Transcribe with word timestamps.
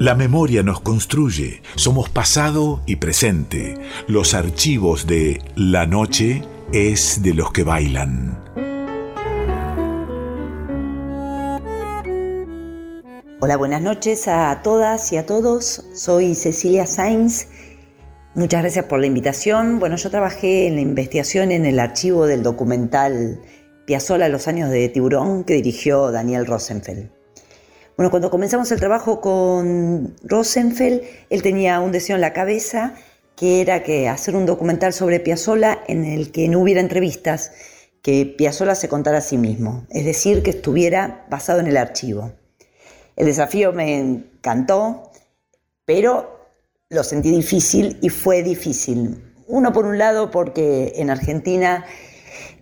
La 0.00 0.16
memoria 0.16 0.64
nos 0.64 0.80
construye, 0.80 1.62
somos 1.76 2.10
pasado 2.10 2.80
y 2.84 2.96
presente. 2.96 3.76
Los 4.08 4.34
archivos 4.34 5.06
de 5.06 5.40
La 5.54 5.86
noche 5.86 6.42
es 6.72 7.22
de 7.22 7.32
los 7.32 7.52
que 7.52 7.62
bailan. 7.62 8.42
Hola, 13.40 13.56
buenas 13.56 13.82
noches 13.82 14.26
a 14.26 14.62
todas 14.64 15.12
y 15.12 15.16
a 15.16 15.26
todos. 15.26 15.84
Soy 15.94 16.34
Cecilia 16.34 16.88
Sainz. 16.88 17.46
Muchas 18.34 18.62
gracias 18.62 18.86
por 18.86 18.98
la 18.98 19.06
invitación. 19.06 19.78
Bueno, 19.78 19.94
yo 19.94 20.10
trabajé 20.10 20.66
en 20.66 20.74
la 20.74 20.80
investigación 20.80 21.52
en 21.52 21.66
el 21.66 21.78
archivo 21.78 22.26
del 22.26 22.42
documental 22.42 23.40
Piazzolla 23.86 24.28
Los 24.28 24.48
años 24.48 24.70
de 24.70 24.88
Tiburón 24.88 25.44
que 25.44 25.54
dirigió 25.54 26.10
Daniel 26.10 26.46
Rosenfeld. 26.46 27.13
Bueno, 27.96 28.10
cuando 28.10 28.28
comenzamos 28.28 28.72
el 28.72 28.80
trabajo 28.80 29.20
con 29.20 30.16
Rosenfeld, 30.24 31.02
él 31.30 31.42
tenía 31.42 31.78
un 31.78 31.92
deseo 31.92 32.16
en 32.16 32.22
la 32.22 32.32
cabeza 32.32 32.94
que 33.36 33.60
era 33.60 33.84
que 33.84 34.08
hacer 34.08 34.34
un 34.34 34.46
documental 34.46 34.92
sobre 34.92 35.20
Piazzolla 35.20 35.78
en 35.86 36.04
el 36.04 36.32
que 36.32 36.48
no 36.48 36.60
hubiera 36.60 36.80
entrevistas, 36.80 37.52
que 38.02 38.26
Piazzolla 38.26 38.74
se 38.74 38.88
contara 38.88 39.18
a 39.18 39.20
sí 39.20 39.38
mismo, 39.38 39.86
es 39.90 40.04
decir, 40.04 40.42
que 40.42 40.50
estuviera 40.50 41.24
basado 41.30 41.60
en 41.60 41.68
el 41.68 41.76
archivo. 41.76 42.32
El 43.14 43.26
desafío 43.26 43.72
me 43.72 43.96
encantó, 43.96 45.10
pero 45.84 46.48
lo 46.88 47.04
sentí 47.04 47.30
difícil 47.30 47.98
y 48.02 48.08
fue 48.08 48.42
difícil. 48.42 49.22
Uno 49.46 49.72
por 49.72 49.86
un 49.86 49.98
lado 49.98 50.32
porque 50.32 50.94
en 50.96 51.10
Argentina 51.10 51.84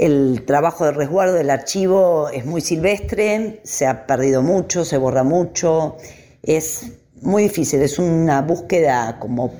el 0.02 0.42
trabajo 0.44 0.84
de 0.84 0.90
resguardo 0.90 1.34
del 1.34 1.48
archivo 1.48 2.28
es 2.28 2.44
muy 2.44 2.60
silvestre, 2.60 3.60
se 3.62 3.86
ha 3.86 4.04
perdido 4.04 4.42
mucho, 4.42 4.84
se 4.84 4.98
borra 4.98 5.22
mucho, 5.22 5.96
es 6.42 6.94
muy 7.20 7.44
difícil, 7.44 7.80
es 7.82 8.00
una 8.00 8.42
búsqueda 8.42 9.20
como 9.20 9.52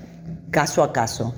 caso 0.51 0.83
a 0.83 0.93
caso. 0.93 1.33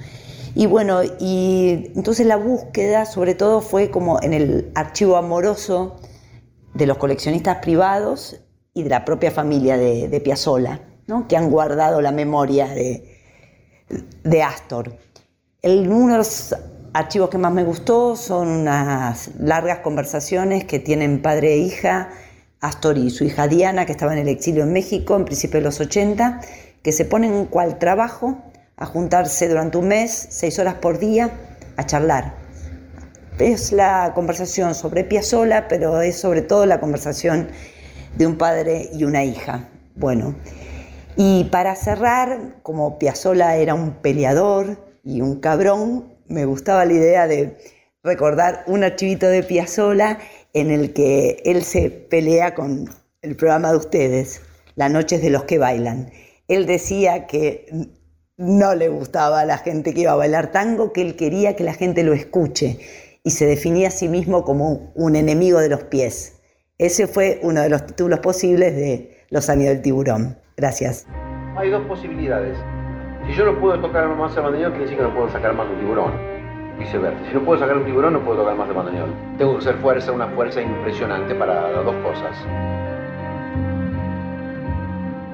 Y 0.55 0.65
bueno, 0.65 1.03
y 1.21 1.93
entonces 1.95 2.27
la 2.27 2.37
búsqueda 2.37 3.05
sobre 3.05 3.35
todo 3.35 3.61
fue 3.61 3.91
como 3.91 4.23
en 4.23 4.33
el 4.33 4.73
archivo 4.75 5.19
amoroso 5.19 5.97
de 6.73 6.87
los 6.87 6.97
coleccionistas 6.97 7.59
privados 7.59 8.41
y 8.73 8.85
de 8.85 8.89
la 8.89 9.05
propia 9.05 9.31
familia 9.31 9.77
de, 9.77 10.09
de 10.09 10.81
¿no? 11.09 11.29
que 11.29 11.37
han 11.37 11.51
guardado 11.51 12.01
la 12.01 12.11
memoria 12.11 12.69
de, 12.69 13.21
de 14.23 14.43
Astor. 14.43 14.97
El, 15.61 15.91
uno 15.91 16.23
archivos 16.95 17.29
que 17.29 17.39
más 17.39 17.53
me 17.53 17.65
gustó 17.65 18.15
son 18.15 18.49
unas 18.49 19.31
largas 19.39 19.81
conversaciones 19.81 20.65
que 20.65 20.79
tienen 20.79 21.21
padre 21.21 21.55
e 21.55 21.59
hija, 21.59 22.11
Astor 22.61 22.97
y 22.97 23.11
su 23.11 23.25
hija 23.25 23.49
Diana, 23.49 23.85
que 23.85 23.93
estaba 23.93 24.13
en 24.13 24.21
el 24.21 24.29
exilio 24.29 24.63
en 24.63 24.73
México 24.73 25.17
en 25.17 25.25
principio 25.25 25.59
de 25.59 25.65
los 25.65 25.81
80, 25.81 26.41
que 26.83 26.93
se 26.93 27.05
ponen 27.05 27.35
en 27.35 27.47
cual 27.47 27.79
trabajo 27.79 28.39
a 28.77 28.87
juntarse 28.87 29.49
durante 29.49 29.77
un 29.77 29.89
mes, 29.89 30.29
seis 30.31 30.59
horas 30.59 30.75
por 30.75 30.99
día, 30.99 31.33
a 31.77 31.85
charlar. 31.85 32.37
Es 33.39 33.73
la 33.73 34.13
conversación 34.15 34.77
sobre 34.77 35.03
Piazzolla, 35.03 35.67
pero 35.67 36.01
es 36.01 36.21
sobre 36.21 36.43
todo 36.43 36.65
la 36.65 36.79
conversación 36.79 37.49
de 38.17 38.27
un 38.27 38.39
padre 38.39 38.89
y 38.93 39.03
una 39.03 39.25
hija. 39.25 39.69
Bueno, 39.97 40.37
y 41.17 41.45
para 41.45 41.75
cerrar, 41.75 42.61
como 42.63 43.01
Piazzolla 43.01 43.57
era 43.57 43.75
un 43.75 43.95
peleador 43.95 44.79
y 45.03 45.21
un 45.21 45.41
cabrón, 45.41 46.14
me 46.29 46.45
gustaba 46.45 46.85
la 46.85 46.93
idea 46.93 47.27
de 47.27 47.57
recordar 48.03 48.65
un 48.67 48.85
archivito 48.85 49.29
de 49.29 49.43
Piazzolla 49.43 50.19
en 50.53 50.71
el 50.71 50.93
que 50.93 51.43
él 51.45 51.63
se 51.63 51.91
pelea 51.91 52.55
con 52.55 52.89
el 53.23 53.37
programa 53.37 53.71
de 53.71 53.79
ustedes, 53.79 54.43
La 54.77 54.89
Noches 54.89 55.23
de 55.23 55.31
los 55.31 55.45
que 55.45 55.59
bailan. 55.59 56.11
Él 56.49 56.67
decía 56.67 57.27
que 57.27 57.67
no 58.37 58.75
le 58.75 58.89
gustaba 58.89 59.41
a 59.41 59.47
la 59.47 59.59
gente 59.59 59.95
que 59.95 60.03
iba 60.03 60.13
a 60.13 60.17
bailar 60.17 60.53
tango, 60.53 60.93
que 60.93 61.03
él 61.03 61.17
quería 61.17 61.57
que 61.57 61.65
la 61.65 61.73
gente 61.73 62.03
lo 62.03 62.13
escuche 62.13 62.79
y 63.23 63.31
se 63.31 63.47
definía 63.47 63.89
a 63.89 63.91
sí 63.91 64.09
mismo 64.09 64.45
como 64.45 64.93
un 64.95 65.17
enemigo 65.17 65.61
de 65.61 65.71
los 65.71 65.85
pies. 65.85 66.41
Ese 66.79 67.07
fue 67.07 67.41
uno 67.43 67.63
de 67.63 67.71
los 67.71 67.87
títulos 67.87 68.19
posibles 68.21 68.75
de 68.77 69.17
Los 69.31 69.49
años 69.49 69.69
del 69.69 69.81
tiburón. 69.81 70.37
Gracias. 70.57 71.07
Hay 71.57 71.71
dos 71.71 71.87
posibilidades. 71.87 72.59
Si 73.27 73.33
yo 73.33 73.47
no 73.47 73.59
puedo 73.59 73.81
tocar 73.81 74.07
más 74.17 74.37
el 74.37 74.43
bandoneón, 74.43 74.73
quiere 74.73 74.85
decir 74.85 74.99
que 74.99 75.05
no 75.05 75.15
puedo 75.15 75.31
sacar 75.31 75.55
más 75.55 75.67
un 75.67 75.79
tiburón. 75.79 76.13
Viceversa. 76.79 77.19
Si 77.27 77.35
no 77.35 77.41
puedo 77.43 77.59
sacar 77.59 77.79
un 77.79 77.85
tiburón, 77.85 78.13
no 78.13 78.21
puedo 78.21 78.41
tocar 78.41 78.55
más 78.55 78.69
el 78.69 78.75
bandoneón. 78.75 79.15
Tengo 79.39 79.57
que 79.57 79.65
ser 79.65 79.77
fuerza, 79.77 80.13
una 80.13 80.27
fuerza 80.29 80.61
impresionante 80.61 81.35
para 81.35 81.73
las 81.73 81.85
dos 81.85 81.95
cosas. 81.97 82.37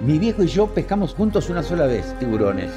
Mi 0.02 0.18
viejo 0.18 0.44
y 0.44 0.46
yo 0.46 0.68
pescamos 0.68 1.14
juntos 1.14 1.50
una 1.50 1.62
sola 1.62 1.86
vez 1.86 2.16
tiburones. 2.20 2.70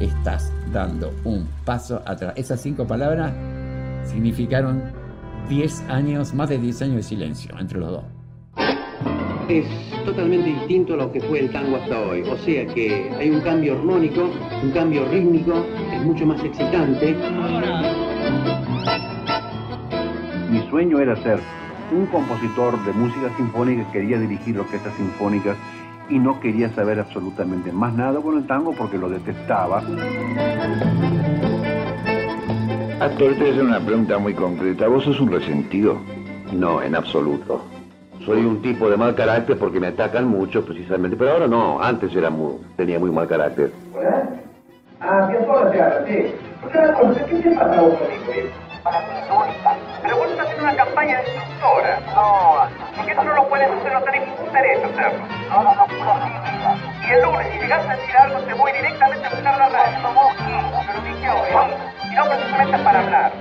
Estás 0.00 0.52
dando 0.72 1.12
un 1.22 1.48
paso 1.64 2.02
atrás. 2.06 2.34
Esas 2.36 2.60
cinco 2.60 2.86
palabras 2.88 3.32
significaron 4.04 4.82
10 5.48 5.88
años, 5.88 6.34
más 6.34 6.48
de 6.48 6.58
10 6.58 6.82
años 6.82 6.96
de 6.96 7.02
silencio 7.04 7.54
entre 7.58 7.78
los 7.78 7.90
dos 7.92 8.04
es 9.58 9.66
totalmente 10.04 10.48
distinto 10.48 10.94
a 10.94 10.96
lo 10.96 11.12
que 11.12 11.20
fue 11.20 11.40
el 11.40 11.50
tango 11.50 11.76
hasta 11.76 12.00
hoy. 12.00 12.22
O 12.22 12.36
sea 12.38 12.66
que 12.66 13.10
hay 13.18 13.30
un 13.30 13.40
cambio 13.40 13.74
armónico, 13.74 14.30
un 14.62 14.70
cambio 14.70 15.04
rítmico, 15.10 15.64
es 15.92 16.02
mucho 16.04 16.26
más 16.26 16.42
excitante. 16.42 17.14
Mi 20.50 20.60
sueño 20.70 20.98
era 21.00 21.16
ser 21.16 21.38
un 21.92 22.06
compositor 22.06 22.82
de 22.84 22.92
música 22.92 23.30
sinfónica 23.36 23.84
que 23.86 24.00
quería 24.00 24.18
dirigir 24.18 24.58
orquestas 24.58 24.94
sinfónicas 24.96 25.56
y 26.08 26.18
no 26.18 26.40
quería 26.40 26.68
saber 26.74 26.98
absolutamente 26.98 27.72
más 27.72 27.94
nada 27.94 28.20
con 28.20 28.38
el 28.38 28.46
tango 28.46 28.72
porque 28.72 28.98
lo 28.98 29.08
detestaba. 29.08 29.82
Actor, 33.00 33.32
te 33.34 33.38
voy 33.38 33.48
a 33.48 33.52
hacer 33.52 33.64
una 33.64 33.80
pregunta 33.80 34.18
muy 34.18 34.32
concreta. 34.32 34.88
¿Vos 34.88 35.04
sos 35.04 35.20
un 35.20 35.30
resentido? 35.30 35.98
No, 36.52 36.82
en 36.82 36.94
absoluto 36.94 37.62
soy 38.24 38.44
un 38.44 38.62
tipo 38.62 38.88
de 38.88 38.96
mal 38.96 39.14
carácter 39.14 39.58
porque 39.58 39.80
me 39.80 39.88
atacan 39.88 40.26
mucho 40.26 40.64
precisamente, 40.64 41.16
pero 41.16 41.32
ahora 41.32 41.46
no, 41.46 41.82
antes 41.82 42.14
era 42.14 42.30
muy, 42.30 42.56
tenía 42.76 42.98
muy 42.98 43.10
mal 43.10 43.26
carácter. 43.26 43.72
Ah, 45.00 45.26
bien 45.28 45.44
solo 45.46 45.72
se 45.72 45.82
habla, 45.82 46.06
sí. 46.06 46.34
¿qué 46.72 47.42
te 47.42 47.50
pasa 47.56 47.80
vos 47.80 47.98
conmigo? 47.98 48.22
Pero 50.02 50.16
vos 50.16 50.28
estás 50.30 50.46
haciendo 50.46 50.64
una 50.64 50.76
campaña 50.76 51.18
destructora. 51.18 52.00
No, 52.14 52.68
porque 52.96 53.12
eso 53.12 53.24
no 53.24 53.34
lo 53.34 53.48
puedes 53.48 53.70
hacer, 53.70 53.92
no 53.92 54.02
tenés 54.02 54.28
ningún 54.28 54.52
derecho 54.52 54.86
hacerlo. 54.86 55.24
No, 55.50 55.62
no, 55.62 55.74
no, 55.74 55.86
no, 55.86 57.06
Y 57.06 57.12
el 57.12 57.22
lunes, 57.22 57.46
si 57.52 57.58
llegas 57.60 57.88
a 57.88 57.96
decir 57.96 58.16
algo, 58.16 58.40
te 58.40 58.54
voy 58.54 58.72
directamente 58.72 59.26
a 59.26 59.30
buscar 59.30 59.58
la 59.58 59.68
radio. 59.68 59.98
No, 60.02 60.14
vos, 60.14 60.32
pero 60.86 61.00
dije 61.02 61.30
hoy. 61.30 62.10
Y 62.10 62.14
no 62.14 62.24
precisamente 62.24 62.78
para 62.78 63.00
hablar. 63.00 63.32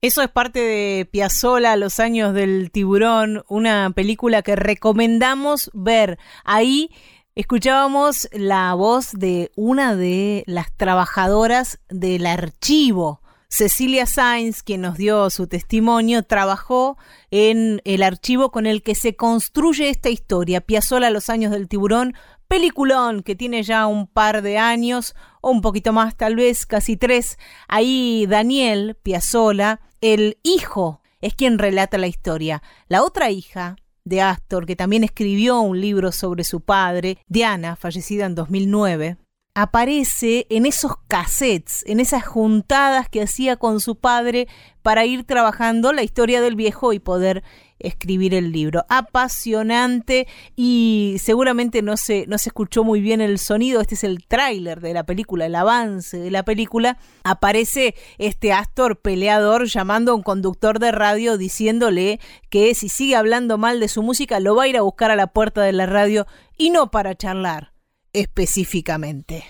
Eso 0.00 0.22
es 0.22 0.28
parte 0.28 0.60
de 0.60 1.08
Piazzola, 1.10 1.74
Los 1.74 1.98
años 1.98 2.32
del 2.32 2.70
tiburón, 2.70 3.42
una 3.48 3.90
película 3.90 4.42
que 4.42 4.54
recomendamos 4.54 5.72
ver. 5.74 6.20
Ahí 6.44 6.90
escuchábamos 7.34 8.28
la 8.30 8.72
voz 8.74 9.10
de 9.10 9.50
una 9.56 9.96
de 9.96 10.44
las 10.46 10.72
trabajadoras 10.76 11.80
del 11.88 12.26
archivo. 12.26 13.22
Cecilia 13.48 14.06
Sainz, 14.06 14.62
quien 14.62 14.82
nos 14.82 14.98
dio 14.98 15.30
su 15.30 15.48
testimonio, 15.48 16.22
trabajó 16.22 16.96
en 17.32 17.80
el 17.84 18.04
archivo 18.04 18.52
con 18.52 18.66
el 18.66 18.84
que 18.84 18.94
se 18.94 19.16
construye 19.16 19.88
esta 19.88 20.10
historia. 20.10 20.60
Piazzola, 20.60 21.10
Los 21.10 21.28
años 21.28 21.50
del 21.50 21.66
tiburón, 21.66 22.14
peliculón 22.46 23.24
que 23.24 23.34
tiene 23.34 23.64
ya 23.64 23.88
un 23.88 24.06
par 24.06 24.42
de 24.42 24.58
años, 24.58 25.16
o 25.40 25.50
un 25.50 25.60
poquito 25.60 25.92
más 25.92 26.16
tal 26.16 26.36
vez, 26.36 26.66
casi 26.66 26.96
tres. 26.96 27.36
Ahí 27.66 28.26
Daniel 28.28 28.96
Piazzola, 29.02 29.80
el 30.00 30.38
hijo, 30.42 31.02
es 31.20 31.34
quien 31.34 31.58
relata 31.58 31.98
la 31.98 32.06
historia. 32.06 32.62
La 32.88 33.02
otra 33.02 33.30
hija 33.30 33.76
de 34.04 34.22
Astor, 34.22 34.66
que 34.66 34.76
también 34.76 35.04
escribió 35.04 35.60
un 35.60 35.80
libro 35.80 36.12
sobre 36.12 36.44
su 36.44 36.60
padre, 36.60 37.18
Diana, 37.26 37.76
fallecida 37.76 38.26
en 38.26 38.34
2009, 38.34 39.18
aparece 39.54 40.46
en 40.50 40.66
esos 40.66 40.92
cassettes, 41.08 41.82
en 41.86 41.98
esas 41.98 42.24
juntadas 42.24 43.08
que 43.08 43.22
hacía 43.22 43.56
con 43.56 43.80
su 43.80 43.96
padre 43.96 44.46
para 44.82 45.04
ir 45.04 45.24
trabajando 45.24 45.92
la 45.92 46.04
historia 46.04 46.40
del 46.40 46.54
viejo 46.54 46.92
y 46.92 47.00
poder 47.00 47.42
escribir 47.78 48.34
el 48.34 48.52
libro. 48.52 48.84
Apasionante 48.88 50.26
y 50.56 51.16
seguramente 51.20 51.82
no 51.82 51.96
se, 51.96 52.26
no 52.26 52.38
se 52.38 52.50
escuchó 52.50 52.84
muy 52.84 53.00
bien 53.00 53.20
el 53.20 53.38
sonido. 53.38 53.80
Este 53.80 53.94
es 53.94 54.04
el 54.04 54.26
tráiler 54.26 54.80
de 54.80 54.94
la 54.94 55.04
película, 55.04 55.46
el 55.46 55.54
avance 55.54 56.18
de 56.18 56.30
la 56.30 56.44
película. 56.44 56.98
Aparece 57.24 57.94
este 58.18 58.52
Astor 58.52 59.00
peleador 59.00 59.66
llamando 59.66 60.12
a 60.12 60.14
un 60.14 60.22
conductor 60.22 60.78
de 60.78 60.92
radio 60.92 61.38
diciéndole 61.38 62.20
que 62.50 62.74
si 62.74 62.88
sigue 62.88 63.16
hablando 63.16 63.58
mal 63.58 63.80
de 63.80 63.88
su 63.88 64.02
música 64.02 64.40
lo 64.40 64.56
va 64.56 64.64
a 64.64 64.68
ir 64.68 64.76
a 64.76 64.82
buscar 64.82 65.10
a 65.10 65.16
la 65.16 65.28
puerta 65.28 65.62
de 65.62 65.72
la 65.72 65.86
radio 65.86 66.26
y 66.56 66.70
no 66.70 66.90
para 66.90 67.14
charlar 67.14 67.72
específicamente. 68.12 69.44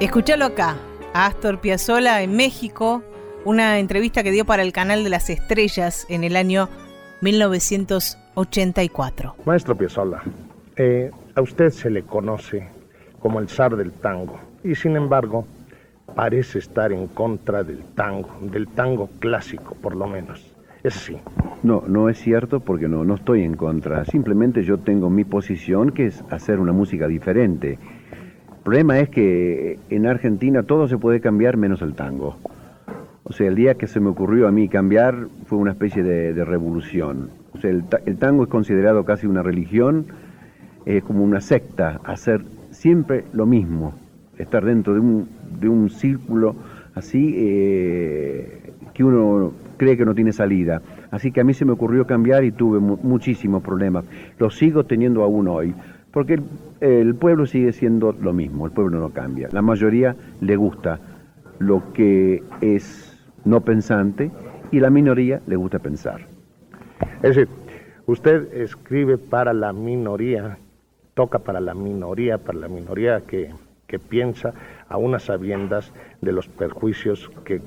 Escúchalo 0.00 0.44
acá 0.46 0.78
a 1.18 1.26
Astor 1.26 1.60
Piazzolla 1.60 2.22
en 2.22 2.34
México, 2.36 3.02
una 3.44 3.80
entrevista 3.80 4.22
que 4.22 4.30
dio 4.30 4.44
para 4.44 4.62
el 4.62 4.72
canal 4.72 5.02
de 5.02 5.10
las 5.10 5.28
estrellas 5.30 6.06
en 6.08 6.22
el 6.22 6.36
año 6.36 6.68
1984. 7.22 9.34
Maestro 9.44 9.76
Piazzolla, 9.76 10.22
eh, 10.76 11.10
a 11.34 11.42
usted 11.42 11.70
se 11.70 11.90
le 11.90 12.04
conoce 12.04 12.68
como 13.18 13.40
el 13.40 13.48
zar 13.48 13.74
del 13.74 13.90
tango 13.90 14.38
y 14.62 14.76
sin 14.76 14.94
embargo 14.94 15.44
parece 16.14 16.60
estar 16.60 16.92
en 16.92 17.08
contra 17.08 17.64
del 17.64 17.82
tango, 17.96 18.38
del 18.40 18.68
tango 18.68 19.10
clásico 19.18 19.74
por 19.74 19.96
lo 19.96 20.06
menos. 20.06 20.54
Es 20.84 20.94
así. 20.94 21.16
No, 21.64 21.82
no 21.88 22.08
es 22.08 22.18
cierto 22.18 22.60
porque 22.60 22.86
no, 22.86 23.04
no 23.04 23.16
estoy 23.16 23.42
en 23.42 23.56
contra. 23.56 24.04
Simplemente 24.04 24.62
yo 24.62 24.78
tengo 24.78 25.10
mi 25.10 25.24
posición 25.24 25.90
que 25.90 26.06
es 26.06 26.22
hacer 26.30 26.60
una 26.60 26.70
música 26.70 27.08
diferente. 27.08 27.80
El 28.68 28.72
problema 28.72 28.98
es 28.98 29.08
que 29.08 29.78
en 29.88 30.06
Argentina 30.06 30.62
todo 30.62 30.88
se 30.88 30.98
puede 30.98 31.22
cambiar 31.22 31.56
menos 31.56 31.80
el 31.80 31.94
tango. 31.94 32.36
O 33.24 33.32
sea, 33.32 33.48
el 33.48 33.54
día 33.54 33.76
que 33.76 33.86
se 33.86 33.98
me 33.98 34.10
ocurrió 34.10 34.46
a 34.46 34.52
mí 34.52 34.68
cambiar 34.68 35.28
fue 35.46 35.56
una 35.56 35.70
especie 35.70 36.02
de, 36.02 36.44
revolución. 36.44 37.30
O 37.54 37.58
sea, 37.58 37.70
el, 37.70 38.18
tango 38.18 38.42
es 38.42 38.50
considerado 38.50 39.06
casi 39.06 39.26
una 39.26 39.42
religión, 39.42 40.08
es 40.84 41.02
como 41.02 41.24
una 41.24 41.40
secta, 41.40 42.02
hacer 42.04 42.42
siempre 42.70 43.24
lo 43.32 43.46
mismo, 43.46 43.94
estar 44.36 44.66
dentro 44.66 44.92
de 44.92 45.00
un, 45.00 45.28
de 45.58 45.70
un 45.70 45.88
círculo 45.88 46.54
así 46.94 47.36
eh, 47.38 48.74
que 48.92 49.02
uno 49.02 49.54
cree 49.78 49.96
que 49.96 50.04
no 50.04 50.14
tiene 50.14 50.32
salida. 50.32 50.82
Así 51.10 51.32
que 51.32 51.40
a 51.40 51.44
mí 51.44 51.54
se 51.54 51.64
me 51.64 51.72
ocurrió 51.72 52.06
cambiar 52.06 52.44
y 52.44 52.52
tuve 52.52 52.80
muchísimos 52.80 53.62
problemas. 53.62 54.04
Lo 54.38 54.50
sigo 54.50 54.84
teniendo 54.84 55.22
aún 55.22 55.48
hoy, 55.48 55.74
porque 56.12 56.40
el, 56.80 57.14
pueblo 57.14 57.46
sigue 57.46 57.72
siendo 57.72 58.12
lo 58.12 58.32
mismo, 58.32 58.66
el 58.66 58.72
pueblo 58.72 58.98
no 58.98 59.10
cambia. 59.10 59.48
La 59.52 59.62
mayoría 59.62 60.16
le 60.40 60.56
gusta 60.56 60.98
lo 61.58 61.92
que 61.92 62.42
es 62.60 63.16
no 63.44 63.60
pensante 63.60 64.30
y 64.70 64.80
la 64.80 64.90
minoría 64.90 65.40
le 65.46 65.56
gusta 65.56 65.78
pensar. 65.78 66.22
Es 67.22 67.36
decir, 67.36 67.48
usted 68.06 68.52
escribe 68.54 69.18
para 69.18 69.52
la 69.52 69.72
minoría, 69.72 70.58
toca 71.14 71.40
para 71.40 71.60
la 71.60 71.74
minoría, 71.74 72.38
para 72.38 72.58
la 72.58 72.68
minoría 72.68 73.20
que, 73.20 73.50
que 73.86 73.98
piensa 73.98 74.54
a 74.88 74.96
unas 74.96 75.24
sabiendas 75.24 75.92
de 76.20 76.32
los 76.32 76.48
perjuicios 76.48 77.30
que 77.44 77.60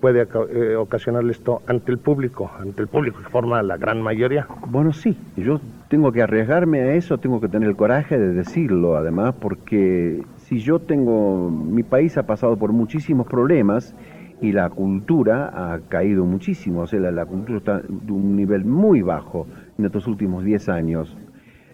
puede 0.00 0.26
eh, 0.50 0.76
ocasionarle 0.76 1.32
esto 1.32 1.62
ante 1.66 1.92
el 1.92 1.98
público, 1.98 2.50
ante 2.58 2.82
el 2.82 2.88
público 2.88 3.18
que 3.22 3.28
forma 3.28 3.62
la 3.62 3.76
gran 3.76 4.02
mayoría. 4.02 4.46
Bueno, 4.66 4.92
sí, 4.92 5.16
yo 5.36 5.60
tengo 5.88 6.12
que 6.12 6.22
arriesgarme 6.22 6.80
a 6.80 6.94
eso, 6.94 7.18
tengo 7.18 7.40
que 7.40 7.48
tener 7.48 7.68
el 7.68 7.76
coraje 7.76 8.18
de 8.18 8.32
decirlo, 8.32 8.96
además, 8.96 9.34
porque 9.40 10.22
si 10.36 10.58
yo 10.58 10.80
tengo, 10.80 11.50
mi 11.50 11.82
país 11.82 12.18
ha 12.18 12.26
pasado 12.26 12.56
por 12.56 12.72
muchísimos 12.72 13.26
problemas 13.26 13.94
y 14.40 14.52
la 14.52 14.68
cultura 14.68 15.74
ha 15.74 15.80
caído 15.88 16.24
muchísimo, 16.24 16.82
o 16.82 16.86
sea, 16.86 17.00
la, 17.00 17.10
la 17.10 17.26
cultura 17.26 17.58
está 17.58 17.80
de 17.80 18.12
un 18.12 18.36
nivel 18.36 18.64
muy 18.64 19.02
bajo 19.02 19.46
en 19.78 19.86
estos 19.86 20.06
últimos 20.06 20.44
10 20.44 20.68
años. 20.68 21.16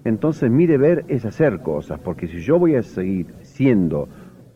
Entonces 0.04 0.50
mi 0.50 0.66
deber 0.66 1.04
es 1.08 1.24
hacer 1.24 1.60
cosas, 1.60 2.00
porque 2.00 2.26
si 2.26 2.40
yo 2.40 2.58
voy 2.58 2.74
a 2.74 2.82
seguir 2.82 3.26
siendo 3.42 4.08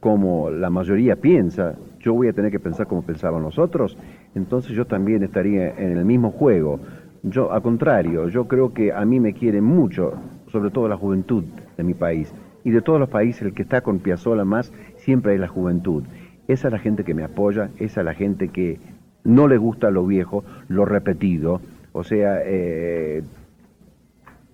como 0.07 0.51
la 0.51 0.71
mayoría 0.71 1.17
piensa, 1.17 1.75
yo 1.99 2.15
voy 2.15 2.29
a 2.29 2.33
tener 2.33 2.53
que 2.53 2.61
pensar 2.61 2.87
como 2.87 3.03
pensaban 3.03 3.43
los 3.43 3.59
otros, 3.59 3.99
entonces 4.37 4.71
yo 4.71 4.85
también 4.85 5.25
estaría 5.25 5.71
en 5.71 5.99
el 5.99 6.05
mismo 6.05 6.31
juego. 6.31 6.79
Yo, 7.25 7.51
al 7.51 7.61
contrario, 7.61 8.29
yo 8.29 8.47
creo 8.47 8.73
que 8.73 8.93
a 8.93 9.05
mí 9.05 9.19
me 9.19 9.33
quieren 9.33 9.65
mucho, 9.65 10.13
sobre 10.53 10.71
todo 10.71 10.87
la 10.87 10.97
juventud 10.97 11.43
de 11.77 11.83
mi 11.83 11.95
país. 11.95 12.33
Y 12.63 12.71
de 12.71 12.83
todos 12.83 13.01
los 13.01 13.09
países, 13.09 13.43
el 13.43 13.53
que 13.53 13.63
está 13.63 13.81
con 13.81 13.99
Piazzolla 13.99 14.45
más 14.45 14.73
siempre 14.99 15.35
es 15.35 15.41
la 15.41 15.49
juventud. 15.49 16.05
Esa 16.47 16.69
es 16.69 16.73
la 16.73 16.79
gente 16.79 17.03
que 17.03 17.13
me 17.13 17.25
apoya, 17.25 17.71
esa 17.81 18.03
es 18.03 18.05
la 18.05 18.15
gente 18.15 18.47
que 18.47 18.79
no 19.25 19.49
le 19.49 19.57
gusta 19.57 19.91
lo 19.91 20.07
viejo, 20.07 20.45
lo 20.69 20.85
repetido. 20.85 21.61
O 21.91 22.05
sea, 22.05 22.43
eh, 22.45 23.25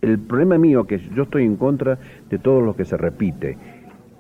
el 0.01 0.19
problema 0.19 0.57
mío 0.57 0.81
es 0.81 0.87
que 0.87 1.15
yo 1.15 1.25
estoy 1.25 1.45
en 1.45 1.57
contra 1.57 1.99
de 2.31 2.39
todo 2.39 2.63
lo 2.63 2.75
que 2.75 2.87
se 2.87 2.97
repite 2.97 3.59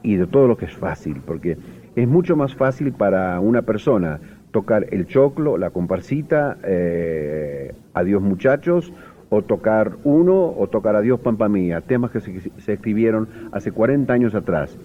y 0.02 0.16
de 0.16 0.26
todo 0.26 0.48
lo 0.48 0.56
que 0.56 0.66
es 0.66 0.76
fácil, 0.76 1.22
porque 1.24 1.56
es 1.94 2.08
mucho 2.08 2.36
más 2.36 2.54
fácil 2.54 2.92
para 2.92 3.38
una 3.40 3.62
persona 3.62 4.20
tocar 4.50 4.86
el 4.90 5.06
choclo, 5.06 5.56
la 5.56 5.70
comparsita, 5.70 6.58
eh, 6.64 7.74
Adiós 7.94 8.22
muchachos, 8.22 8.92
o 9.30 9.42
tocar 9.42 9.92
uno, 10.04 10.54
o 10.56 10.68
tocar 10.68 10.96
Adiós 10.96 11.20
Pampa 11.20 11.48
Mía, 11.48 11.80
temas 11.80 12.10
que 12.10 12.20
se, 12.20 12.72
escribieron 12.72 13.28
hace 13.52 13.72
40 13.72 14.12
años 14.12 14.34
atrás, 14.34 14.78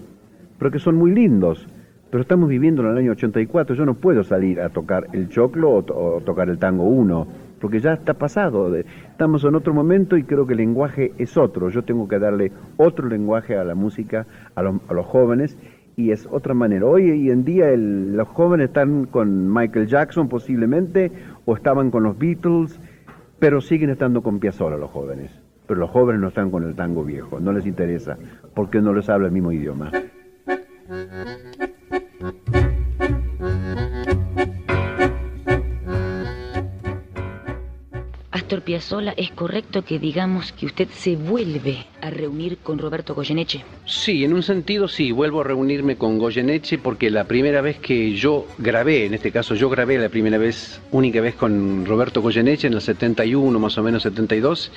pero 0.58 0.70
que 0.70 0.78
son 0.78 0.96
muy 0.96 1.12
lindos. 1.12 1.66
Pero 2.10 2.22
estamos 2.22 2.48
viviendo 2.48 2.82
en 2.82 2.88
el 2.88 2.96
año 2.96 3.12
84, 3.12 3.76
yo 3.76 3.84
no 3.84 3.92
puedo 3.92 4.24
salir 4.24 4.62
a 4.62 4.70
tocar 4.70 5.08
el 5.12 5.28
choclo 5.28 5.70
o 5.72 6.22
tocar 6.22 6.48
el 6.48 6.56
tango 6.56 6.84
uno 6.84 7.26
porque 7.60 7.80
ya 7.80 7.94
está 7.94 8.14
pasado. 8.14 8.74
Estamos 8.74 9.44
en 9.44 9.54
otro 9.54 9.74
momento 9.74 10.16
y 10.16 10.24
creo 10.24 10.46
que 10.46 10.52
el 10.52 10.58
lenguaje 10.58 11.12
es 11.18 11.36
otro. 11.36 11.70
Yo 11.70 11.82
tengo 11.82 12.08
que 12.08 12.18
darle 12.18 12.52
otro 12.76 13.08
lenguaje 13.08 13.56
a 13.56 13.64
la 13.64 13.74
música, 13.74 14.26
a 14.54 14.62
los, 14.62 15.06
jóvenes, 15.06 15.56
y 15.96 16.10
es 16.12 16.28
otra 16.30 16.54
manera. 16.54 16.86
Hoy 16.86 17.30
en 17.30 17.44
día 17.44 17.66
los 17.76 18.28
jóvenes 18.28 18.68
están 18.68 19.06
con 19.06 19.52
Michael 19.52 19.86
Jackson 19.86 20.28
posiblemente, 20.28 21.10
o 21.44 21.56
estaban 21.56 21.90
con 21.90 22.04
los 22.04 22.18
Beatles, 22.18 22.80
pero 23.38 23.60
siguen 23.60 23.90
estando 23.90 24.22
con 24.22 24.38
Piazzolla 24.38 24.76
los 24.76 24.90
jóvenes. 24.90 25.30
Pero 25.66 25.80
los 25.80 25.90
jóvenes 25.90 26.20
no 26.20 26.28
están 26.28 26.50
con 26.50 26.64
el 26.64 26.74
tango 26.74 27.04
viejo, 27.04 27.40
no 27.40 27.52
les 27.52 27.66
interesa, 27.66 28.16
porque 28.54 28.80
no 28.80 28.94
les 28.94 29.08
habla 29.08 29.26
el 29.26 29.32
mismo 29.32 29.52
idioma. 29.52 29.90
Astor 38.48 38.62
Piazzolla, 38.62 39.12
¿es 39.18 39.30
correcto 39.32 39.84
que 39.84 39.98
digamos 39.98 40.52
que 40.52 40.64
usted 40.64 40.88
se 40.88 41.16
vuelve 41.16 41.84
a 42.00 42.08
reunir 42.08 42.56
con 42.56 42.78
Roberto 42.78 43.14
Goyeneche? 43.14 43.62
Sí, 43.84 44.24
en 44.24 44.32
un 44.32 44.42
sentido 44.42 44.88
sí, 44.88 45.12
vuelvo 45.12 45.42
a 45.42 45.44
reunirme 45.44 45.96
con 45.96 46.18
Goyeneche 46.18 46.78
porque 46.78 47.10
la 47.10 47.24
primera 47.24 47.60
vez 47.60 47.78
que 47.78 48.14
yo 48.14 48.46
grabé, 48.56 49.04
en 49.04 49.12
este 49.12 49.32
caso 49.32 49.54
yo 49.54 49.68
grabé 49.68 49.98
la 49.98 50.08
primera 50.08 50.38
vez, 50.38 50.80
única 50.92 51.20
vez 51.20 51.34
con 51.34 51.84
Roberto 51.84 52.22
Goyeneche 52.22 52.68
en 52.68 52.72
el 52.72 52.80
71, 52.80 53.58
más 53.58 53.76
o 53.76 53.82
menos 53.82 54.04
72, 54.04 54.72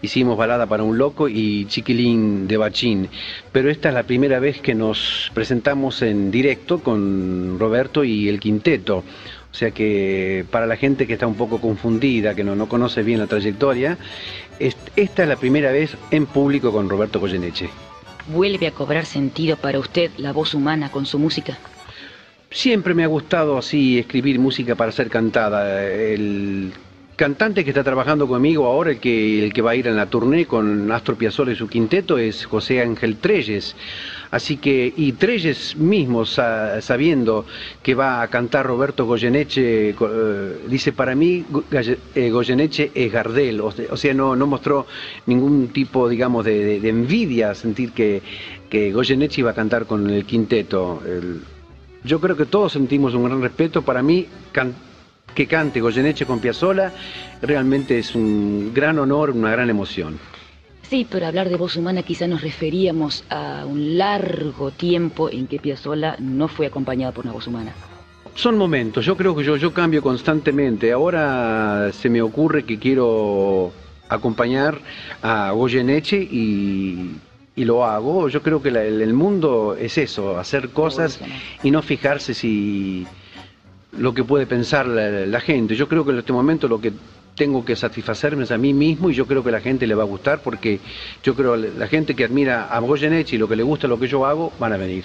hicimos 0.00 0.38
Balada 0.38 0.64
para 0.64 0.82
un 0.82 0.96
Loco 0.96 1.28
y 1.28 1.66
Chiquilín 1.66 2.48
de 2.48 2.56
Bachín, 2.56 3.10
pero 3.52 3.68
esta 3.68 3.90
es 3.90 3.94
la 3.96 4.04
primera 4.04 4.40
vez 4.40 4.62
que 4.62 4.74
nos 4.74 5.30
presentamos 5.34 6.00
en 6.00 6.30
directo 6.30 6.78
con 6.78 7.58
Roberto 7.58 8.02
y 8.02 8.30
el 8.30 8.40
quinteto. 8.40 9.04
O 9.52 9.54
sea 9.54 9.72
que 9.72 10.44
para 10.50 10.66
la 10.66 10.76
gente 10.76 11.06
que 11.06 11.14
está 11.14 11.26
un 11.26 11.34
poco 11.34 11.60
confundida, 11.60 12.34
que 12.34 12.44
no, 12.44 12.54
no 12.54 12.68
conoce 12.68 13.02
bien 13.02 13.18
la 13.18 13.26
trayectoria, 13.26 13.98
esta 14.58 15.22
es 15.22 15.28
la 15.28 15.36
primera 15.36 15.72
vez 15.72 15.96
en 16.10 16.26
público 16.26 16.72
con 16.72 16.88
Roberto 16.88 17.18
Goyeneche. 17.18 17.68
¿Vuelve 18.28 18.68
a 18.68 18.70
cobrar 18.70 19.06
sentido 19.06 19.56
para 19.56 19.78
usted 19.78 20.10
la 20.18 20.32
voz 20.32 20.54
humana 20.54 20.90
con 20.90 21.04
su 21.06 21.18
música? 21.18 21.58
Siempre 22.50 22.94
me 22.94 23.04
ha 23.04 23.08
gustado 23.08 23.58
así 23.58 23.98
escribir 23.98 24.38
música 24.38 24.74
para 24.74 24.92
ser 24.92 25.08
cantada. 25.08 25.84
El 25.84 26.72
cantante 27.16 27.64
que 27.64 27.70
está 27.70 27.84
trabajando 27.84 28.26
conmigo 28.26 28.66
ahora, 28.66 28.90
el 28.90 28.98
que, 28.98 29.44
el 29.44 29.52
que 29.52 29.62
va 29.62 29.72
a 29.72 29.76
ir 29.76 29.86
en 29.86 29.96
la 29.96 30.06
tournée 30.06 30.46
con 30.46 30.90
Astro 30.90 31.16
Piazzolla 31.16 31.52
y 31.52 31.56
su 31.56 31.68
quinteto, 31.68 32.18
es 32.18 32.44
José 32.46 32.82
Ángel 32.82 33.16
Treyes. 33.16 33.76
Así 34.30 34.58
que, 34.58 34.92
y 34.96 35.12
Treyes 35.12 35.76
mismo, 35.76 36.24
sabiendo 36.24 37.46
que 37.82 37.94
va 37.94 38.22
a 38.22 38.28
cantar 38.28 38.66
Roberto 38.66 39.04
Goyeneche, 39.04 39.90
eh, 39.90 40.56
dice, 40.68 40.92
para 40.92 41.16
mí 41.16 41.44
eh, 42.14 42.30
Goyeneche 42.30 42.92
es 42.94 43.12
Gardel, 43.12 43.60
o, 43.60 43.96
sea, 43.96 44.14
no, 44.14 44.36
no 44.36 44.46
mostró 44.46 44.86
ningún 45.26 45.68
tipo, 45.68 46.08
digamos, 46.08 46.44
de, 46.44 46.76
envidia 46.88 47.54
sentir 47.56 47.90
que, 47.90 48.22
que, 48.68 48.92
Goyeneche 48.92 49.40
iba 49.40 49.50
a 49.50 49.54
cantar 49.54 49.86
con 49.86 50.08
el 50.08 50.24
quinteto. 50.24 51.02
yo 52.04 52.20
creo 52.20 52.36
que 52.36 52.46
todos 52.46 52.72
sentimos 52.72 53.14
un 53.14 53.24
gran 53.24 53.42
respeto. 53.42 53.82
Para 53.82 54.02
mí, 54.02 54.26
que 55.34 55.46
cante 55.46 55.80
Goyeneche 55.80 56.24
con 56.24 56.38
Piazzola 56.38 56.92
realmente 57.42 57.98
es 57.98 58.14
un 58.14 58.72
gran 58.72 58.98
honor, 59.00 59.30
una 59.30 59.50
gran 59.50 59.70
emoción. 59.70 60.18
Sí, 60.90 61.06
pero 61.08 61.28
hablar 61.28 61.48
de 61.48 61.54
voz 61.54 61.76
humana 61.76 62.02
quizá 62.02 62.26
nos 62.26 62.42
referíamos 62.42 63.22
a 63.30 63.64
un 63.64 63.96
largo 63.96 64.72
tiempo 64.72 65.30
en 65.30 65.46
que 65.46 65.60
Piazzolla 65.60 66.16
no 66.18 66.48
fue 66.48 66.66
acompañado 66.66 67.12
por 67.12 67.24
una 67.24 67.32
voz 67.32 67.46
humana. 67.46 67.72
Son 68.34 68.58
momentos, 68.58 69.06
yo 69.06 69.16
creo 69.16 69.36
que 69.36 69.44
yo, 69.44 69.56
yo 69.56 69.72
cambio 69.72 70.02
constantemente. 70.02 70.90
Ahora 70.90 71.92
se 71.92 72.08
me 72.08 72.20
ocurre 72.20 72.64
que 72.64 72.80
quiero 72.80 73.70
acompañar 74.08 74.80
a 75.22 75.52
Goyeneche 75.52 76.16
y, 76.16 77.12
y 77.54 77.64
lo 77.64 77.84
hago. 77.84 78.28
Yo 78.28 78.42
creo 78.42 78.60
que 78.60 78.70
el 78.70 79.14
mundo 79.14 79.76
es 79.78 79.96
eso, 79.96 80.38
hacer 80.38 80.70
cosas 80.70 81.20
y 81.62 81.70
no 81.70 81.82
fijarse 81.82 82.34
si 82.34 83.06
lo 83.96 84.14
que 84.14 84.24
puede 84.24 84.46
pensar 84.46 84.86
la, 84.86 85.40
gente. 85.40 85.76
Yo 85.76 85.88
creo 85.88 86.04
que 86.04 86.12
en 86.12 86.18
este 86.18 86.32
momento 86.32 86.68
lo 86.68 86.80
que 86.80 86.92
tengo 87.40 87.64
que 87.64 87.74
satisfacerme 87.74 88.44
a 88.50 88.58
mí 88.58 88.74
mismo 88.74 89.08
y 89.08 89.14
yo 89.14 89.26
creo 89.26 89.42
que 89.42 89.50
la 89.50 89.62
gente 89.62 89.86
le 89.86 89.94
va 89.94 90.02
a 90.02 90.06
gustar 90.14 90.42
porque 90.42 90.78
yo 91.22 91.34
creo 91.34 91.54
que 91.54 91.70
la 91.74 91.86
gente 91.86 92.14
que 92.14 92.24
admira 92.24 92.66
a 92.66 92.78
Goyeneche 92.80 93.36
y 93.36 93.38
lo 93.38 93.48
que 93.48 93.56
le 93.56 93.62
gusta 93.62 93.88
lo 93.88 93.98
que 93.98 94.08
yo 94.08 94.26
hago 94.26 94.52
van 94.60 94.74
a 94.74 94.76
venir. 94.76 95.04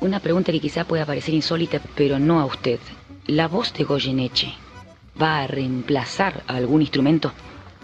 Una 0.00 0.18
pregunta 0.18 0.50
que 0.50 0.60
quizá 0.60 0.86
pueda 0.86 1.04
parecer 1.04 1.34
insólita, 1.34 1.78
pero 1.94 2.18
no 2.18 2.40
a 2.40 2.46
usted. 2.46 2.80
¿La 3.26 3.48
voz 3.48 3.74
de 3.74 3.84
Goyeneche 3.84 4.54
va 5.20 5.42
a 5.42 5.46
reemplazar 5.46 6.42
a 6.46 6.56
algún 6.56 6.80
instrumento? 6.80 7.30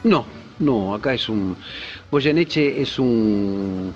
No, 0.03 0.25
no, 0.61 0.95
acá 0.95 1.13
es 1.13 1.29
un... 1.29 1.55
Goyeneche 2.11 2.81
es 2.81 2.99
un 2.99 3.93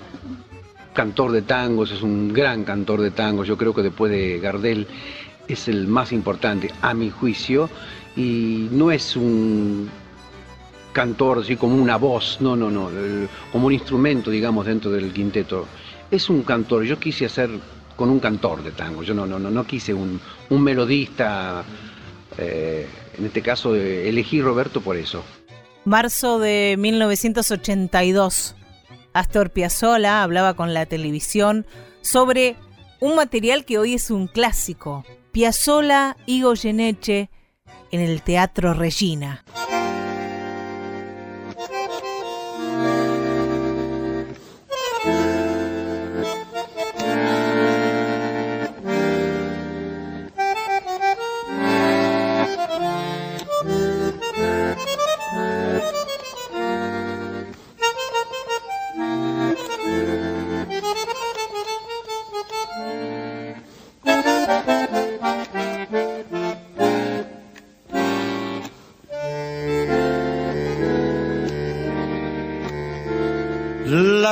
cantor 0.93 1.31
de 1.31 1.41
tangos, 1.41 1.89
es 1.89 2.03
un 2.03 2.31
gran 2.31 2.63
cantor 2.63 3.01
de 3.01 3.09
tangos, 3.09 3.47
yo 3.47 3.57
creo 3.57 3.73
que 3.73 3.81
después 3.81 4.11
de 4.11 4.37
Gardel 4.39 4.85
es 5.47 5.67
el 5.67 5.87
más 5.87 6.11
importante, 6.11 6.69
a 6.83 6.93
mi 6.93 7.09
juicio, 7.09 7.71
y 8.15 8.67
no 8.71 8.91
es 8.91 9.15
un 9.15 9.89
cantor 10.91 11.39
así 11.39 11.55
como 11.55 11.75
una 11.75 11.97
voz, 11.97 12.37
no, 12.39 12.55
no, 12.55 12.69
no, 12.69 12.89
como 13.51 13.67
un 13.67 13.73
instrumento, 13.73 14.29
digamos, 14.29 14.65
dentro 14.65 14.91
del 14.91 15.11
quinteto. 15.11 15.67
Es 16.11 16.29
un 16.29 16.43
cantor, 16.43 16.83
yo 16.83 16.99
quise 16.99 17.25
hacer 17.25 17.49
con 17.95 18.09
un 18.09 18.19
cantor 18.19 18.63
de 18.63 18.71
tango, 18.71 19.03
yo 19.03 19.13
no, 19.13 19.25
no, 19.25 19.39
no, 19.39 19.49
no 19.49 19.65
quise 19.65 19.93
un, 19.93 20.19
melodista, 20.49 21.63
eh, 22.37 22.87
en 23.17 23.25
este 23.25 23.41
caso 23.41 23.75
elegí 23.75 24.41
Roberto 24.41 24.81
por 24.81 24.95
eso. 24.95 25.23
Marzo 25.85 26.39
de 26.39 26.75
1982. 26.77 28.55
Astor 29.13 29.51
Piazzolla 29.51 30.23
hablaba 30.23 30.55
con 30.55 30.73
la 30.73 30.85
televisión 30.85 31.65
sobre 32.01 32.55
un 32.99 33.15
material 33.15 33.65
que 33.65 33.77
hoy 33.77 33.95
es 33.95 34.09
un 34.09 34.27
clásico, 34.27 35.05
Piazzolla 35.31 36.17
y 36.25 36.41
Goyeneche 36.41 37.29
en 37.93 38.01
el 38.01 38.23
Teatro 38.23 38.73
Regina. 38.73 39.43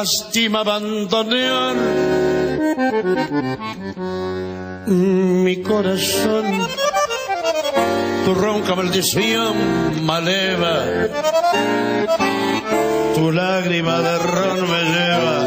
Lástima 0.01 0.62
abandonar 0.62 1.75
mi 4.88 5.62
corazón. 5.62 6.46
Tu 8.25 8.34
ronca 8.34 8.74
maldición 8.74 9.53
maleva, 10.03 10.75
tu 13.13 13.31
lágrima 13.31 14.00
de 14.00 14.17
ron 14.34 14.60
me 14.74 14.81
lleva 14.93 15.38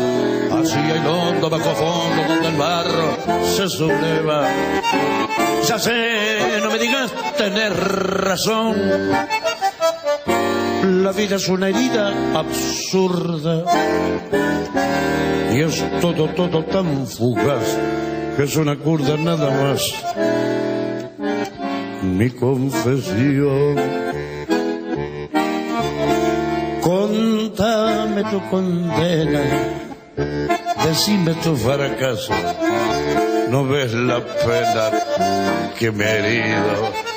hacia 0.57 0.95
el 0.99 1.07
hondo 1.07 1.51
bajo 1.51 1.75
fondo 1.75 2.23
donde 2.29 2.49
el 2.49 2.57
barro 2.57 3.09
se 3.57 3.69
subleva. 3.69 4.49
Ya 5.69 5.79
sé, 5.81 6.61
no 6.63 6.71
me 6.71 6.79
digas 6.79 7.11
tener 7.37 7.73
razón 7.75 8.77
la 10.85 11.13
vida 11.13 11.37
es 11.37 11.49
una 11.49 11.69
herida 11.69 12.13
absurda 12.39 13.65
y 15.53 15.61
es 15.61 15.85
todo, 16.01 16.29
todo 16.29 16.65
tan 16.65 17.07
fugaz 17.07 17.79
que 18.37 18.43
es 18.43 18.57
una 18.57 18.77
curda 18.77 19.17
nada 19.17 19.51
más. 19.51 19.95
Mi 22.03 22.31
confesión. 22.31 23.77
Contame 26.83 28.25
tu 28.25 28.51
condena, 28.51 29.43
decime 30.85 31.35
tu 31.43 31.57
fracaso. 31.57 32.35
No 33.49 33.65
ves 33.67 33.95
la 33.95 34.21
pena 34.21 35.73
que 35.79 35.91
me 35.91 36.05
he 36.05 36.19
herido 36.19 37.14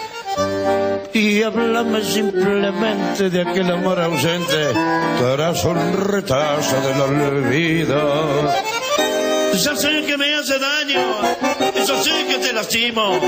y 1.17 1.41
háblame 1.41 2.03
simplemente 2.03 3.29
de 3.31 3.41
aquel 3.41 3.71
amor 3.71 3.99
ausente 3.99 4.67
tras 5.19 5.65
un 5.65 5.93
retazo 5.93 6.75
del 6.81 7.01
olvido. 7.01 8.53
Ya 9.53 9.75
sé 9.75 10.03
que 10.05 10.15
me 10.15 10.35
hace 10.35 10.59
daño, 10.59 11.01
ya 11.75 12.03
sé 12.03 12.25
que 12.27 12.37
te 12.37 12.53
lastimo, 12.53 13.19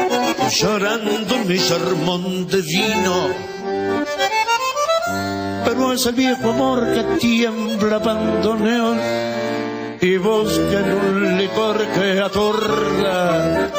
llorando 0.52 1.38
mi 1.46 1.58
sermón 1.58 2.48
de 2.48 2.62
vino. 2.62 3.30
Pero 5.66 5.94
es 5.94 6.06
el 6.06 6.14
viejo 6.14 6.52
amor 6.52 6.94
que 6.94 7.04
tiembla 7.20 7.96
abandoneón 7.96 9.00
y 10.00 10.18
busca 10.18 10.80
en 10.80 10.94
un 10.94 11.38
licor 11.40 11.88
que 11.96 12.22
atorda 12.22 13.79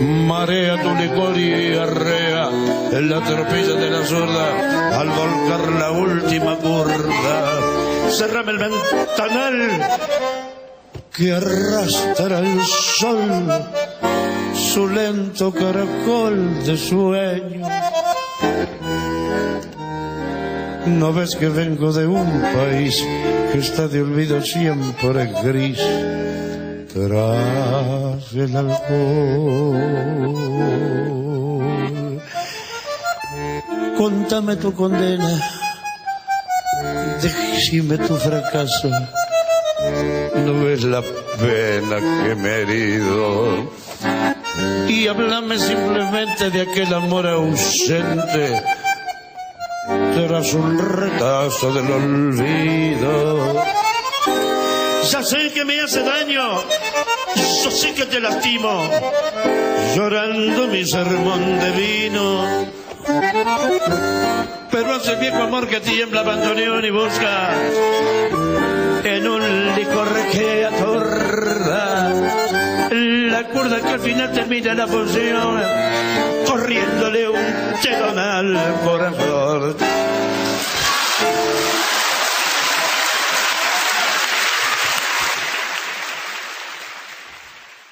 marea 0.00 0.82
tu 0.82 0.94
licor 0.94 1.38
y 1.38 1.76
arrea 1.76 2.50
en 2.92 3.10
la 3.10 3.20
tropilla 3.20 3.74
de 3.74 3.90
la 3.90 4.04
sorda 4.04 5.00
al 5.00 5.08
volcar 5.08 5.72
la 5.78 5.90
última 5.90 6.56
curda. 6.56 8.10
Cerrame 8.10 8.52
el 8.52 8.58
ventanal 8.58 9.80
que 11.14 11.32
arrastra 11.32 12.38
el 12.38 12.60
sol 12.62 13.48
su 14.54 14.88
lento 14.88 15.52
caracol 15.52 16.64
de 16.64 16.76
sueño. 16.76 17.68
¿No 20.86 21.12
ves 21.12 21.36
que 21.36 21.48
vengo 21.48 21.92
de 21.92 22.06
un 22.06 22.40
país 22.40 23.04
que 23.52 23.58
está 23.58 23.88
de 23.88 24.02
olvido 24.02 24.40
siempre 24.42 25.32
gris? 25.42 25.80
Tras 26.92 28.32
el 28.32 28.56
alcohol. 28.56 29.78
Contame 33.96 34.56
tu 34.56 34.72
condena, 34.74 35.40
decime 37.20 37.98
tu 37.98 38.16
fracaso. 38.16 38.90
No 40.36 40.64
ves 40.64 40.84
la 40.84 41.02
pena 41.02 41.96
que 42.24 42.34
me 42.34 42.48
he 42.48 42.62
herido. 42.62 43.70
Y 44.88 45.06
háblame 45.08 45.58
simplemente 45.58 46.50
de 46.50 46.62
aquel 46.62 46.94
amor 46.94 47.26
ausente 47.26 48.62
tras 50.14 50.54
un 50.54 50.78
retazo 50.78 51.72
del 51.72 51.90
olvido 51.90 53.62
ya 55.10 55.22
sé 55.22 55.52
que 55.52 55.64
me 55.64 55.80
hace 55.80 56.02
daño, 56.02 56.62
yo 57.64 57.70
sé 57.70 57.94
que 57.94 58.04
te 58.04 58.20
lastimo, 58.20 58.88
llorando 59.94 60.68
mi 60.68 60.84
sermón 60.84 61.58
de 61.58 61.70
vino. 61.72 62.68
Pero 64.70 64.94
hace 64.94 65.16
viejo 65.16 65.42
amor 65.42 65.66
que 65.66 65.80
tiembla 65.80 66.20
abandoneón 66.20 66.84
y 66.84 66.90
busca 66.90 67.50
en 69.04 69.26
un 69.26 69.76
licor 69.76 70.08
que 70.30 70.66
atorda 70.66 72.12
la 72.90 73.44
cuerda 73.48 73.80
que 73.80 73.88
al 73.88 74.00
final 74.00 74.32
termina 74.32 74.74
la 74.74 74.86
función 74.86 75.62
corriéndole 76.46 77.28
un 77.28 77.80
chelón 77.80 78.18
al 78.18 78.80
corazón. 78.84 79.76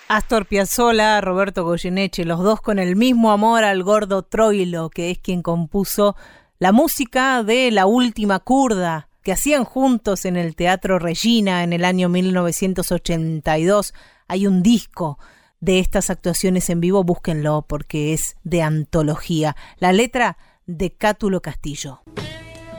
Astor 0.09 0.47
Piazzolla, 0.47 1.21
Roberto 1.21 1.65
Goyeneche, 1.65 2.25
los 2.25 2.41
dos 2.41 2.61
con 2.61 2.79
el 2.79 2.95
mismo 2.95 3.33
amor 3.33 3.65
al 3.65 3.83
gordo 3.83 4.23
Troilo, 4.23 4.89
que 4.89 5.11
es 5.11 5.19
quien 5.19 5.43
compuso 5.43 6.15
la 6.61 6.71
música 6.71 7.43
de 7.43 7.73
La 7.73 7.87
Última 7.87 8.39
Curda, 8.39 9.09
que 9.25 9.33
hacían 9.33 9.65
juntos 9.65 10.25
en 10.25 10.37
el 10.37 10.55
Teatro 10.55 11.01
Regina 11.01 11.65
en 11.65 11.73
el 11.73 11.85
año 11.85 12.09
1982. 12.09 13.95
Hay 14.29 14.47
un 14.47 14.63
disco 14.63 15.19
de 15.59 15.81
estas 15.81 16.09
actuaciones 16.09 16.71
en 16.71 16.81
vivo, 16.81 17.03
búsquenlo 17.03 17.67
porque 17.69 18.13
es 18.13 18.37
de 18.45 18.63
antología. 18.63 19.57
La 19.79 19.93
letra 19.93 20.39
de 20.67 20.93
Cátulo 20.93 21.43
Castillo. 21.43 22.03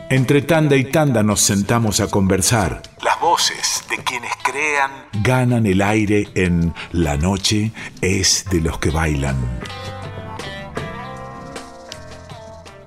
Entre 0.09 0.41
tanda 0.41 0.77
y 0.77 0.85
tanda 0.85 1.21
nos 1.21 1.41
sentamos 1.41 1.99
a 1.99 2.07
conversar. 2.07 2.81
Las 3.03 3.19
voces 3.19 3.83
de 3.89 3.97
quienes 4.05 4.31
crean 4.41 4.89
ganan 5.21 5.65
el 5.65 5.81
aire 5.81 6.29
en 6.33 6.73
La 6.93 7.17
noche 7.17 7.73
es 7.99 8.45
de 8.49 8.61
los 8.61 8.79
que 8.79 8.89
bailan. 8.89 9.35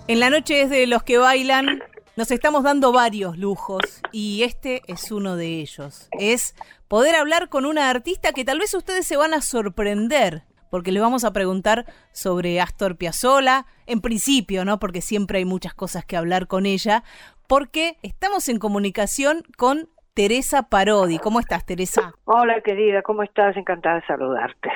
En 0.09 0.19
la 0.19 0.31
noche 0.31 0.63
es 0.63 0.71
de 0.71 0.87
los 0.87 1.03
que 1.03 1.19
bailan. 1.19 1.83
Nos 2.17 2.31
estamos 2.31 2.63
dando 2.63 2.91
varios 2.91 3.37
lujos 3.37 3.83
y 4.13 4.43
este 4.45 4.81
es 4.87 5.13
uno 5.13 5.37
de 5.37 5.61
ellos. 5.61 6.09
Es 6.19 6.55
poder 6.89 7.17
hablar 7.17 7.51
con 7.51 7.67
una 7.67 7.91
artista 7.91 8.33
que 8.33 8.47
tal 8.47 8.61
vez 8.61 8.73
ustedes 8.73 9.07
se 9.07 9.19
van 9.19 9.35
a 9.35 9.43
sorprender 9.43 10.45
porque 10.71 10.93
le 10.93 11.01
vamos 11.01 11.25
a 11.25 11.33
preguntar 11.33 11.85
sobre 12.13 12.61
Astor 12.61 12.97
Piazzolla, 12.97 13.67
en 13.87 14.01
principio, 14.01 14.65
¿no? 14.65 14.79
Porque 14.79 15.01
siempre 15.01 15.39
hay 15.39 15.45
muchas 15.45 15.75
cosas 15.75 16.05
que 16.05 16.17
hablar 16.17 16.47
con 16.47 16.65
ella, 16.65 17.05
porque 17.47 17.99
estamos 18.03 18.49
en 18.49 18.59
comunicación 18.59 19.43
con 19.57 19.89
Teresa 20.15 20.65
Parodi. 20.65 21.19
¿Cómo 21.19 21.41
estás, 21.41 21.65
Teresa? 21.65 22.13
Hola, 22.25 22.61
querida, 22.63 23.03
¿cómo 23.03 23.23
estás? 23.23 23.57
Encantada 23.57 23.97
de 23.97 24.07
saludarte. 24.07 24.69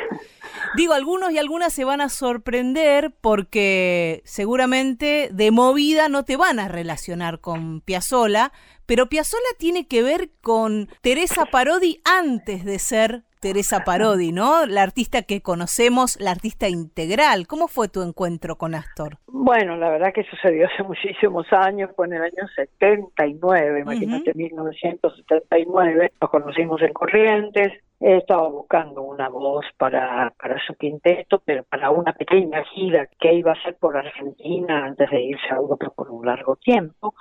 Digo, 0.77 0.95
algunos 0.95 1.33
y 1.33 1.39
algunas 1.39 1.73
se 1.73 1.85
van 1.85 2.01
a 2.01 2.09
sorprender 2.09 3.13
porque 3.21 4.23
seguramente 4.25 5.29
de 5.33 5.51
movida 5.51 6.09
no 6.09 6.25
te 6.25 6.37
van 6.37 6.59
a 6.59 6.69
relacionar 6.69 7.41
con 7.41 7.81
Piazzolla, 7.81 8.53
pero 8.87 9.09
Piazzolla 9.09 9.43
tiene 9.59 9.87
que 9.87 10.03
ver 10.03 10.31
con 10.41 10.89
Teresa 11.01 11.47
Parodi 11.47 12.01
antes 12.05 12.65
de 12.65 12.79
ser 12.79 13.25
Teresa 13.45 13.85
Parodi, 13.85 14.33
¿no? 14.33 14.65
La 14.65 14.83
artista 14.83 15.21
que 15.21 15.43
conocemos, 15.43 16.19
la 16.19 16.31
artista 16.31 16.67
integral. 16.71 17.47
¿Cómo 17.47 17.69
fue 17.69 17.89
tu 17.89 18.01
encuentro 18.01 18.57
con 18.57 18.75
Astor? 18.75 19.19
Bueno, 19.27 19.77
la 19.77 19.91
verdad 19.91 20.15
que 20.15 20.25
sucedió 20.25 20.67
hace 20.67 20.83
muchísimos 20.83 21.47
años, 21.53 21.91
fue 21.95 22.07
en 22.07 22.15
el 22.15 22.23
año 22.23 22.49
79, 22.57 23.81
imagínate, 23.81 24.33
1979. 24.33 26.13
Nos 26.23 26.31
conocimos 26.31 26.81
en 26.81 26.95
Corrientes, 26.95 27.71
estaba 28.01 28.49
buscando 28.49 29.03
una 29.03 29.29
voz 29.29 29.67
para, 29.77 30.33
para 30.41 30.59
su 30.67 30.75
quinteto, 30.77 31.43
pero 31.45 31.65
para 31.65 31.91
una 31.91 32.15
pequeña 32.15 32.65
gira 32.75 33.09
que 33.21 33.35
iba 33.35 33.53
a 33.53 33.55
hacer 33.57 33.77
por 33.77 33.95
Argentina 33.95 34.87
antes 34.87 35.11
de 35.11 35.21
irse 35.21 35.49
a 35.51 35.57
Europa 35.57 35.93
por 35.95 36.11
un 36.11 36.25
largo 36.25 36.57
tiempo. 36.57 37.15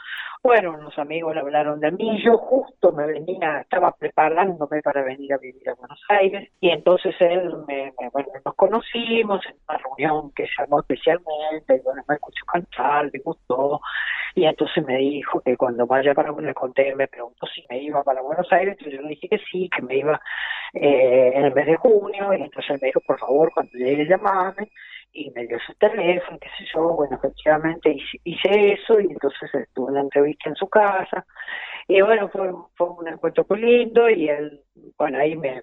Bueno, 0.46 0.76
los 0.76 1.00
amigos 1.00 1.34
le 1.34 1.40
hablaron 1.40 1.80
de 1.80 1.90
mí, 1.92 2.22
yo 2.22 2.38
justo 2.38 2.92
me 2.92 3.08
venía, 3.08 3.62
estaba 3.62 3.94
preparándome 3.94 4.82
para 4.82 5.02
venir 5.02 5.32
a 5.34 5.38
vivir 5.38 5.70
a 5.70 5.74
Buenos 5.76 6.02
Aires 6.10 6.52
y 6.60 6.70
entonces 6.70 7.16
él, 7.22 7.50
me, 7.66 7.94
bueno, 8.12 8.28
nos 8.44 8.54
conocimos 8.56 9.40
en 9.46 9.56
una 9.70 9.78
reunión 9.78 10.34
que 10.34 10.46
se 10.46 10.62
armó 10.62 10.82
especialmente, 10.82 11.78
y 11.78 11.80
bueno, 11.80 12.04
me 12.10 12.16
escuchó 12.16 12.46
cantar, 12.46 13.10
le 13.14 13.20
gustó 13.20 13.80
y 14.36 14.44
entonces 14.44 14.86
me 14.86 14.98
dijo 14.98 15.40
que 15.40 15.56
cuando 15.56 15.88
vaya 15.88 16.14
para, 16.14 16.34
le 16.34 16.54
conté, 16.54 16.94
me 16.94 17.08
preguntó 17.08 17.48
si 17.48 17.64
me 17.70 17.82
iba 17.82 18.04
para 18.04 18.22
Buenos 18.22 18.52
Aires, 18.52 18.76
entonces 18.78 19.00
yo 19.00 19.02
le 19.02 19.10
dije 19.16 19.30
que 19.30 19.40
sí, 19.50 19.70
que 19.74 19.82
me 19.82 19.96
iba 19.96 20.20
eh, 20.74 21.32
en 21.36 21.46
el 21.46 21.54
mes 21.54 21.68
de 21.68 21.78
junio 21.78 22.34
y 22.34 22.42
entonces 22.42 22.82
me 22.82 22.88
dijo, 22.88 23.00
por 23.08 23.18
favor, 23.18 23.50
cuando 23.54 23.72
llegue 23.78 24.06
llamarme 24.06 24.70
y 25.14 25.32
me 25.32 25.46
dio 25.46 25.58
su 25.66 25.74
teléfono, 25.76 26.40
qué 26.40 26.50
sé 26.58 26.66
yo, 26.74 26.90
bueno, 26.96 27.16
efectivamente 27.16 27.96
hice, 28.24 28.74
eso 28.74 29.00
y 29.00 29.12
entonces 29.12 29.54
estuve 29.54 29.90
en 29.90 29.94
la 29.96 30.02
entrevista 30.02 30.50
en 30.50 30.56
su 30.56 30.68
casa. 30.68 31.26
Y 31.88 32.02
bueno, 32.02 32.30
fue, 32.30 32.52
fue 32.76 32.90
un 32.90 33.08
encuentro 33.08 33.46
muy 33.50 33.62
lindo 33.62 34.10
y 34.10 34.30
él, 34.30 34.62
bueno, 34.98 35.20
ahí 35.20 35.36
me, 35.36 35.62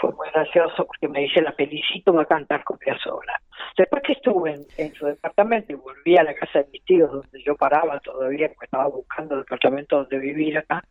fue 0.00 0.12
muy 0.12 0.28
gracioso 0.30 0.86
porque 0.86 1.08
me 1.08 1.20
dice, 1.20 1.40
la 1.42 1.52
felicito, 1.52 2.12
va 2.12 2.22
a 2.22 2.26
cantar 2.26 2.62
con 2.64 2.78
sola 3.02 3.40
Después 3.76 4.02
que 4.02 4.12
estuve 4.12 4.56
en, 4.76 4.94
su 4.94 5.06
departamento 5.06 5.72
y 5.72 5.76
volví 5.76 6.16
a 6.16 6.24
la 6.24 6.34
casa 6.34 6.60
de 6.60 6.68
mis 6.72 6.84
tíos 6.84 7.10
donde 7.10 7.42
yo 7.42 7.56
paraba 7.56 7.98
todavía, 8.00 8.48
porque 8.48 8.66
estaba 8.66 8.88
buscando 8.88 9.34
el 9.34 9.40
departamento 9.42 9.96
donde 9.96 10.18
vivir 10.18 10.58
acá, 10.58 10.82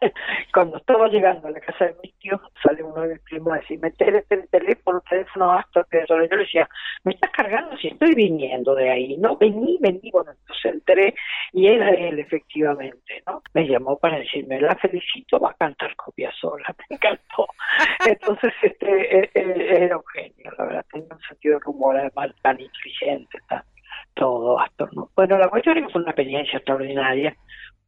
cuando 0.52 0.76
estaba 0.78 1.08
llegando 1.08 1.48
a 1.48 1.50
la 1.50 1.60
casa 1.60 1.86
de 1.86 1.96
mis 2.02 2.14
tíos, 2.18 2.40
sale 2.62 2.82
uno 2.82 3.02
de 3.02 3.14
mis 3.14 3.22
primos 3.22 3.52
a 3.52 3.56
decirme, 3.56 3.92
el 3.98 4.48
teléfono, 4.48 5.02
teléfono 5.08 5.52
hasta 5.52 5.86
Yo 6.08 6.18
le 6.18 6.28
decía, 6.28 6.68
me 7.04 7.12
estás 7.12 7.30
cargando 7.30 7.76
si 7.76 7.88
estoy 7.88 8.14
viniendo 8.14 8.74
de 8.74 8.90
ahí. 8.90 9.16
No, 9.16 9.36
vení, 9.36 9.78
vení. 9.80 10.10
Bueno, 10.10 10.32
entonces 10.32 10.74
entré 10.74 11.14
y 11.52 11.66
era 11.68 11.90
él, 11.90 12.18
efectivamente, 12.18 13.22
¿no? 13.26 13.42
Me 13.54 13.66
llamó 13.66 13.98
para 13.98 14.18
decirme, 14.18 14.60
la 14.60 14.74
felicito, 14.76 15.38
va 15.38 15.50
a 15.50 15.54
cantar 15.54 15.94
copia 15.96 16.30
sola. 16.32 16.64
Me 16.90 16.96
encantó. 16.96 17.46
Entonces, 18.06 18.52
este, 18.62 19.18
e, 19.18 19.30
e, 19.34 19.84
era 19.84 19.96
un 19.96 20.06
genio, 20.12 20.52
la 20.58 20.64
verdad. 20.64 20.86
Tenía 20.90 21.08
un 21.10 21.20
sentido 21.22 21.58
de 21.58 21.70
humor, 21.70 21.96
además, 22.16 22.36
tan 22.42 22.60
inteligente, 22.60 23.38
tan 23.48 23.62
todo, 24.14 24.58
Astor, 24.58 24.94
¿no? 24.94 25.10
Bueno, 25.14 25.38
la 25.38 25.48
cuestión 25.48 25.76
es 25.76 25.86
que 25.86 25.92
fue 25.92 26.02
una 26.02 26.10
experiencia 26.10 26.56
extraordinaria 26.56 27.36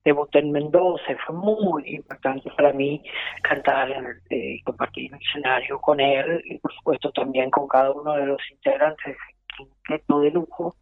debuté 0.08 0.38
en 0.38 0.52
Mendoza, 0.52 1.16
fue 1.26 1.36
muy 1.36 1.82
importante 1.86 2.50
para 2.56 2.72
mí 2.72 3.02
cantar 3.42 3.90
y 4.30 4.34
eh, 4.34 4.60
compartir 4.64 5.12
el 5.12 5.20
escenario 5.20 5.78
con 5.80 6.00
él 6.00 6.40
y 6.44 6.58
por 6.58 6.72
supuesto 6.74 7.10
también 7.12 7.50
con 7.50 7.68
cada 7.68 7.90
uno 7.92 8.14
de 8.14 8.26
los 8.26 8.40
integrantes 8.50 9.04
del 9.04 9.16
quinteto 9.56 10.20
de 10.20 10.30
lujo. 10.30 10.76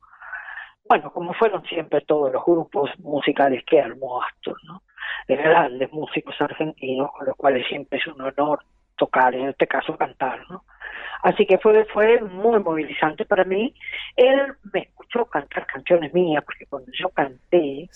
Bueno, 0.88 1.12
como 1.12 1.34
fueron 1.34 1.64
siempre 1.64 2.00
todos 2.02 2.32
los 2.32 2.44
grupos 2.44 2.90
musicales 3.00 3.64
que 3.64 3.80
armó 3.80 4.22
Astor, 4.22 4.56
¿no? 4.64 4.82
De 5.26 5.34
grandes 5.34 5.90
músicos 5.92 6.40
argentinos 6.40 7.10
con 7.10 7.26
los 7.26 7.36
cuales 7.36 7.66
siempre 7.66 7.98
es 7.98 8.06
un 8.06 8.20
honor 8.20 8.60
tocar, 8.96 9.34
en 9.34 9.48
este 9.48 9.66
caso 9.66 9.96
cantar, 9.96 10.40
¿no? 10.50 10.64
Así 11.22 11.46
que 11.46 11.58
fue, 11.58 11.84
fue 11.86 12.20
muy 12.20 12.60
movilizante 12.60 13.24
para 13.24 13.44
mí. 13.44 13.74
Él 14.16 14.54
me 14.72 14.80
escuchó 14.80 15.24
cantar 15.26 15.66
canciones 15.66 16.12
mías, 16.14 16.44
porque 16.44 16.66
cuando 16.66 16.90
yo 16.92 17.08
canté, 17.10 17.88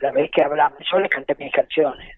la, 0.00 0.12
vez 0.12 0.30
que 0.30 0.42
hablamos, 0.42 0.78
yo 0.90 1.00
le 1.00 1.08
canté 1.08 1.34
mis 1.38 1.52
canciones. 1.52 2.16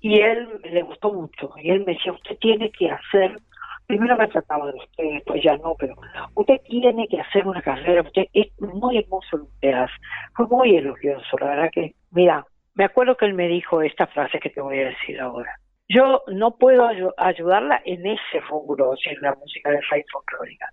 Y 0.00 0.20
él 0.20 0.48
le 0.64 0.82
gustó 0.82 1.12
mucho. 1.12 1.52
Y 1.58 1.70
él 1.70 1.84
me 1.84 1.94
decía, 1.94 2.12
usted 2.12 2.36
tiene 2.38 2.70
que 2.70 2.90
hacer, 2.90 3.38
primero 3.86 4.16
me 4.16 4.28
trataba 4.28 4.72
de 4.72 4.78
usted, 4.78 5.04
después 5.12 5.42
ya 5.42 5.56
no, 5.58 5.74
pero 5.78 5.94
usted 6.34 6.60
tiene 6.62 7.06
que 7.06 7.20
hacer 7.20 7.46
una 7.46 7.60
carrera, 7.60 8.02
usted 8.02 8.24
es 8.32 8.48
muy 8.60 8.98
hermoso 8.98 9.36
lo 9.36 9.48
que 9.60 9.74
hace. 9.74 9.92
Fue 10.34 10.46
muy 10.46 10.76
elogioso, 10.76 11.36
la 11.38 11.46
verdad 11.46 11.70
que, 11.72 11.94
mira, 12.10 12.46
me 12.74 12.84
acuerdo 12.84 13.16
que 13.16 13.26
él 13.26 13.34
me 13.34 13.48
dijo 13.48 13.82
esta 13.82 14.06
frase 14.06 14.38
que 14.38 14.48
te 14.48 14.60
voy 14.62 14.78
a 14.78 14.88
decir 14.88 15.20
ahora. 15.20 15.54
Yo 15.92 16.22
no 16.28 16.52
puedo 16.56 16.88
ayudarla 17.16 17.82
en 17.84 18.06
ese 18.06 18.38
rubro, 18.48 18.94
si 18.96 19.10
es 19.10 19.20
la 19.20 19.34
música 19.34 19.70
de 19.70 19.80
raíz 19.90 20.06
folclórica, 20.12 20.68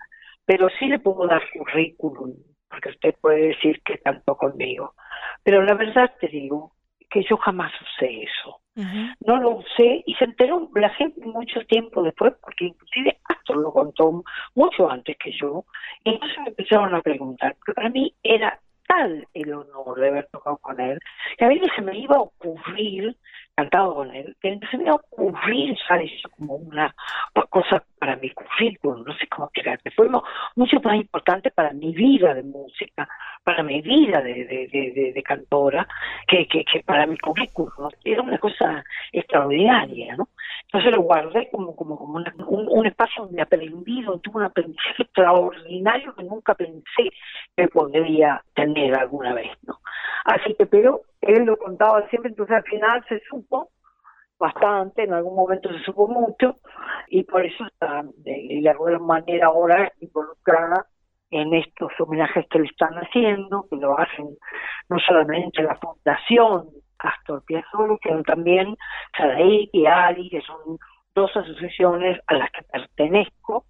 pero 0.45 0.69
sí 0.77 0.85
le 0.85 0.99
puedo 0.99 1.25
dar 1.25 1.41
currículum, 1.57 2.35
porque 2.69 2.89
usted 2.89 3.15
puede 3.19 3.47
decir 3.47 3.81
que 3.83 3.97
cantó 3.97 4.37
conmigo. 4.37 4.93
Pero 5.41 5.63
la 5.63 5.73
verdad 5.73 6.13
te 6.21 6.27
digo 6.27 6.73
que 7.09 7.23
yo 7.23 7.35
jamás 7.37 7.71
usé 7.81 8.23
eso. 8.23 8.61
No 9.25 9.37
lo 9.37 9.55
usé 9.55 10.03
y 10.05 10.13
se 10.13 10.25
enteró 10.25 10.69
la 10.75 10.89
gente 10.91 11.25
mucho 11.25 11.65
tiempo 11.65 12.03
después, 12.03 12.35
porque 12.39 12.65
inclusive 12.65 13.17
Astor 13.23 13.57
lo 13.57 13.73
contó 13.73 14.23
mucho 14.53 14.87
antes 14.87 15.17
que 15.17 15.31
yo, 15.31 15.65
y 16.03 16.11
entonces 16.11 16.37
me 16.43 16.49
empezaron 16.49 16.93
a 16.93 17.01
preguntar, 17.01 17.55
pero 17.65 17.73
para 17.73 17.89
mí 17.89 18.13
era 18.21 18.59
tal 18.87 19.27
el 19.33 19.53
honor 19.53 19.99
de 19.99 20.07
haber 20.07 20.27
tocado 20.27 20.57
con 20.57 20.79
él, 20.79 20.99
que 21.37 21.45
a 21.45 21.49
mí 21.49 21.61
se 21.75 21.81
me 21.81 21.97
iba 21.97 22.15
a 22.15 22.21
ocurrir 22.21 23.15
cantado 23.55 23.95
con 23.95 24.15
él, 24.15 24.35
que 24.39 24.59
se 24.69 24.77
me 24.77 24.83
iba 24.83 24.93
a 24.93 24.95
ocurrir 24.95 25.73
usar 25.73 26.01
eso 26.01 26.29
como 26.37 26.55
una 26.55 26.93
cosa 27.49 27.83
para 27.97 28.15
mi 28.15 28.29
currículum, 28.29 29.03
no 29.03 29.17
sé 29.17 29.27
cómo 29.27 29.49
quererte. 29.49 29.89
Fue 29.91 30.07
mucho 30.55 30.79
más 30.81 30.95
importante 30.95 31.49
para 31.49 31.73
mi 31.73 31.91
vida 31.91 32.35
de 32.35 32.43
música, 32.43 33.09
para 33.43 33.63
mi 33.63 33.81
vida 33.81 34.21
de, 34.21 34.45
de, 34.71 35.11
de, 35.13 35.23
cantora, 35.23 35.87
que, 36.27 36.47
que, 36.47 36.63
que, 36.63 36.81
para 36.83 37.07
mi 37.07 37.17
currículum. 37.17 37.89
Era 38.03 38.21
una 38.21 38.37
cosa 38.37 38.83
extraordinaria, 39.11 40.15
¿no? 40.15 40.29
Entonces 40.67 40.91
lo 40.91 41.01
guardé 41.03 41.49
como, 41.49 41.75
como, 41.75 41.97
como 41.97 42.15
un, 42.15 42.67
un, 42.69 42.85
espacio 42.85 43.23
donde 43.23 43.41
aprendí, 43.41 44.01
donde 44.01 44.21
tuve 44.21 44.37
un 44.37 44.43
aprendizaje 44.43 45.03
extraordinario 45.03 46.13
que 46.13 46.23
nunca 46.23 46.55
pensé 46.55 47.09
que 47.55 47.67
podría 47.69 48.43
tener 48.53 48.93
alguna 48.95 49.33
vez, 49.33 49.49
¿no? 49.63 49.79
Así 50.25 50.53
que, 50.55 50.65
pero 50.65 51.03
él 51.21 51.45
lo 51.45 51.55
contaba 51.57 52.05
siempre, 52.09 52.31
entonces 52.31 52.57
al 52.57 52.63
final 52.63 53.05
se 53.07 53.21
supo 53.29 53.69
bastante, 54.37 55.03
en 55.03 55.13
algún 55.13 55.37
momento 55.37 55.69
se 55.71 55.79
supo 55.85 56.09
mucho, 56.09 56.55
y 57.07 57.23
por 57.23 57.45
eso 57.45 57.65
está 57.65 58.03
de, 58.17 58.59
de 58.61 58.69
alguna 58.69 58.99
manera 58.99 59.47
ahora 59.47 59.89
involucrada 60.01 60.85
en 61.31 61.53
estos 61.53 61.91
homenajes 61.99 62.45
que 62.49 62.59
le 62.59 62.65
están 62.65 62.93
haciendo, 62.95 63.65
que 63.69 63.77
lo 63.77 63.97
hacen 63.97 64.37
no 64.89 64.99
solamente 64.99 65.63
la 65.63 65.75
Fundación 65.75 66.67
Astor 66.99 67.43
Piazzolla, 67.45 67.97
sino 68.01 68.23
también 68.23 68.75
Sadaí 69.17 69.69
y 69.71 69.85
Ali, 69.85 70.29
que 70.29 70.41
son 70.41 70.77
dos 71.13 71.35
asociaciones 71.35 72.19
a 72.27 72.35
las 72.35 72.51
que 72.51 72.63
pertenezco, 72.63 73.65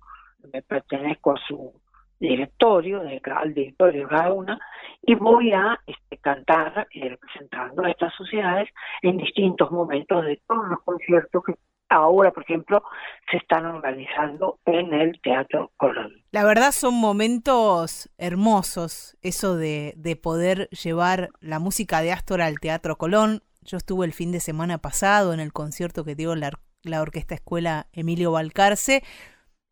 me 0.53 0.61
pertenezco 0.61 1.31
a 1.31 1.39
su 1.47 1.73
directorio, 2.19 3.01
al 3.01 3.53
directorio 3.53 4.03
de 4.03 4.07
cada 4.07 4.33
una, 4.33 4.59
y 5.01 5.15
voy 5.15 5.53
a 5.53 5.79
este, 5.85 6.17
cantar 6.17 6.87
y 6.91 7.07
representando 7.07 7.83
a 7.83 7.91
estas 7.91 8.13
sociedades 8.15 8.69
en 9.01 9.17
distintos 9.17 9.71
momentos 9.71 10.25
de 10.25 10.41
todos 10.47 10.67
los 10.67 10.81
conciertos 10.83 11.43
que 11.45 11.53
ahora, 11.89 12.31
por 12.31 12.43
ejemplo, 12.43 12.83
se 13.31 13.37
están 13.37 13.65
organizando 13.65 14.59
en 14.65 14.93
el 14.93 15.19
Teatro 15.21 15.71
Colón. 15.77 16.13
La 16.31 16.43
verdad 16.43 16.71
son 16.71 16.95
momentos 16.95 18.09
hermosos, 18.17 19.17
eso 19.21 19.55
de, 19.55 19.93
de 19.97 20.15
poder 20.15 20.69
llevar 20.69 21.29
la 21.39 21.59
música 21.59 22.01
de 22.01 22.11
Astor 22.11 22.41
al 22.41 22.59
Teatro 22.59 22.97
Colón. 22.97 23.43
Yo 23.61 23.77
estuve 23.77 24.05
el 24.05 24.13
fin 24.13 24.31
de 24.31 24.39
semana 24.39 24.77
pasado 24.77 25.33
en 25.33 25.39
el 25.39 25.53
concierto 25.53 26.03
que 26.03 26.15
dio 26.15 26.35
la, 26.35 26.51
la 26.83 27.01
Orquesta 27.01 27.35
Escuela 27.35 27.87
Emilio 27.91 28.31
Balcarce 28.31 29.03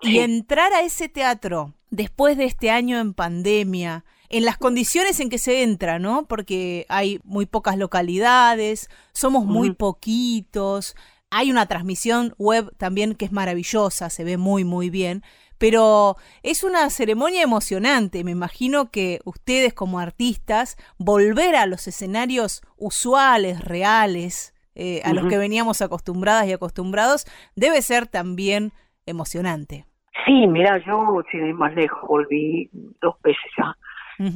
y 0.02 0.20
entrar 0.20 0.74
a 0.74 0.82
ese 0.82 1.10
teatro 1.10 1.74
después 1.90 2.38
de 2.38 2.46
este 2.46 2.70
año 2.70 3.00
en 3.00 3.14
pandemia, 3.14 4.04
en 4.30 4.44
las 4.44 4.58
condiciones 4.58 5.20
en 5.20 5.30
que 5.30 5.38
se 5.38 5.64
entra, 5.64 6.00
¿no? 6.00 6.28
Porque 6.28 6.86
hay 6.90 7.20
muy 7.24 7.46
pocas 7.46 7.78
localidades, 7.78 8.90
somos 9.14 9.46
muy 9.46 9.72
poquitos, 9.74 10.96
hay 11.36 11.52
una 11.52 11.66
transmisión 11.66 12.34
web 12.38 12.72
también 12.78 13.14
que 13.14 13.26
es 13.26 13.34
maravillosa, 13.34 14.10
se 14.10 14.24
ve 14.24 14.38
muy, 14.38 14.64
muy 14.64 14.90
bien, 14.90 15.22
pero 15.58 16.16
es 16.44 16.64
una 16.64 16.90
ceremonia 16.90 17.44
emocionante. 17.44 18.24
Me 18.24 18.32
imagino 18.32 18.90
que 18.90 19.20
ustedes 19.26 19.74
como 19.74 20.00
artistas, 20.00 20.78
volver 20.98 21.58
a 21.58 21.66
los 21.66 21.88
escenarios 21.88 22.62
usuales, 22.78 23.60
reales, 23.66 24.54
eh, 24.76 25.02
a 25.04 25.12
los 25.12 25.28
que 25.28 25.38
veníamos 25.38 25.82
acostumbradas 25.82 26.48
y 26.48 26.54
acostumbrados, 26.54 27.26
debe 27.54 27.82
ser 27.82 28.08
también 28.08 28.72
emocionante. 29.06 29.84
Sí, 30.26 30.48
mira, 30.48 30.78
yo, 30.86 31.22
sin 31.32 31.48
ir 31.48 31.54
más 31.54 31.76
lejos, 31.76 32.00
volví 32.08 32.70
dos 33.02 33.16
veces 33.22 33.52
ya 33.58 33.76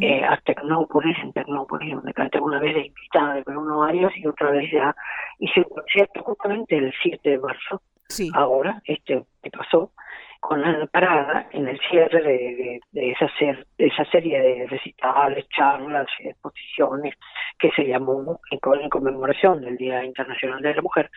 eh, 0.02 0.26
a 0.26 0.36
Tecnópolis, 0.42 1.16
en 1.24 1.32
Tecnópolis, 1.32 1.96
donde 1.96 2.14
canté 2.14 2.42
una 2.42 2.60
vez 2.60 2.76
de 2.76 2.88
invitada 2.88 3.36
de 3.36 3.44
Bruno 3.44 3.84
Arias 3.84 4.12
y 4.18 4.28
otra 4.28 4.52
vez 4.52 4.70
ya 4.72 4.94
hice 5.40 5.62
un 5.62 5.76
concierto 5.76 6.24
justamente 6.24 6.78
el 6.78 6.94
7 7.02 7.30
de 7.30 7.40
marzo, 7.40 7.82
ahora, 8.34 8.82
este 8.86 9.24
que 9.42 9.50
pasó, 9.52 9.92
con 10.40 10.64
Ana 10.64 10.88
Parada 10.88 11.48
en 11.52 11.68
el 11.68 11.80
cierre 11.90 12.22
de, 12.22 12.80
de, 12.92 13.12
esa, 13.12 13.28
ser, 13.38 13.68
de 13.78 13.88
esa 13.88 14.06
serie 14.06 14.40
de 14.40 14.68
recitales, 14.68 15.46
charlas 15.50 16.08
exposiciones 16.20 17.16
que 17.58 17.70
se 17.72 17.86
llamó 17.86 18.40
en, 18.52 18.60
en 18.82 18.90
conmemoración 18.90 19.62
del 19.62 19.78
Día 19.78 20.04
Internacional 20.04 20.62
de 20.62 20.76
la 20.76 20.82
Mujer, 20.82 21.10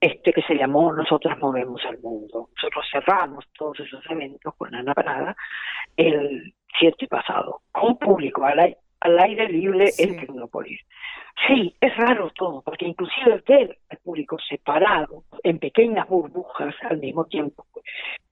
este 0.00 0.32
que 0.32 0.42
se 0.42 0.56
llamó 0.56 0.92
Nosotras 0.92 1.38
Movemos 1.38 1.80
al 1.86 1.98
Mundo. 1.98 2.48
Nosotros 2.56 2.84
cerramos 2.90 3.44
todos 3.56 3.80
esos 3.80 4.04
eventos 4.10 4.54
con 4.56 4.74
Ana 4.74 4.94
Parada 4.94 5.36
el 5.96 6.52
7 6.78 7.06
pasado, 7.06 7.62
con 7.72 7.96
público 7.98 8.44
al, 8.44 8.58
aire, 8.58 8.78
al 9.00 9.18
aire 9.18 9.48
libre 9.48 9.90
en 9.98 10.20
Tecnópolis. 10.20 10.80
Sí, 11.46 11.74
es 11.80 11.96
raro 11.96 12.30
todo, 12.30 12.62
porque 12.62 12.86
inclusive 12.86 13.42
ver 13.46 13.78
al 13.90 13.98
público 13.98 14.38
separado, 14.48 15.24
en 15.42 15.58
pequeñas 15.58 16.08
burbujas 16.08 16.74
al 16.88 16.98
mismo 16.98 17.26
tiempo, 17.26 17.66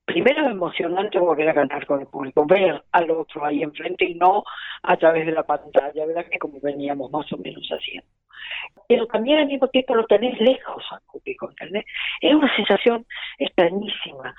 primero 0.05 0.47
es 0.47 0.51
emocionante 0.53 1.19
volver 1.19 1.49
a 1.49 1.55
cantar 1.55 1.87
con 1.87 2.01
el 2.01 2.07
público, 2.07 2.47
ver 2.47 2.83
al 2.93 3.11
otro 3.11 3.45
ahí 3.45 3.63
enfrente 3.63 4.07
y 4.07 4.15
no 4.15 4.45
a 4.83 4.97
través 4.97 5.27
de 5.27 5.33
la 5.33 5.43
pantalla, 5.43 6.07
¿verdad? 6.07 6.27
Que 6.31 6.39
como 6.39 6.61
veníamos 6.61 7.11
más 7.11 7.31
o 7.33 7.37
menos 7.37 7.69
haciendo 7.69 8.09
pero 8.89 9.07
también 9.07 9.39
al 9.39 9.47
mismo 9.47 9.69
tiempo 9.69 9.95
lo 9.95 10.07
tenés 10.07 10.39
lejos 10.41 10.85
al 10.91 11.01
público, 11.11 11.49
¿entendés? 11.51 11.85
Es 12.21 12.35
una 12.35 12.55
sensación 12.57 13.07
extrañísima, 13.39 14.35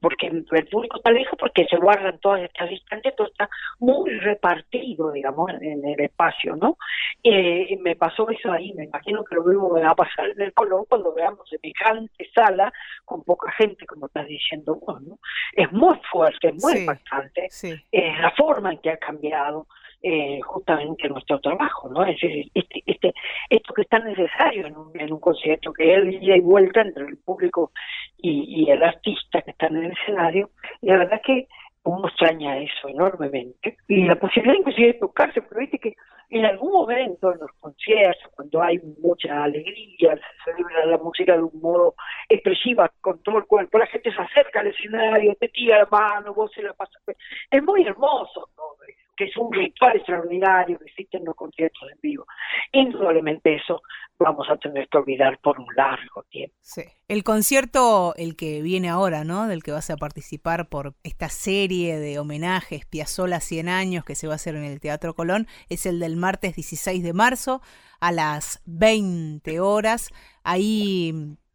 porque 0.00 0.28
el 0.28 0.44
público 0.68 0.96
está 0.96 1.10
lejos 1.10 1.38
porque 1.38 1.66
se 1.68 1.76
guardan 1.76 2.18
todas 2.18 2.42
estas 2.42 2.70
distancias, 2.70 3.14
todo 3.16 3.28
está 3.28 3.48
muy 3.78 4.10
repartido, 4.18 5.12
digamos, 5.12 5.50
en 5.60 5.86
el 5.86 6.00
espacio, 6.00 6.56
¿no? 6.56 6.76
Eh, 7.22 7.76
me 7.80 7.96
pasó 7.96 8.28
eso 8.30 8.50
ahí, 8.50 8.72
me 8.74 8.84
imagino 8.84 9.24
que 9.24 9.34
lo 9.34 9.44
mismo 9.44 9.70
me 9.70 9.82
va 9.82 9.90
a 9.90 9.94
pasar 9.96 10.30
en 10.30 10.40
el 10.40 10.52
Colón 10.52 10.84
cuando 10.88 11.14
veamos 11.14 11.48
semejante 11.48 12.28
sala 12.34 12.72
con 13.04 13.22
poca 13.22 13.52
gente, 13.52 13.86
como 13.86 14.06
estás 14.06 14.26
diciendo 14.26 14.76
vos, 14.76 15.00
¿no? 15.02 15.18
Es 15.52 15.70
muy 15.72 15.98
fuerte, 16.10 16.48
es 16.48 16.62
muy 16.62 16.78
impactante, 16.80 17.48
eh, 17.92 18.14
la 18.20 18.30
forma 18.32 18.72
en 18.72 18.78
que 18.78 18.90
ha 18.90 18.96
cambiado, 18.96 19.66
eh, 20.02 20.40
justamente 20.42 21.08
nuestro 21.08 21.40
trabajo, 21.40 21.88
¿no? 21.88 22.04
Es 22.04 22.18
este, 22.22 22.82
este, 22.86 23.14
esto 23.48 23.72
que 23.74 23.82
es 23.82 23.88
tan 23.88 24.04
necesario 24.04 24.66
en 24.66 24.76
un, 24.76 25.00
en 25.00 25.12
un 25.12 25.20
concierto, 25.20 25.72
que 25.72 25.92
es 25.92 25.98
el 25.98 26.22
ida 26.22 26.36
y 26.36 26.40
vuelta 26.40 26.80
entre 26.80 27.06
el 27.06 27.18
público 27.18 27.70
y, 28.18 28.64
y 28.64 28.70
el 28.70 28.82
artista 28.82 29.42
que 29.42 29.52
está 29.52 29.66
en 29.68 29.76
el 29.76 29.92
escenario, 29.92 30.50
y 30.80 30.88
la 30.88 30.98
verdad 30.98 31.14
es 31.14 31.22
que 31.22 31.48
uno 31.84 32.08
extraña 32.08 32.58
eso 32.58 32.88
enormemente. 32.88 33.76
Y 33.88 34.04
la 34.04 34.16
posibilidad 34.16 34.58
inclusive 34.58 34.88
de 34.88 34.98
tocarse, 34.98 35.42
pero 35.42 35.60
viste 35.60 35.78
que 35.78 35.94
en 36.30 36.44
algún 36.46 36.72
momento 36.72 37.32
en 37.32 37.40
los 37.40 37.50
conciertos, 37.60 38.32
cuando 38.34 38.62
hay 38.62 38.80
mucha 39.02 39.44
alegría, 39.44 40.16
se 40.16 40.52
celebra 40.52 40.86
la 40.86 40.98
música 40.98 41.36
de 41.36 41.42
un 41.42 41.60
modo 41.60 41.94
expresiva 42.28 42.90
con 43.00 43.22
todo 43.22 43.38
el 43.38 43.46
cuerpo, 43.46 43.78
la 43.78 43.86
gente 43.86 44.12
se 44.12 44.20
acerca 44.20 44.60
al 44.60 44.68
escenario, 44.68 45.34
te 45.36 45.48
tira 45.48 45.78
la 45.78 45.86
mano, 45.86 46.32
vos 46.32 46.50
se 46.52 46.62
la 46.62 46.72
pasas. 46.72 47.02
Es 47.50 47.62
muy 47.62 47.82
hermoso 47.82 48.48
todo 48.56 48.76
eso 48.88 49.01
que 49.16 49.24
es 49.24 49.36
un 49.36 49.52
ritual 49.52 49.96
extraordinario 49.96 50.78
que 50.78 50.86
existe 50.86 51.18
en 51.18 51.24
los 51.24 51.34
conciertos 51.34 51.82
en 51.90 51.98
vivo. 52.00 52.26
Indudablemente 52.72 53.54
eso 53.54 53.82
vamos 54.18 54.48
a 54.48 54.56
tener 54.56 54.88
que 54.88 54.98
olvidar 54.98 55.38
por 55.42 55.58
un 55.58 55.66
largo 55.76 56.22
tiempo. 56.30 56.54
Sí. 56.60 56.82
El 57.08 57.24
concierto, 57.24 58.14
el 58.16 58.36
que 58.36 58.62
viene 58.62 58.88
ahora, 58.88 59.24
¿no? 59.24 59.48
Del 59.48 59.62
que 59.62 59.72
vas 59.72 59.90
a 59.90 59.96
participar 59.96 60.68
por 60.68 60.94
esta 61.02 61.28
serie 61.28 61.98
de 61.98 62.18
homenajes 62.18 62.86
Piazzolla 62.86 63.40
100 63.40 63.68
años 63.68 64.04
que 64.04 64.14
se 64.14 64.26
va 64.26 64.34
a 64.34 64.36
hacer 64.36 64.54
en 64.54 64.64
el 64.64 64.80
Teatro 64.80 65.14
Colón, 65.14 65.46
es 65.68 65.86
el 65.86 65.98
del 65.98 66.16
martes 66.16 66.56
16 66.56 67.02
de 67.02 67.12
marzo 67.12 67.60
a 68.00 68.12
las 68.12 68.62
20 68.66 69.60
horas. 69.60 70.10
Ahí 70.44 71.12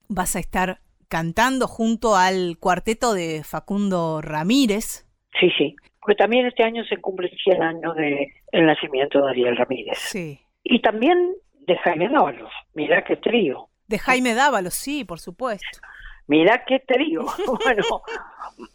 vas 0.10 0.36
a 0.36 0.40
estar 0.40 0.82
cantando 1.08 1.68
junto 1.68 2.16
al 2.16 2.58
cuarteto 2.60 3.14
de 3.14 3.44
Facundo 3.44 4.22
Ramírez. 4.22 5.08
Sí, 5.40 5.50
sí 5.58 5.76
porque 6.08 6.24
también 6.24 6.46
este 6.46 6.64
año 6.64 6.86
se 6.86 6.96
cumple 7.02 7.30
100 7.44 7.62
años 7.62 7.94
de 7.98 8.32
el 8.54 8.66
nacimiento 8.66 9.20
de 9.20 9.30
Ariel 9.30 9.58
Ramírez. 9.58 9.98
Sí. 9.98 10.40
Y 10.64 10.80
también 10.80 11.34
de 11.66 11.76
Jaime 11.80 12.08
Dávalos, 12.08 12.50
mira 12.74 13.04
qué 13.04 13.18
trío. 13.18 13.68
De 13.88 14.00
Jaime 14.00 14.34
Dávalos, 14.34 14.74
sí, 14.74 15.04
por 15.04 15.20
supuesto. 15.20 15.80
Mira 16.28 16.64
qué 16.66 16.80
trío. 16.80 17.26
bueno, 17.46 17.84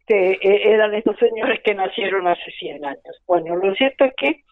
que 0.07 0.33
eh, 0.33 0.73
eran 0.75 0.95
estos 0.95 1.17
señores 1.17 1.61
que 1.65 1.75
nacieron 1.75 2.29
hace 2.29 2.51
100 2.59 2.85
años. 2.85 3.23
Bueno, 3.27 3.57
lo 3.57 3.75
cierto 3.77 4.05
es 4.05 4.13
que 4.15 4.45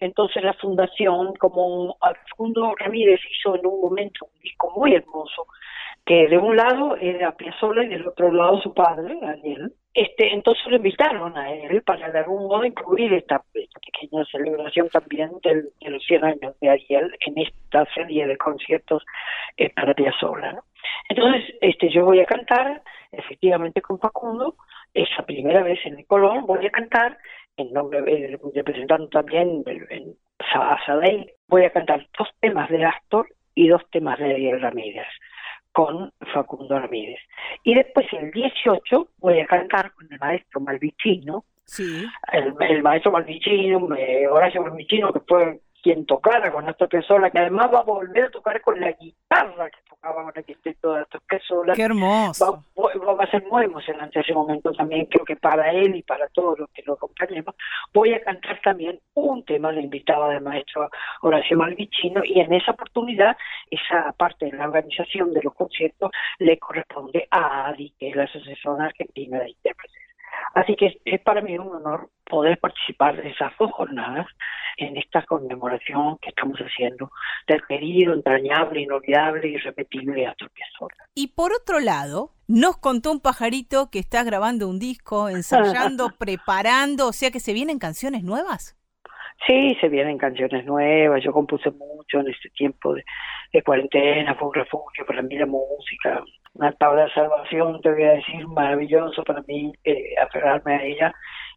entonces 0.00 0.42
la 0.42 0.54
fundación, 0.54 1.34
como 1.34 1.98
Facundo 2.00 2.74
Ramírez 2.78 3.20
hizo 3.30 3.56
en 3.56 3.66
un 3.66 3.78
momento 3.78 4.24
un 4.24 4.40
disco 4.40 4.72
muy 4.74 4.94
hermoso, 4.94 5.48
que 6.04 6.26
de 6.28 6.36
un 6.36 6.56
lado 6.56 6.96
era 6.96 7.36
Piazzolla 7.36 7.84
y 7.84 7.88
del 7.88 8.08
otro 8.08 8.32
lado 8.32 8.60
su 8.60 8.74
padre, 8.74 9.16
Daniel. 9.20 9.72
Este, 9.94 10.32
entonces 10.32 10.64
lo 10.66 10.76
invitaron 10.76 11.36
a 11.36 11.52
él 11.52 11.82
para 11.82 12.10
de 12.10 12.18
algún 12.18 12.48
modo 12.48 12.64
incluir 12.64 13.12
esta, 13.12 13.42
pequeña 13.52 14.24
celebración 14.24 14.88
también 14.88 15.30
de 15.42 15.90
los 15.90 16.02
100 16.04 16.24
años 16.24 16.58
de 16.60 16.70
Ariel 16.70 17.14
en 17.20 17.38
esta 17.38 17.84
serie 17.94 18.26
de 18.26 18.36
conciertos 18.36 19.04
para 19.76 19.94
Piazzolla. 19.94 20.60
Entonces, 21.08 21.54
este, 21.60 21.90
yo 21.90 22.04
voy 22.04 22.20
a 22.20 22.26
cantar, 22.26 22.82
efectivamente 23.12 23.82
con 23.82 23.98
Facundo, 23.98 24.56
esa 24.94 25.24
primera 25.24 25.62
vez 25.62 25.78
en 25.84 25.98
el 25.98 26.06
Colón, 26.06 26.46
voy 26.46 26.66
a 26.66 26.70
cantar 26.70 27.18
en 27.56 27.72
nombre, 27.72 28.00
eh, 28.06 28.38
representando 28.54 29.08
también 29.08 29.62
a 30.54 30.86
Sadei, 30.86 31.30
voy 31.48 31.64
a 31.64 31.70
cantar 31.70 32.06
dos 32.18 32.28
temas 32.40 32.68
de 32.70 32.84
Astor 32.84 33.28
y 33.54 33.68
dos 33.68 33.82
temas 33.90 34.18
de 34.18 34.32
Ariel 34.32 34.60
Ramírez 34.60 35.06
con 35.72 36.12
Facundo 36.32 36.78
Ramírez. 36.78 37.18
Y 37.64 37.74
después 37.74 38.06
el 38.12 38.30
18 38.30 39.08
voy 39.18 39.40
a 39.40 39.46
cantar 39.46 39.92
con 39.92 40.06
el 40.10 40.18
maestro 40.18 40.60
Malvicino, 40.60 41.44
sí. 41.64 42.06
el, 42.32 42.82
maestro 42.82 43.12
Malvicino, 43.12 43.88
Horacio 44.30 44.62
Malvicino, 44.62 45.12
que 45.12 45.20
fue 45.20 45.60
quien 45.82 46.06
tocara 46.06 46.52
con 46.52 46.68
esta 46.68 46.86
persona, 46.86 47.30
que 47.30 47.38
además 47.38 47.68
va 47.74 47.80
a 47.80 47.84
volver 47.84 48.24
a 48.24 48.30
tocar 48.30 48.60
con 48.60 48.80
la 48.80 48.92
guitarra 48.92 49.68
que 49.68 49.78
tocaba 49.88 50.22
con 50.22 50.32
toda 50.80 51.02
esta 51.02 51.18
persona. 51.20 51.74
Qué 51.74 51.82
hermoso. 51.82 52.64
Va, 52.78 53.14
va, 53.14 53.24
a 53.24 53.30
ser 53.30 53.44
muy 53.50 53.64
emocionante 53.64 54.20
ese 54.20 54.32
momento 54.32 54.72
también, 54.72 55.06
creo 55.06 55.24
que 55.24 55.36
para 55.36 55.72
él 55.72 55.96
y 55.96 56.02
para 56.02 56.28
todos 56.28 56.58
los 56.60 56.70
que 56.70 56.82
lo 56.86 56.94
acompañemos. 56.94 57.54
Voy 57.92 58.14
a 58.14 58.22
cantar 58.22 58.60
también 58.62 59.00
un 59.14 59.44
tema 59.44 59.72
de 59.72 59.80
invitado 59.80 60.28
del 60.28 60.40
maestro 60.40 60.88
Horacio 61.22 61.56
Malvicino 61.56 62.22
y 62.24 62.40
en 62.40 62.52
esa 62.52 62.72
oportunidad, 62.72 63.36
esa 63.70 64.12
parte 64.12 64.46
de 64.46 64.52
la 64.52 64.66
organización 64.66 65.32
de 65.32 65.42
los 65.42 65.54
conciertos 65.54 66.10
le 66.38 66.58
corresponde 66.58 67.26
a 67.30 67.68
ADI, 67.68 67.92
que 67.98 68.10
es 68.10 68.16
la 68.16 68.24
Asociación 68.24 68.80
Argentina 68.80 69.40
de 69.40 69.50
Intérpretes. 69.50 70.01
Así 70.54 70.76
que 70.76 71.00
es 71.04 71.20
para 71.22 71.40
mí 71.40 71.56
un 71.58 71.74
honor 71.74 72.10
poder 72.24 72.58
participar 72.58 73.20
de 73.20 73.30
esas 73.30 73.52
dos 73.58 73.70
jornadas 73.72 74.26
en 74.76 74.96
esta 74.96 75.22
conmemoración 75.24 76.18
que 76.20 76.30
estamos 76.30 76.58
haciendo 76.58 77.10
del 77.46 77.62
querido, 77.66 78.14
entrañable, 78.14 78.80
inolvidable 78.80 79.48
irrepetible 79.48 80.26
Astor 80.26 80.50
Piazzolla. 80.50 81.04
Y 81.14 81.28
por 81.28 81.52
otro 81.52 81.80
lado, 81.80 82.32
nos 82.48 82.78
contó 82.78 83.12
un 83.12 83.20
pajarito 83.20 83.90
que 83.90 83.98
estás 83.98 84.24
grabando 84.24 84.68
un 84.68 84.78
disco, 84.78 85.28
ensayando, 85.28 86.10
preparando, 86.18 87.08
o 87.08 87.12
sea 87.12 87.30
que 87.30 87.40
se 87.40 87.52
vienen 87.52 87.78
canciones 87.78 88.22
nuevas. 88.22 88.78
Sí, 89.46 89.76
se 89.80 89.88
vienen 89.88 90.18
canciones 90.18 90.64
nuevas. 90.64 91.22
Yo 91.24 91.32
compuse 91.32 91.70
mucho 91.70 92.20
en 92.20 92.28
este 92.28 92.48
tiempo 92.50 92.94
de, 92.94 93.04
de 93.52 93.62
cuarentena, 93.62 94.34
fue 94.36 94.48
un 94.48 94.54
refugio 94.54 95.04
para 95.06 95.22
mí 95.22 95.36
la 95.36 95.46
música 95.46 96.22
una 96.54 96.72
tabla 96.72 97.04
de 97.04 97.12
salvación, 97.12 97.80
te 97.80 97.90
voy 97.90 98.04
a 98.04 98.12
decir, 98.12 98.46
maravilloso 98.48 99.22
para 99.24 99.42
mí 99.42 99.72
eh, 99.84 100.14
aferrarme 100.20 100.74
a 100.74 100.84
ella 100.84 101.14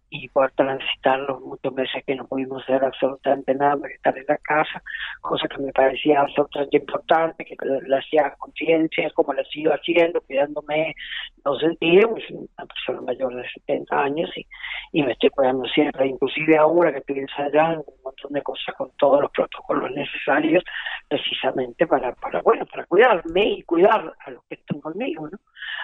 y 0.10 0.30
poder 0.30 0.52
transitar 0.52 1.20
los 1.20 1.41
muchos 1.41 1.74
meses 1.74 2.04
que 2.06 2.15
no 2.15 2.28
pudimos 2.28 2.63
hacer 2.63 2.84
absolutamente 2.84 3.54
nada 3.56 3.78
para 3.78 3.94
estar 3.94 4.18
en 4.18 4.26
la 4.28 4.38
casa, 4.38 4.82
cosa 5.22 5.48
que 5.48 5.62
me 5.62 5.72
parecía 5.72 6.22
absolutamente 6.22 6.78
importante, 6.78 7.46
que 7.46 7.56
la 7.88 7.98
hacía 7.98 8.34
conciencia, 8.38 9.10
como 9.12 9.34
la 9.34 9.44
sigo 9.46 9.72
haciendo, 9.72 10.22
cuidándome, 10.22 10.96
no 11.44 11.58
sentía, 11.60 12.08
pues 12.08 12.24
una 12.30 12.65
persona 12.68 13.02
mayor 13.02 13.36
de 13.36 13.50
70 13.50 14.00
años 14.00 14.30
y, 14.36 14.46
y 14.94 15.04
me 15.04 15.13
estoy 15.13 15.30
cuidando 15.30 15.65
siempre, 15.65 16.08
inclusive 16.08 16.58
ahora 16.58 16.91
que 16.91 17.00
estoy 17.00 17.20
ensayando 17.20 17.84
un 17.88 18.04
montón 18.04 18.32
de 18.32 18.41
cosas 18.41 18.76
con 18.76 18.91
todos 18.98 19.22
los 19.22 19.32
protocolos 19.32 19.91
necesarios, 19.91 20.63
precisamente 21.08 21.88
para, 21.88 22.13
para 22.13 22.41
bueno, 22.41 22.65
para 22.65 22.86
cuidarme 22.86 23.46
y 23.46 23.63
cuidar 23.63 24.13
a 24.26 24.32
los 24.32 24.44
que 24.46 24.56
están 24.56 24.80
conmigo, 24.82 25.28
¿no? 25.30 25.38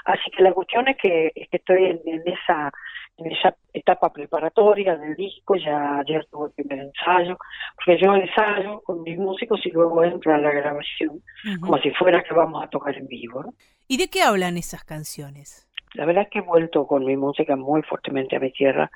Así 0.06 0.32
que 0.32 0.44
la 0.44 0.54
cuestión 0.54 0.88
es 0.88 0.98
que, 0.98 1.32
es 1.36 1.50
que 1.50 1.58
estoy 1.58 1.86
en, 1.86 2.02
en 2.06 2.22
esa 2.26 2.72
en 3.18 3.32
esa 3.32 3.56
etapa 3.74 4.12
preparatoria 4.12 4.96
del 4.96 5.16
disco, 5.16 5.56
ya 5.56 6.00
ayer 6.00 6.26
tuve 6.32 6.48
el 6.48 6.54
primer 6.54 6.86
ensayo, 6.86 7.38
porque 7.76 8.02
yo 8.02 8.16
ensayo 8.16 8.82
con 8.82 9.04
mis 9.04 9.18
músicos 9.18 9.60
y 9.66 9.72
luego 9.72 10.04
entro 10.04 10.34
a 10.34 10.38
la 10.38 10.52
grabación, 10.52 11.22
como 11.60 11.78
si 11.80 11.92
fuera 11.92 12.24
que 12.24 12.34
vamos 12.34 12.64
a 12.64 12.68
tocar 12.68 12.96
en 12.98 13.08
vivo. 13.08 13.44
¿no? 13.44 13.54
¿Y 13.88 13.98
de 13.98 14.10
qué 14.10 14.22
hablan 14.22 14.58
esas 14.58 14.84
canciones? 14.84 15.68
La 15.94 16.06
verdad 16.06 16.24
es 16.24 16.30
que 16.30 16.40
he 16.40 16.44
vuelto 16.44 16.88
con 16.88 17.06
mi 17.06 17.18
música 17.18 17.56
muy 17.56 17.82
fuertemente 17.84 18.36
a 18.36 18.40
mi 18.40 18.52
tierra, 18.52 18.90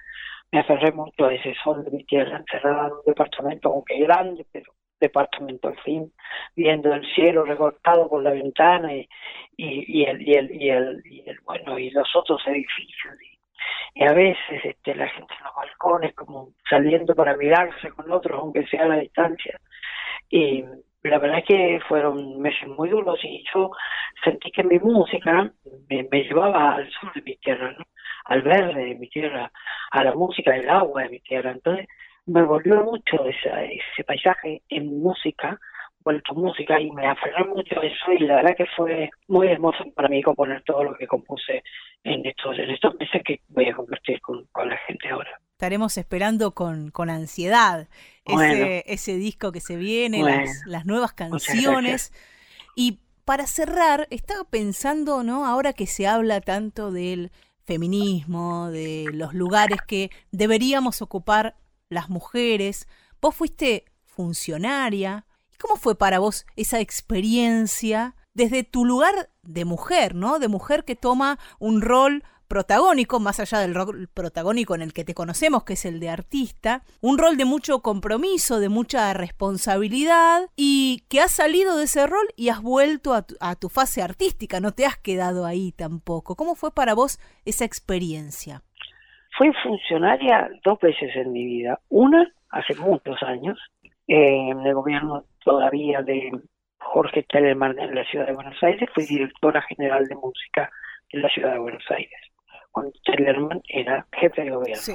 me 0.51 0.59
aferré 0.59 0.91
mucho 0.91 1.25
a 1.25 1.33
ese 1.33 1.53
sol 1.63 1.83
de 1.83 1.91
mi 1.91 2.03
tierra, 2.05 2.37
encerrada 2.37 2.87
en 2.87 2.93
un 2.93 3.01
departamento, 3.05 3.69
aunque 3.69 3.99
grande, 3.99 4.45
pero 4.51 4.71
departamento 4.99 5.67
al 5.67 5.79
fin, 5.81 6.12
viendo 6.55 6.93
el 6.93 7.05
cielo 7.13 7.43
recortado 7.43 8.10
por 8.10 8.23
la 8.23 8.31
ventana 8.31 8.93
y, 8.93 9.08
y, 9.58 10.03
el, 10.03 10.21
y, 10.21 10.34
el, 10.34 10.51
y, 10.51 10.69
el, 10.69 11.01
y 11.05 11.29
el, 11.29 11.39
bueno, 11.41 11.77
y 11.77 11.89
los 11.91 12.15
otros 12.15 12.41
edificios. 12.47 13.15
Y, 13.21 13.36
y 13.95 14.03
a 14.03 14.13
veces 14.13 14.62
este, 14.63 14.93
la 14.93 15.08
gente 15.08 15.34
en 15.38 15.45
los 15.45 15.55
balcones 15.55 16.13
como 16.15 16.49
saliendo 16.69 17.15
para 17.15 17.36
mirarse 17.38 17.89
con 17.91 18.12
otros 18.12 18.39
aunque 18.39 18.67
sea 18.67 18.84
a 18.84 18.88
la 18.88 18.99
distancia 18.99 19.60
y 20.29 20.63
la 21.03 21.19
verdad 21.19 21.39
es 21.39 21.45
que 21.45 21.79
fueron 21.88 22.41
meses 22.41 22.67
muy 22.67 22.89
duros 22.89 23.19
y 23.23 23.43
yo 23.53 23.71
sentí 24.23 24.51
que 24.51 24.63
mi 24.63 24.79
música 24.79 25.51
me, 25.89 26.08
me 26.12 26.23
llevaba 26.23 26.75
al 26.75 26.89
sur 26.91 27.13
de 27.13 27.21
mi 27.21 27.38
tierra 27.38 27.71
¿no? 27.77 27.86
al 28.25 28.41
verde 28.41 28.86
de 28.86 28.95
mi 28.95 29.08
tierra 29.08 29.51
a 29.91 30.03
la 30.03 30.13
música 30.13 30.51
del 30.51 30.69
agua 30.69 31.03
de 31.03 31.10
mi 31.10 31.19
tierra 31.21 31.51
entonces 31.51 31.88
me 32.25 32.43
volvió 32.43 32.83
mucho 32.83 33.25
esa, 33.25 33.63
ese 33.63 34.03
paisaje 34.05 34.61
en 34.69 34.99
música 35.01 35.59
vuelto 36.05 36.35
música 36.35 36.79
y 36.79 36.91
me 36.91 37.07
aferré 37.07 37.43
mucho 37.45 37.79
a 37.81 37.83
eso 37.85 38.11
y 38.17 38.19
la 38.19 38.35
verdad 38.35 38.55
que 38.55 38.65
fue 38.77 39.09
muy 39.27 39.47
hermoso 39.47 39.83
para 39.95 40.07
mí 40.07 40.21
componer 40.21 40.61
todo 40.63 40.83
lo 40.83 40.95
que 40.95 41.07
compuse 41.07 41.63
en 42.03 42.23
estos, 42.25 42.57
en 42.59 42.69
estos 42.69 42.93
meses 42.99 43.23
que 43.25 43.41
voy 43.49 43.69
a 43.69 43.75
compartir 43.75 44.21
con, 44.21 44.45
con 44.51 44.69
la 44.69 44.77
gente 44.88 45.09
ahora. 45.09 45.31
Estaremos 45.53 45.97
esperando 45.97 46.51
con, 46.51 46.91
con 46.91 47.09
ansiedad 47.09 47.88
Bueno. 48.27 48.43
ese, 48.43 48.83
ese 48.85 49.15
disco 49.17 49.51
que 49.51 49.61
se 49.61 49.77
viene, 49.77 50.21
Bueno. 50.21 50.41
las, 50.41 50.61
las 50.67 50.85
nuevas 50.85 51.13
canciones. 51.13 52.13
Y 52.75 52.99
para 53.25 53.47
cerrar, 53.47 54.07
estaba 54.11 54.43
pensando, 54.43 55.23
¿no? 55.23 55.47
Ahora 55.47 55.73
que 55.73 55.88
se 55.88 56.05
habla 56.05 56.39
tanto 56.39 56.91
del 56.91 57.31
feminismo, 57.63 58.69
de 58.69 59.09
los 59.11 59.33
lugares 59.33 59.79
que 59.88 60.11
deberíamos 60.31 61.01
ocupar 61.01 61.55
las 61.89 62.09
mujeres, 62.09 62.87
vos 63.21 63.35
fuiste 63.35 63.85
funcionaria. 64.05 65.25
¿Y 65.53 65.57
cómo 65.57 65.75
fue 65.75 65.95
para 65.95 66.19
vos 66.19 66.45
esa 66.55 66.79
experiencia 66.79 68.15
desde 68.33 68.63
tu 68.63 68.85
lugar 68.85 69.29
de 69.43 69.65
mujer, 69.65 70.15
¿no? 70.15 70.39
De 70.39 70.47
mujer 70.47 70.83
que 70.83 70.95
toma 70.95 71.39
un 71.59 71.81
rol 71.81 72.23
protagónico, 72.47 73.19
más 73.19 73.39
allá 73.39 73.59
del 73.59 73.73
rol 73.73 74.07
protagónico 74.13 74.75
en 74.75 74.81
el 74.81 74.93
que 74.93 75.03
te 75.03 75.13
conocemos, 75.13 75.63
que 75.63 75.73
es 75.73 75.85
el 75.85 75.99
de 75.99 76.09
artista, 76.09 76.83
un 77.01 77.17
rol 77.17 77.37
de 77.37 77.45
mucho 77.45 77.81
compromiso, 77.81 78.59
de 78.59 78.69
mucha 78.69 79.13
responsabilidad, 79.13 80.49
y 80.55 81.03
que 81.09 81.21
has 81.21 81.31
salido 81.31 81.77
de 81.77 81.85
ese 81.85 82.05
rol 82.05 82.27
y 82.35 82.49
has 82.49 82.61
vuelto 82.61 83.13
a 83.13 83.23
tu, 83.23 83.35
a 83.39 83.55
tu 83.55 83.69
fase 83.69 84.01
artística, 84.01 84.59
no 84.59 84.73
te 84.73 84.85
has 84.85 84.97
quedado 84.97 85.45
ahí 85.45 85.71
tampoco. 85.71 86.35
¿Cómo 86.35 86.55
fue 86.55 86.71
para 86.71 86.93
vos 86.93 87.19
esa 87.45 87.65
experiencia? 87.65 88.63
Fui 89.37 89.51
funcionaria 89.63 90.49
dos 90.63 90.79
veces 90.79 91.15
en 91.15 91.33
mi 91.33 91.45
vida. 91.45 91.79
Una, 91.89 92.31
hace 92.49 92.73
muchos 92.75 93.21
años, 93.23 93.59
eh, 94.07 94.49
en 94.49 94.65
el 94.65 94.73
gobierno 94.73 95.25
todavía 95.43 96.01
de 96.01 96.31
Jorge 96.79 97.23
Tellerman 97.23 97.77
en 97.79 97.95
la 97.95 98.05
ciudad 98.05 98.27
de 98.27 98.33
Buenos 98.33 98.61
Aires, 98.63 98.89
fui 98.93 99.05
directora 99.05 99.61
general 99.63 100.07
de 100.07 100.15
música 100.15 100.69
en 101.09 101.21
la 101.21 101.29
ciudad 101.29 101.53
de 101.53 101.59
Buenos 101.59 101.83
Aires, 101.89 102.19
cuando 102.71 102.93
Tellerman 103.03 103.61
era 103.67 104.05
jefe 104.13 104.43
de 104.43 104.51
gobierno. 104.51 104.93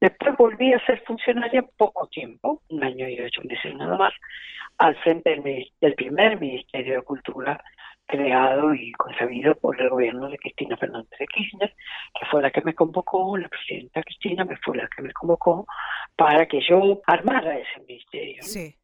Después 0.00 0.36
volví 0.36 0.72
a 0.72 0.84
ser 0.86 1.02
funcionaria 1.04 1.62
poco 1.76 2.06
tiempo, 2.08 2.62
un 2.68 2.84
año 2.84 3.08
y 3.08 3.20
ocho 3.20 3.42
meses 3.44 3.74
nada 3.74 3.96
más, 3.96 4.12
al 4.78 4.94
frente 4.96 5.40
del 5.80 5.94
primer 5.94 6.38
Ministerio 6.38 6.96
de 6.96 7.02
Cultura 7.02 7.62
creado 8.06 8.74
y 8.74 8.92
concebido 8.92 9.54
por 9.56 9.80
el 9.80 9.90
gobierno 9.90 10.28
de 10.28 10.38
Cristina 10.38 10.76
Fernández 10.76 11.18
de 11.18 11.26
Kirchner, 11.26 11.74
que 12.18 12.26
fue 12.26 12.42
la 12.42 12.50
que 12.50 12.62
me 12.62 12.74
convocó, 12.74 13.36
la 13.36 13.48
presidenta 13.48 14.02
Cristina 14.02 14.44
me 14.44 14.56
fue 14.58 14.76
la 14.76 14.88
que 14.88 15.02
me 15.02 15.12
convocó 15.12 15.66
para 16.16 16.46
que 16.46 16.60
yo 16.60 17.00
armara 17.06 17.58
ese 17.58 17.80
ministerio. 17.86 18.42
¿no? 18.42 18.76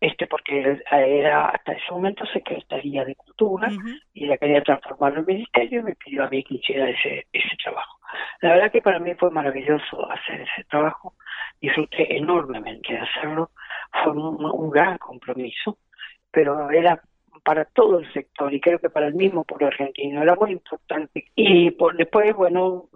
Este, 0.00 0.26
porque 0.26 0.82
era 0.90 1.48
hasta 1.48 1.72
ese 1.72 1.90
momento 1.92 2.26
secretaría 2.26 3.04
de 3.04 3.14
Cultura 3.14 3.70
y 4.12 4.24
ella 4.24 4.36
quería 4.36 4.62
transformarlo 4.62 5.20
en 5.20 5.26
ministerio 5.26 5.80
y 5.80 5.82
me 5.84 5.94
pidió 5.94 6.24
a 6.24 6.28
mí 6.28 6.42
que 6.42 6.56
hiciera 6.56 6.90
ese, 6.90 7.26
ese 7.32 7.56
trabajo. 7.62 7.98
La 8.40 8.50
verdad 8.54 8.72
que 8.72 8.82
para 8.82 8.98
mí 8.98 9.14
fue 9.14 9.30
maravilloso 9.30 10.10
hacer 10.10 10.42
ese 10.42 10.64
trabajo, 10.64 11.14
disfruté 11.60 12.16
enormemente 12.16 12.92
de 12.92 12.98
hacerlo, 12.98 13.50
fue 14.02 14.12
un, 14.12 14.44
un 14.44 14.70
gran 14.70 14.98
compromiso, 14.98 15.78
pero 16.30 16.70
era 16.70 17.00
para 17.44 17.66
todo 17.66 17.98
el 17.98 18.12
sector 18.12 18.52
y 18.52 18.60
creo 18.60 18.78
que 18.78 18.88
para 18.88 19.06
el 19.06 19.14
mismo 19.14 19.44
pueblo 19.44 19.66
argentino 19.66 20.22
era 20.22 20.34
muy 20.34 20.52
importante. 20.52 21.26
Y 21.36 21.70
por 21.72 21.96
después, 21.96 22.34
bueno, 22.34 22.88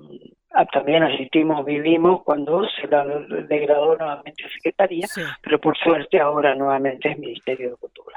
ah, 0.53 0.65
también 0.67 1.03
asistimos, 1.03 1.65
vivimos 1.65 2.23
cuando 2.25 2.67
se 2.81 2.89
la 2.89 3.05
degradó 3.05 3.97
nuevamente 3.97 4.49
Secretaría, 4.49 5.07
pero 5.43 5.61
por 5.61 5.77
suerte 5.77 6.19
ahora 6.19 6.55
nuevamente 6.55 7.11
es 7.11 7.19
Ministerio 7.19 7.71
de 7.71 7.77
Cultura. 7.77 8.17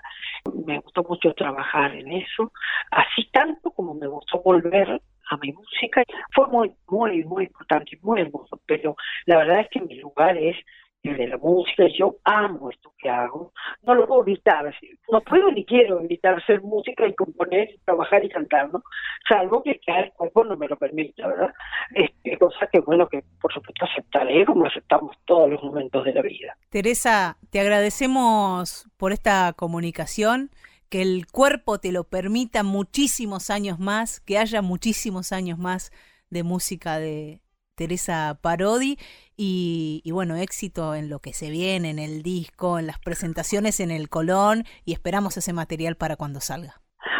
Me 0.65 0.79
gustó 0.79 1.03
mucho 1.03 1.33
trabajar 1.33 1.93
en 1.95 2.11
eso, 2.13 2.51
así 2.91 3.29
tanto 3.31 3.71
como 3.71 3.93
me 3.93 4.07
gustó 4.07 4.41
volver 4.41 5.01
a 5.29 5.37
mi 5.37 5.51
música. 5.51 6.03
Fue 6.33 6.47
muy, 6.47 6.71
muy, 6.87 7.23
muy 7.25 7.43
importante, 7.43 7.97
muy 8.01 8.21
hermoso, 8.21 8.59
pero 8.65 8.95
la 9.25 9.37
verdad 9.37 9.59
es 9.59 9.69
que 9.69 9.81
mi 9.81 9.95
lugar 9.95 10.37
es 10.37 10.55
de 11.03 11.27
la 11.27 11.37
música, 11.37 11.85
yo 11.97 12.17
amo 12.23 12.69
esto 12.69 12.93
que 12.97 13.09
hago, 13.09 13.51
no 13.83 13.95
lo 13.95 14.07
puedo 14.07 14.21
evitar, 14.21 14.73
no 15.11 15.21
puedo 15.21 15.51
ni 15.51 15.65
quiero 15.65 15.99
evitar 16.01 16.35
hacer 16.35 16.61
música 16.61 17.07
y 17.07 17.15
componer, 17.15 17.69
trabajar 17.85 18.23
y 18.23 18.29
cantar, 18.29 18.71
¿no? 18.71 18.83
Salvo 19.27 19.63
que 19.63 19.79
cada 19.85 20.01
el 20.01 20.11
cuerpo 20.13 20.43
no 20.43 20.55
me 20.57 20.67
lo 20.67 20.77
permita, 20.77 21.27
¿verdad? 21.27 21.53
Este, 21.95 22.37
cosa 22.37 22.67
que, 22.71 22.79
bueno, 22.81 23.07
que 23.07 23.23
por 23.41 23.51
supuesto 23.51 23.85
aceptaré 23.85 24.45
como 24.45 24.65
aceptamos 24.65 25.15
todos 25.25 25.49
los 25.49 25.63
momentos 25.63 26.05
de 26.05 26.13
la 26.13 26.21
vida. 26.21 26.55
Teresa, 26.69 27.37
te 27.49 27.59
agradecemos 27.59 28.87
por 28.97 29.11
esta 29.11 29.53
comunicación, 29.53 30.51
que 30.89 31.01
el 31.01 31.25
cuerpo 31.31 31.79
te 31.79 31.93
lo 31.93 32.03
permita 32.03 32.63
muchísimos 32.63 33.49
años 33.49 33.79
más, 33.79 34.19
que 34.19 34.37
haya 34.37 34.61
muchísimos 34.61 35.31
años 35.31 35.57
más 35.57 35.91
de 36.29 36.43
música 36.43 36.99
de 36.99 37.41
Teresa 37.75 38.37
Parodi 38.41 38.97
y, 39.43 40.03
y 40.05 40.11
bueno, 40.11 40.35
éxito 40.35 40.93
en 40.93 41.09
lo 41.09 41.17
que 41.17 41.33
se 41.33 41.49
viene, 41.49 41.89
en 41.89 41.97
el 41.97 42.21
disco, 42.21 42.77
en 42.77 42.85
las 42.85 42.99
presentaciones 42.99 43.79
en 43.79 43.89
el 43.89 44.07
Colón 44.07 44.65
y 44.85 44.93
esperamos 44.93 45.35
ese 45.35 45.51
material 45.51 45.95
para 45.95 46.15
cuando 46.15 46.39
salga. 46.41 46.75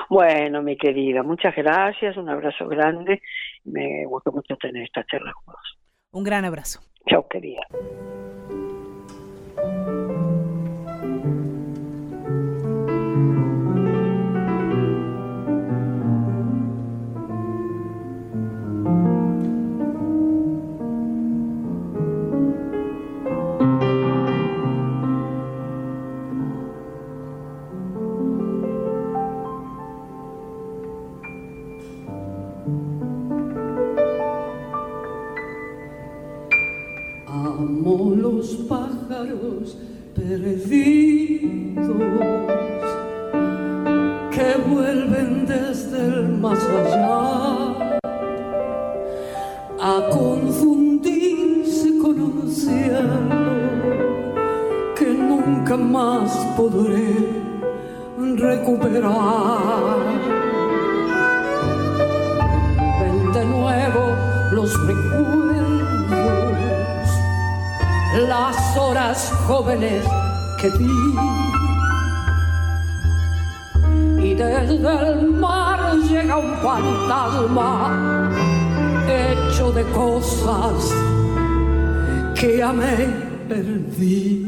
Bueno, 0.07 0.62
mi 0.62 0.77
querida, 0.77 1.23
muchas 1.23 1.55
gracias, 1.55 2.17
un 2.17 2.29
abrazo 2.29 2.67
grande, 2.67 3.23
me 3.63 4.05
gustó 4.05 4.31
mucho 4.31 4.55
tener 4.57 4.84
esta 4.84 5.03
charla 5.05 5.34
con 5.34 5.53
vos. 5.55 5.79
Un 6.12 6.23
gran 6.23 6.45
abrazo. 6.45 6.81
Chao, 7.10 7.27
querida. 7.27 7.62
ya 82.71 82.77
me 82.77 83.07
perdí. 83.49 84.40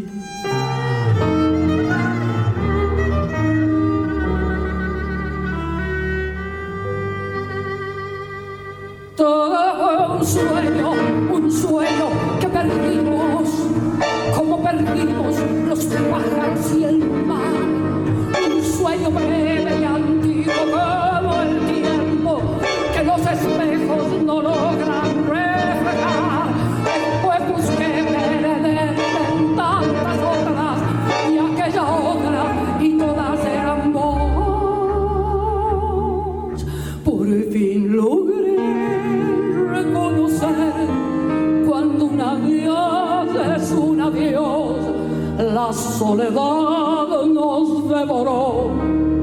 La 45.51 45.73
soledad 45.73 47.25
nos 47.25 47.89
devoró 47.89 48.71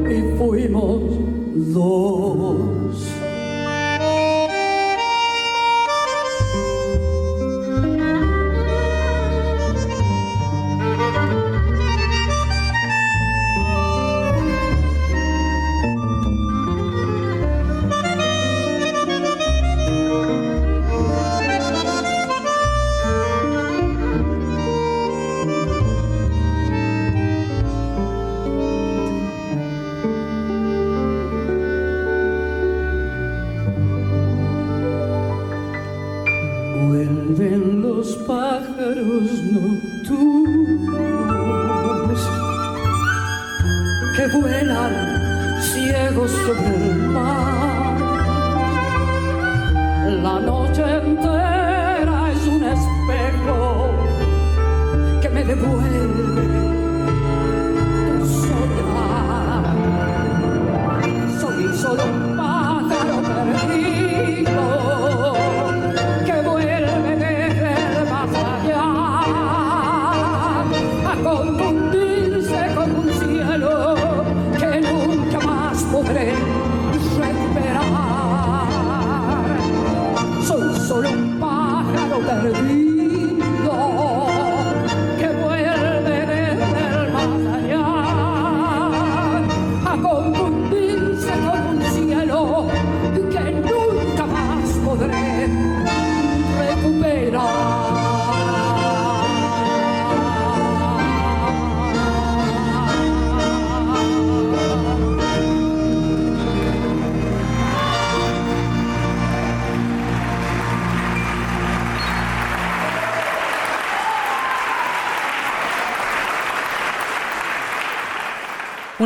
y 0.06 0.36
fuimos 0.36 1.00
dos. 1.72 2.79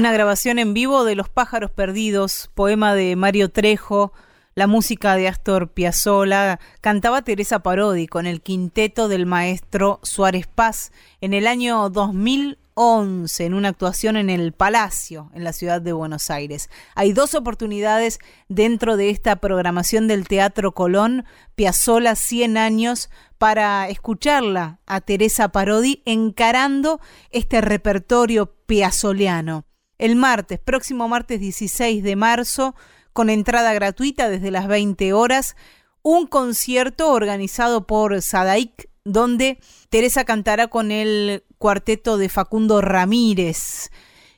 Una 0.05 0.13
grabación 0.13 0.59
en 0.59 0.75
vivo 0.75 1.05
de 1.05 1.15
Los 1.15 1.31
pájaros 1.31 1.71
perdidos, 1.71 2.51
poema 2.53 2.95
de 2.95 3.17
Mario 3.17 3.51
Trejo, 3.51 4.13
la 4.55 4.67
música 4.67 5.17
de 5.17 5.29
Astor 5.29 5.71
Piazzolla, 5.71 6.61
cantaba 6.83 7.23
Teresa 7.23 7.61
Parodi 7.61 8.07
con 8.07 8.27
el 8.27 8.43
quinteto 8.43 9.09
del 9.09 9.25
maestro 9.25 10.01
Suárez 10.03 10.47
Paz 10.47 10.93
en 11.23 11.33
el 11.33 11.47
año 11.47 11.89
2011 11.89 13.47
en 13.47 13.55
una 13.55 13.71
actuación 13.71 14.19
en 14.19 14.29
el 14.29 14.53
Palacio 14.53 15.31
en 15.33 15.43
la 15.43 15.55
ciudad 15.55 15.81
de 15.81 15.95
Buenos 15.95 16.29
Aires. 16.29 16.69
Hay 16.95 17.15
dos 17.15 17.35
oportunidades 17.35 18.19
dentro 18.51 18.99
de 18.99 19.09
esta 19.09 19.37
programación 19.37 20.07
del 20.07 20.29
Teatro 20.29 20.73
Colón, 20.73 21.25
Piazzolla 21.55 22.15
100 22.15 22.59
años, 22.59 23.09
para 23.39 23.89
escucharla 23.89 24.81
a 24.85 25.01
Teresa 25.01 25.49
Parodi 25.49 26.03
encarando 26.05 27.01
este 27.31 27.63
repertorio 27.63 28.53
piazzoliano. 28.67 29.65
El 29.99 30.17
martes, 30.17 30.59
próximo 30.59 31.09
martes 31.09 31.41
16 31.41 32.03
de 32.03 32.17
marzo, 32.17 32.75
con 33.13 33.31
entrada 33.31 33.73
gratuita 33.73 34.29
desde 34.29 34.51
las 34.51 34.67
20 34.67 35.13
horas, 35.13 35.57
un 36.03 36.27
concierto 36.27 37.13
organizado 37.13 37.87
por 37.87 38.21
Sadaik, 38.21 38.91
donde 39.05 39.59
Teresa 39.91 40.25
cantará 40.25 40.69
con 40.69 40.91
el 40.91 41.45
cuarteto 41.59 42.19
de 42.19 42.29
Facundo 42.29 42.81
Ramírez. 42.81 43.91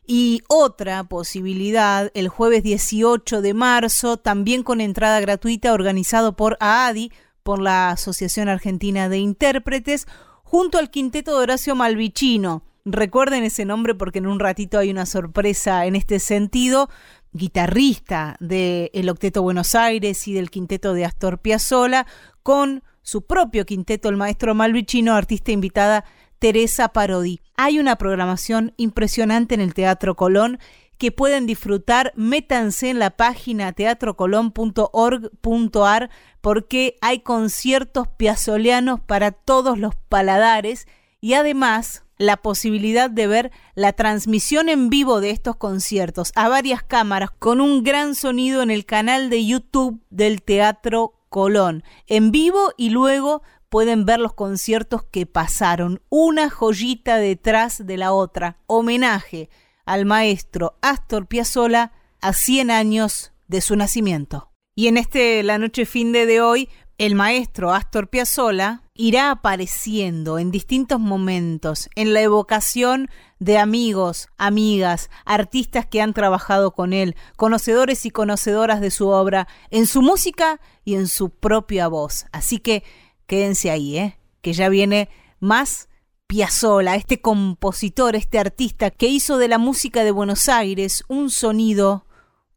Y 0.06 0.42
otra 0.48 1.02
posibilidad, 1.04 2.12
el 2.14 2.28
jueves 2.28 2.62
18 2.62 3.42
de 3.42 3.54
marzo, 3.54 4.16
también 4.18 4.62
con 4.62 4.80
entrada 4.80 5.18
gratuita, 5.20 5.72
organizado 5.72 6.36
por 6.36 6.56
AADI, 6.60 7.10
por 7.42 7.60
la 7.60 7.90
Asociación 7.90 8.48
Argentina 8.48 9.08
de 9.08 9.18
Intérpretes, 9.18 10.06
junto 10.44 10.78
al 10.78 10.90
quinteto 10.90 11.36
de 11.36 11.42
Horacio 11.42 11.74
Malvicino. 11.74 12.62
Recuerden 12.88 13.42
ese 13.42 13.64
nombre 13.64 13.96
porque 13.96 14.20
en 14.20 14.28
un 14.28 14.38
ratito 14.38 14.78
hay 14.78 14.92
una 14.92 15.06
sorpresa 15.06 15.86
en 15.86 15.96
este 15.96 16.20
sentido 16.20 16.88
guitarrista 17.32 18.36
del 18.38 18.90
el 18.92 19.08
Octeto 19.08 19.42
Buenos 19.42 19.74
Aires 19.74 20.28
y 20.28 20.34
del 20.34 20.50
quinteto 20.50 20.94
de 20.94 21.04
Astor 21.04 21.40
Piazzolla, 21.40 22.06
con 22.44 22.84
su 23.02 23.26
propio 23.26 23.66
quinteto, 23.66 24.08
el 24.08 24.16
maestro 24.16 24.54
Malvicino, 24.54 25.16
artista 25.16 25.50
invitada 25.50 26.04
Teresa 26.38 26.90
Parodi. 26.90 27.40
Hay 27.56 27.80
una 27.80 27.96
programación 27.96 28.72
impresionante 28.76 29.56
en 29.56 29.62
el 29.62 29.74
Teatro 29.74 30.14
Colón 30.14 30.60
que 30.96 31.10
pueden 31.10 31.44
disfrutar, 31.44 32.12
métanse 32.14 32.88
en 32.88 33.00
la 33.00 33.10
página 33.10 33.72
teatrocolón.org.ar 33.72 36.10
porque 36.40 36.98
hay 37.00 37.18
conciertos 37.18 38.06
piazzoleanos 38.06 39.00
para 39.00 39.32
todos 39.32 39.76
los 39.76 39.96
paladares 40.08 40.86
y 41.20 41.34
además 41.34 42.04
la 42.18 42.36
posibilidad 42.38 43.10
de 43.10 43.26
ver 43.26 43.52
la 43.74 43.92
transmisión 43.92 44.68
en 44.68 44.88
vivo 44.88 45.20
de 45.20 45.30
estos 45.30 45.56
conciertos 45.56 46.32
a 46.34 46.48
varias 46.48 46.82
cámaras 46.82 47.30
con 47.30 47.60
un 47.60 47.82
gran 47.82 48.14
sonido 48.14 48.62
en 48.62 48.70
el 48.70 48.86
canal 48.86 49.28
de 49.28 49.44
YouTube 49.44 50.00
del 50.10 50.42
Teatro 50.42 51.14
Colón, 51.28 51.84
en 52.06 52.30
vivo 52.30 52.72
y 52.76 52.90
luego 52.90 53.42
pueden 53.68 54.04
ver 54.04 54.20
los 54.20 54.32
conciertos 54.32 55.02
que 55.04 55.26
pasaron, 55.26 56.00
una 56.08 56.48
joyita 56.48 57.16
detrás 57.16 57.86
de 57.86 57.96
la 57.96 58.12
otra, 58.12 58.58
homenaje 58.66 59.50
al 59.84 60.06
maestro 60.06 60.78
Astor 60.82 61.26
Piazzolla 61.26 61.92
a 62.20 62.32
100 62.32 62.70
años 62.70 63.32
de 63.48 63.60
su 63.60 63.76
nacimiento. 63.76 64.52
Y 64.74 64.88
en 64.88 64.98
este 64.98 65.42
La 65.42 65.58
Noche 65.58 65.86
Fin 65.86 66.12
de 66.12 66.40
hoy, 66.40 66.68
el 66.98 67.14
maestro 67.14 67.72
Astor 67.72 68.08
Piazzolla 68.08 68.82
irá 68.94 69.30
apareciendo 69.30 70.38
en 70.38 70.50
distintos 70.50 70.98
momentos 70.98 71.90
en 71.94 72.14
la 72.14 72.22
evocación 72.22 73.10
de 73.38 73.58
amigos, 73.58 74.28
amigas, 74.38 75.10
artistas 75.26 75.84
que 75.86 76.00
han 76.00 76.14
trabajado 76.14 76.70
con 76.70 76.94
él, 76.94 77.14
conocedores 77.36 78.06
y 78.06 78.10
conocedoras 78.10 78.80
de 78.80 78.90
su 78.90 79.08
obra, 79.08 79.46
en 79.70 79.86
su 79.86 80.00
música 80.00 80.60
y 80.84 80.94
en 80.94 81.06
su 81.06 81.28
propia 81.30 81.88
voz. 81.88 82.26
Así 82.32 82.58
que 82.58 82.82
quédense 83.26 83.70
ahí, 83.70 83.98
¿eh? 83.98 84.18
que 84.40 84.54
ya 84.54 84.70
viene 84.70 85.10
más 85.38 85.88
Piazzolla, 86.26 86.96
este 86.96 87.20
compositor, 87.20 88.16
este 88.16 88.38
artista 88.38 88.90
que 88.90 89.06
hizo 89.06 89.38
de 89.38 89.48
la 89.48 89.58
música 89.58 90.02
de 90.02 90.10
Buenos 90.10 90.48
Aires 90.48 91.04
un 91.08 91.30
sonido 91.30 92.06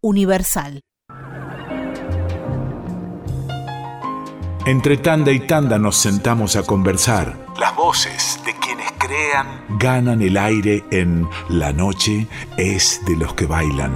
universal. 0.01 0.81
Entre 4.66 4.97
tanda 4.97 5.32
y 5.32 5.39
tanda 5.39 5.80
nos 5.80 5.95
sentamos 5.95 6.55
a 6.57 6.64
conversar. 6.64 7.38
Las 7.57 7.76
voces 7.76 8.39
de 8.45 8.53
quienes 8.55 8.91
crean 8.97 9.66
ganan 9.80 10.22
el 10.22 10.38
aire 10.38 10.84
en 10.91 11.28
La 11.47 11.72
noche 11.72 12.28
es 12.57 12.99
de 13.05 13.16
los 13.16 13.34
que 13.34 13.45
bailan. 13.45 13.93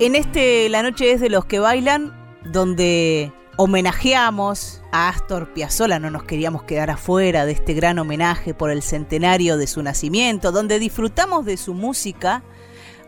En 0.00 0.14
este 0.14 0.68
La 0.68 0.82
noche 0.82 1.12
es 1.12 1.20
de 1.22 1.30
los 1.30 1.46
que 1.46 1.58
bailan, 1.58 2.14
donde 2.44 3.32
homenajeamos 3.56 4.82
a 4.92 5.08
Astor 5.08 5.54
Piazzolla, 5.54 5.98
no 5.98 6.10
nos 6.10 6.24
queríamos 6.24 6.64
quedar 6.64 6.90
afuera 6.90 7.46
de 7.46 7.52
este 7.52 7.72
gran 7.72 7.98
homenaje 7.98 8.52
por 8.52 8.70
el 8.70 8.82
centenario 8.82 9.56
de 9.56 9.66
su 9.66 9.82
nacimiento, 9.82 10.52
donde 10.52 10.78
disfrutamos 10.78 11.46
de 11.46 11.56
su 11.56 11.72
música 11.72 12.42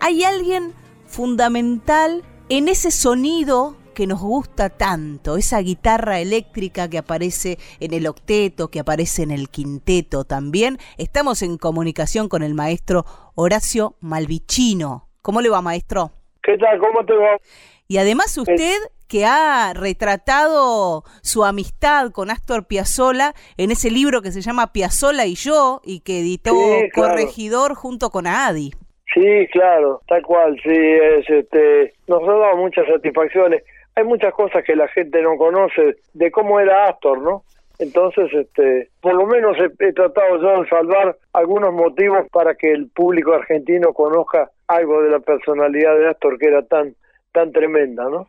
hay 0.00 0.24
alguien 0.24 0.72
fundamental 1.06 2.22
en 2.48 2.68
ese 2.68 2.90
sonido 2.90 3.76
que 3.94 4.06
nos 4.06 4.20
gusta 4.20 4.70
tanto, 4.70 5.36
esa 5.36 5.58
guitarra 5.58 6.20
eléctrica 6.20 6.88
que 6.88 6.98
aparece 6.98 7.58
en 7.80 7.92
el 7.92 8.06
octeto, 8.06 8.70
que 8.70 8.78
aparece 8.78 9.24
en 9.24 9.32
el 9.32 9.48
quinteto 9.48 10.24
también. 10.24 10.78
Estamos 10.98 11.42
en 11.42 11.58
comunicación 11.58 12.28
con 12.28 12.44
el 12.44 12.54
maestro 12.54 13.04
Horacio 13.34 13.96
Malvicino. 14.00 15.08
¿Cómo 15.20 15.40
le 15.40 15.48
va, 15.48 15.62
maestro? 15.62 16.12
¿Qué 16.42 16.56
tal? 16.58 16.78
¿Cómo 16.78 17.04
te 17.04 17.14
va? 17.14 17.38
Y 17.88 17.96
además 17.96 18.38
usted 18.38 18.76
que 19.08 19.24
ha 19.24 19.72
retratado 19.74 21.02
su 21.22 21.44
amistad 21.44 22.12
con 22.12 22.30
Astor 22.30 22.66
Piazzolla 22.66 23.34
en 23.56 23.70
ese 23.72 23.90
libro 23.90 24.22
que 24.22 24.30
se 24.30 24.42
llama 24.42 24.72
Piazzolla 24.72 25.24
y 25.24 25.34
yo 25.34 25.80
y 25.82 26.00
que 26.00 26.20
editó 26.20 26.54
Corregidor 26.94 27.74
junto 27.74 28.10
con 28.10 28.26
Adi. 28.26 28.74
Sí, 29.14 29.46
claro, 29.52 30.00
tal 30.06 30.22
cual, 30.22 30.58
sí, 30.62 30.74
es, 30.74 31.28
este, 31.28 31.94
nos 32.06 32.22
ha 32.22 32.32
dado 32.32 32.56
muchas 32.56 32.86
satisfacciones. 32.86 33.62
Hay 33.94 34.04
muchas 34.04 34.32
cosas 34.34 34.62
que 34.64 34.76
la 34.76 34.86
gente 34.88 35.20
no 35.22 35.36
conoce 35.36 35.96
de 36.12 36.30
cómo 36.30 36.60
era 36.60 36.88
Astor, 36.88 37.20
¿no? 37.22 37.42
Entonces, 37.78 38.32
este, 38.32 38.90
por 39.00 39.14
lo 39.14 39.26
menos 39.26 39.56
he, 39.58 39.92
tratado 39.92 40.42
yo 40.42 40.62
de 40.62 40.68
salvar 40.68 41.16
algunos 41.32 41.72
motivos 41.72 42.26
para 42.32 42.54
que 42.54 42.72
el 42.72 42.88
público 42.88 43.32
argentino 43.32 43.92
conozca 43.92 44.50
algo 44.66 45.02
de 45.02 45.10
la 45.10 45.20
personalidad 45.20 45.96
de 45.96 46.08
Astor 46.08 46.38
que 46.38 46.46
era 46.46 46.62
tan, 46.62 46.94
tan 47.32 47.52
tremenda, 47.52 48.04
¿no? 48.10 48.28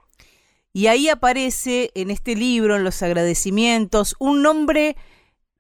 Y 0.72 0.88
ahí 0.88 1.10
aparece 1.10 1.90
en 1.96 2.12
este 2.12 2.36
libro, 2.36 2.76
en 2.76 2.84
los 2.84 3.02
agradecimientos, 3.02 4.16
un 4.20 4.44
nombre 4.44 4.96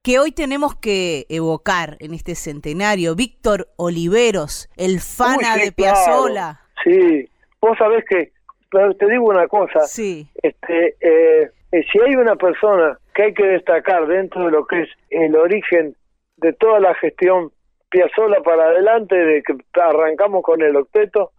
que 0.03 0.19
hoy 0.19 0.31
tenemos 0.31 0.75
que 0.75 1.25
evocar 1.29 1.97
en 1.99 2.13
este 2.13 2.35
centenario, 2.35 3.15
Víctor 3.15 3.67
Oliveros, 3.77 4.69
el 4.77 4.99
fana 4.99 5.57
de 5.57 5.71
Piazzola. 5.71 6.61
Sí, 6.83 7.29
vos 7.61 7.77
sabés 7.77 8.05
que, 8.05 8.31
te 8.71 9.05
digo 9.07 9.25
una 9.25 9.47
cosa, 9.47 9.81
sí. 9.81 10.27
este, 10.41 10.95
eh, 11.01 11.51
eh, 11.71 11.85
si 11.91 11.99
hay 11.99 12.15
una 12.15 12.35
persona 12.35 12.97
que 13.13 13.23
hay 13.23 13.33
que 13.33 13.45
destacar 13.45 14.07
dentro 14.07 14.45
de 14.45 14.51
lo 14.51 14.65
que 14.65 14.83
es 14.83 14.89
el 15.09 15.35
origen 15.35 15.95
de 16.37 16.53
toda 16.53 16.79
la 16.79 16.95
gestión 16.95 17.51
Piazzola 17.89 18.41
para 18.41 18.65
adelante, 18.65 19.15
de 19.15 19.43
que 19.43 19.55
arrancamos 19.81 20.43
con 20.43 20.61
el 20.61 20.75
octeto, 20.75 21.31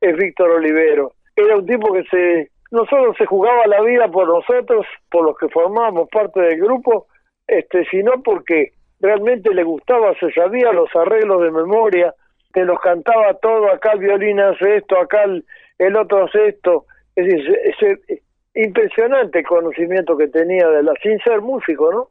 es 0.00 0.16
Víctor 0.16 0.50
Olivero. 0.50 1.12
Era 1.36 1.56
un 1.56 1.66
tipo 1.66 1.92
que 1.92 2.02
se 2.04 2.50
no 2.70 2.84
solo 2.86 3.14
se 3.14 3.26
jugaba 3.26 3.66
la 3.66 3.80
vida 3.82 4.08
por 4.08 4.26
nosotros, 4.26 4.86
por 5.10 5.24
los 5.24 5.38
que 5.38 5.48
formábamos 5.48 6.08
parte 6.10 6.40
del 6.40 6.60
grupo, 6.60 7.06
este, 7.48 7.84
sino 7.90 8.22
porque 8.22 8.72
realmente 9.00 9.52
le 9.54 9.64
gustaba, 9.64 10.14
se 10.20 10.30
sabía 10.32 10.72
los 10.72 10.94
arreglos 10.94 11.42
de 11.42 11.50
memoria, 11.50 12.14
te 12.52 12.64
los 12.64 12.78
cantaba 12.80 13.34
todo, 13.34 13.72
acá 13.72 13.92
el 13.92 14.00
violín 14.00 14.40
hace 14.40 14.76
esto, 14.76 14.98
acá 14.98 15.24
el, 15.24 15.96
otro 15.96 16.24
hace 16.24 16.48
esto, 16.48 16.86
es 17.16 17.26
impresionante 18.54 19.42
conocimiento 19.42 20.16
que 20.16 20.28
tenía 20.28 20.68
de 20.68 20.82
la, 20.82 20.92
sin 21.02 21.18
ser 21.20 21.40
músico, 21.40 21.92
¿no? 21.92 22.10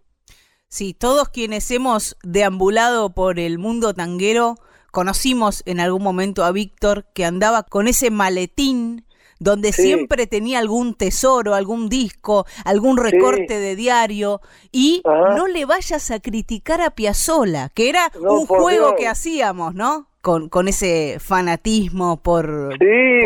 Sí, 0.70 0.94
todos 0.94 1.30
quienes 1.30 1.70
hemos 1.72 2.18
deambulado 2.24 3.14
por 3.14 3.40
el 3.40 3.58
mundo 3.58 3.94
tanguero, 3.94 4.56
conocimos 4.92 5.64
en 5.66 5.80
algún 5.80 6.04
momento 6.04 6.44
a 6.44 6.52
Víctor 6.52 7.06
que 7.14 7.24
andaba 7.24 7.64
con 7.64 7.88
ese 7.88 8.12
maletín 8.12 9.07
donde 9.40 9.72
siempre 9.72 10.28
tenía 10.28 10.60
algún 10.60 10.96
tesoro, 10.96 11.54
algún 11.54 11.90
disco, 11.90 12.46
algún 12.66 12.98
recorte 12.98 13.60
de 13.60 13.76
diario, 13.76 14.42
y 14.72 15.02
no 15.36 15.48
le 15.48 15.66
vayas 15.66 16.12
a 16.12 16.20
criticar 16.20 16.82
a 16.82 16.92
Piazzola, 16.92 17.70
que 17.74 17.90
era 17.90 18.12
un 18.20 18.46
juego 18.46 18.96
que 18.96 19.08
hacíamos, 19.08 19.76
¿no? 19.76 20.08
Con, 20.22 20.50
con 20.50 20.68
ese 20.68 21.20
fanatismo 21.20 22.22
por, 22.22 22.78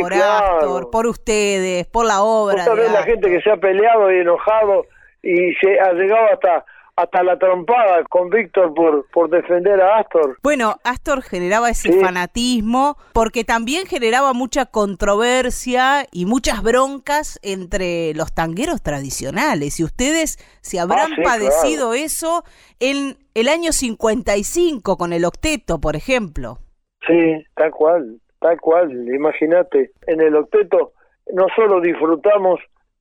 por 0.01 0.13
Astor, 0.13 0.91
por 0.91 1.07
ustedes, 1.07 1.87
por 1.87 2.05
la 2.05 2.21
obra. 2.21 2.65
la 2.75 3.03
gente 3.03 3.27
que 3.27 3.41
se 3.41 3.49
ha 3.49 3.57
peleado 3.57 4.11
y 4.11 4.19
enojado 4.19 4.85
y 5.23 5.53
se 5.55 5.79
ha 5.79 5.93
llegado 5.93 6.27
hasta 6.31 6.65
hasta 6.95 7.23
la 7.23 7.37
trompada 7.37 8.03
con 8.09 8.29
Víctor 8.29 8.73
por, 8.73 9.07
por 9.11 9.29
defender 9.29 9.81
a 9.81 9.99
Astor. 9.99 10.37
Bueno, 10.43 10.75
Astor 10.83 11.21
generaba 11.21 11.69
ese 11.69 11.93
fanatismo 11.99 12.97
porque 13.13 13.43
también 13.43 13.85
generaba 13.85 14.33
mucha 14.33 14.65
controversia 14.65 16.05
y 16.11 16.25
muchas 16.25 16.61
broncas 16.63 17.39
entre 17.41 18.13
los 18.13 18.33
tangueros 18.33 18.81
tradicionales. 18.81 19.79
Y 19.79 19.83
ustedes 19.83 20.37
se 20.61 20.79
habrán 20.79 21.13
ah, 21.13 21.21
padecido 21.23 21.93
eso 21.93 22.43
en 22.79 23.17
el 23.33 23.47
año 23.47 23.71
55 23.71 24.97
con 24.97 25.13
el 25.13 25.25
octeto, 25.25 25.79
por 25.79 25.95
ejemplo. 25.95 26.59
Sí, 27.07 27.45
tal 27.55 27.71
cual, 27.71 28.19
tal 28.39 28.59
cual. 28.59 28.91
Imagínate, 29.13 29.91
en 30.07 30.21
el 30.21 30.35
octeto 30.35 30.93
no 31.33 31.47
solo 31.55 31.79
disfrutamos 31.81 32.59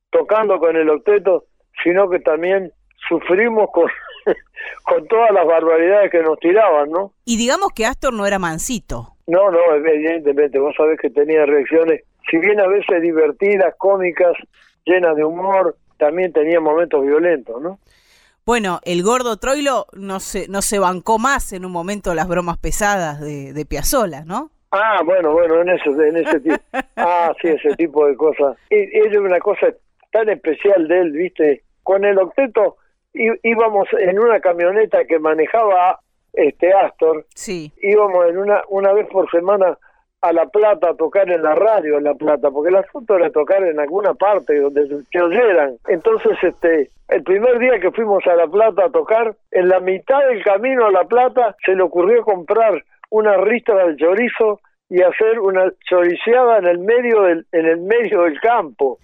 tocando 0.09 0.59
con 0.59 0.75
el 0.75 0.89
octeto, 0.89 1.45
sino 1.83 2.09
que 2.09 2.19
también 2.19 2.71
sufrimos 3.07 3.69
con, 3.71 3.89
con 4.83 5.07
todas 5.07 5.31
las 5.31 5.45
barbaridades 5.45 6.11
que 6.11 6.21
nos 6.21 6.39
tiraban, 6.39 6.89
¿no? 6.89 7.13
Y 7.25 7.37
digamos 7.37 7.69
que 7.73 7.85
Astor 7.85 8.13
no 8.13 8.25
era 8.25 8.39
mansito. 8.39 9.15
No, 9.27 9.49
no, 9.51 9.75
evidentemente, 9.75 10.59
vos 10.59 10.75
sabés 10.75 10.99
que 10.99 11.09
tenía 11.09 11.45
reacciones, 11.45 12.03
si 12.29 12.37
bien 12.37 12.59
a 12.59 12.67
veces 12.67 13.01
divertidas, 13.01 13.73
cómicas, 13.77 14.33
llenas 14.85 15.15
de 15.15 15.23
humor, 15.23 15.75
también 15.97 16.33
tenía 16.33 16.59
momentos 16.59 17.05
violentos, 17.05 17.61
¿no? 17.61 17.79
Bueno, 18.43 18.79
el 18.83 19.03
gordo 19.03 19.37
Troilo 19.37 19.85
no 19.93 20.19
se, 20.19 20.47
no 20.47 20.63
se 20.63 20.79
bancó 20.79 21.19
más 21.19 21.53
en 21.53 21.63
un 21.63 21.71
momento 21.71 22.15
las 22.15 22.27
bromas 22.27 22.57
pesadas 22.57 23.21
de, 23.21 23.53
de 23.53 23.65
Piazzola, 23.65 24.25
¿no? 24.25 24.49
Ah, 24.71 25.01
bueno, 25.05 25.33
bueno, 25.33 25.61
en 25.61 25.69
eso, 25.69 25.91
en 26.01 26.17
ese 26.17 26.39
tipo, 26.39 26.55
ah, 26.95 27.33
sí, 27.41 27.49
ese 27.49 27.75
tipo 27.75 28.07
de 28.07 28.15
cosas. 28.15 28.57
Es 28.69 29.15
una 29.15 29.39
cosa 29.39 29.67
tan 30.11 30.29
especial 30.29 30.87
de 30.87 30.99
él, 30.99 31.11
viste, 31.11 31.63
con 31.83 32.03
el 32.03 32.17
octeto 32.17 32.77
íbamos 33.13 33.87
en 33.99 34.19
una 34.19 34.39
camioneta 34.39 35.03
que 35.05 35.19
manejaba 35.19 35.99
este 36.33 36.71
Astor. 36.73 37.25
Sí. 37.35 37.71
Íbamos 37.81 38.27
en 38.29 38.37
una 38.37 38.61
una 38.69 38.93
vez 38.93 39.07
por 39.07 39.29
semana 39.31 39.77
a 40.21 40.33
La 40.33 40.45
Plata 40.45 40.89
a 40.89 40.95
tocar 40.95 41.29
en 41.31 41.41
la 41.41 41.55
radio 41.55 41.97
en 41.97 42.03
La 42.03 42.13
Plata, 42.13 42.51
porque 42.51 42.69
el 42.69 42.75
asunto 42.75 43.15
era 43.15 43.31
tocar 43.31 43.63
en 43.63 43.79
alguna 43.79 44.13
parte 44.13 44.59
donde 44.59 44.87
se 45.11 45.21
oyeran. 45.21 45.77
Entonces, 45.87 46.37
este, 46.43 46.89
el 47.07 47.23
primer 47.23 47.57
día 47.59 47.79
que 47.79 47.91
fuimos 47.91 48.25
a 48.27 48.35
La 48.35 48.47
Plata 48.47 48.85
a 48.85 48.91
tocar, 48.91 49.35
en 49.49 49.67
la 49.67 49.79
mitad 49.79 50.19
del 50.27 50.43
camino 50.43 50.85
a 50.85 50.91
La 50.91 51.05
Plata 51.05 51.55
se 51.65 51.75
le 51.75 51.81
ocurrió 51.81 52.23
comprar 52.23 52.83
una 53.09 53.35
ristra 53.37 53.87
de 53.87 53.95
chorizo 53.97 54.59
y 54.89 55.01
hacer 55.01 55.39
una 55.39 55.71
choriceada 55.89 56.59
en 56.59 56.67
el 56.67 56.79
medio 56.79 57.23
del 57.23 57.45
en 57.51 57.65
el 57.65 57.81
medio 57.81 58.21
del 58.23 58.39
campo. 58.39 58.99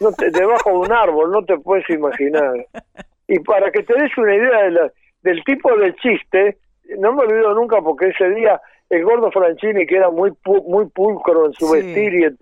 no 0.00 0.12
te- 0.12 0.30
debajo 0.30 0.70
de 0.70 0.76
un 0.76 0.92
árbol, 0.92 1.30
no 1.32 1.44
te 1.44 1.58
puedes 1.58 1.88
imaginar. 1.90 2.52
Y 3.28 3.38
para 3.40 3.70
que 3.70 3.82
te 3.82 3.94
des 4.00 4.16
una 4.18 4.34
idea 4.34 4.62
de 4.64 4.70
la- 4.70 4.92
del 5.22 5.42
tipo 5.44 5.74
de 5.76 5.94
chiste, 5.96 6.58
no 6.98 7.12
me 7.14 7.22
olvido 7.22 7.54
nunca 7.54 7.80
porque 7.80 8.08
ese 8.08 8.28
día 8.30 8.60
el 8.90 9.02
gordo 9.04 9.30
Franchini, 9.30 9.86
que 9.86 9.96
era 9.96 10.10
muy 10.10 10.30
pu- 10.30 10.64
muy 10.66 10.86
pulcro 10.90 11.46
en 11.46 11.52
su 11.54 11.66
Sí. 11.68 11.72
vestir 11.82 12.14
y 12.14 12.24
en, 12.24 12.36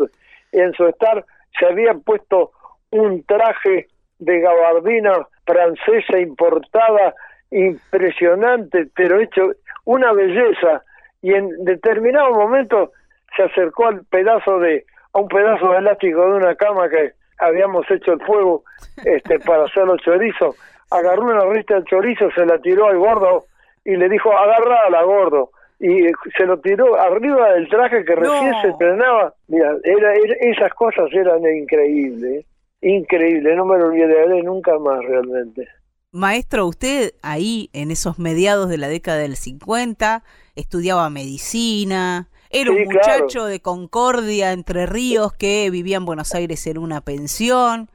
en 0.53 0.73
su 0.75 0.87
estar, 0.87 1.25
se 1.59 1.67
había 1.67 1.95
puesto 1.95 2.51
un 2.91 3.23
traje 3.25 3.87
de 4.19 4.41
gabardina 4.41 5.27
francesa 5.47 6.19
importada 6.19 7.15
impresionante, 7.51 8.87
pero 8.95 9.21
hecho 9.21 9.53
una 9.85 10.13
belleza. 10.13 10.83
Y 11.23 11.35
en 11.35 11.65
determinado 11.65 12.33
momento 12.33 12.93
se 13.37 13.45
acercó 13.45 13.87
al 13.89 14.05
pedazo 14.07 14.59
de 14.59 14.85
a 15.15 15.21
un 15.21 15.29
pedazo 15.29 15.73
de 15.73 15.79
elástico 15.79 16.21
de 16.23 16.37
una 16.39 16.55
cama 16.55 16.89
que 16.89 17.13
habíamos 17.43 17.91
hecho 17.91 18.13
el 18.13 18.21
fuego 18.21 18.65
este 19.05 19.39
para 19.47 19.65
hacer 19.65 19.85
los 19.87 20.01
chorizos 20.03 20.57
agarró 20.91 21.23
una 21.25 21.45
rista 21.47 21.77
de 21.77 21.85
chorizo 21.85 22.31
se 22.33 22.45
la 22.47 22.59
tiró 22.59 22.87
al 22.89 22.99
gordo 22.99 23.47
y 23.85 23.97
le 23.97 24.09
dijo 24.09 24.31
agarrala 24.33 25.03
gordo 25.03 25.51
y 25.81 26.07
eh, 26.07 26.13
se 26.39 26.47
lo 26.47 26.59
tiró 26.61 27.01
arriba 27.01 27.55
del 27.55 27.69
traje 27.69 28.05
que 28.05 28.15
recién 28.15 28.53
se 28.63 28.69
estrenaba. 28.69 29.35
Mira 29.49 29.73
era, 29.83 30.15
era- 30.15 30.37
esas 30.41 30.73
cosas 30.75 31.07
eran 31.13 31.41
increíbles 31.57 32.45
¿eh? 32.45 32.47
increíble 32.83 33.57
no 33.57 33.65
me 33.65 33.79
lo 33.79 33.87
olvidaré 33.87 34.43
nunca 34.43 34.79
más 34.79 35.01
realmente. 35.05 35.67
Maestro, 36.13 36.67
usted 36.67 37.13
ahí 37.23 37.71
en 37.73 37.91
esos 37.91 38.19
mediados 38.19 38.69
de 38.69 38.77
la 38.77 38.89
década 38.89 39.19
del 39.19 39.35
50 39.37 40.23
estudiaba 40.57 41.09
medicina, 41.09 42.29
era 42.53 42.71
Sí, 42.71 42.77
un 42.77 42.85
muchacho 42.85 43.27
claro. 43.29 43.47
de 43.47 43.61
Concordia, 43.61 44.53
Entre 44.53 44.87
Ríos, 44.87 45.33
que 45.33 45.69
vivía 45.71 45.97
en 45.97 46.05
Buenos 46.05 46.35
Aires 46.35 46.67
en 46.67 46.79
una 46.79 47.01
pensión. 47.01 47.89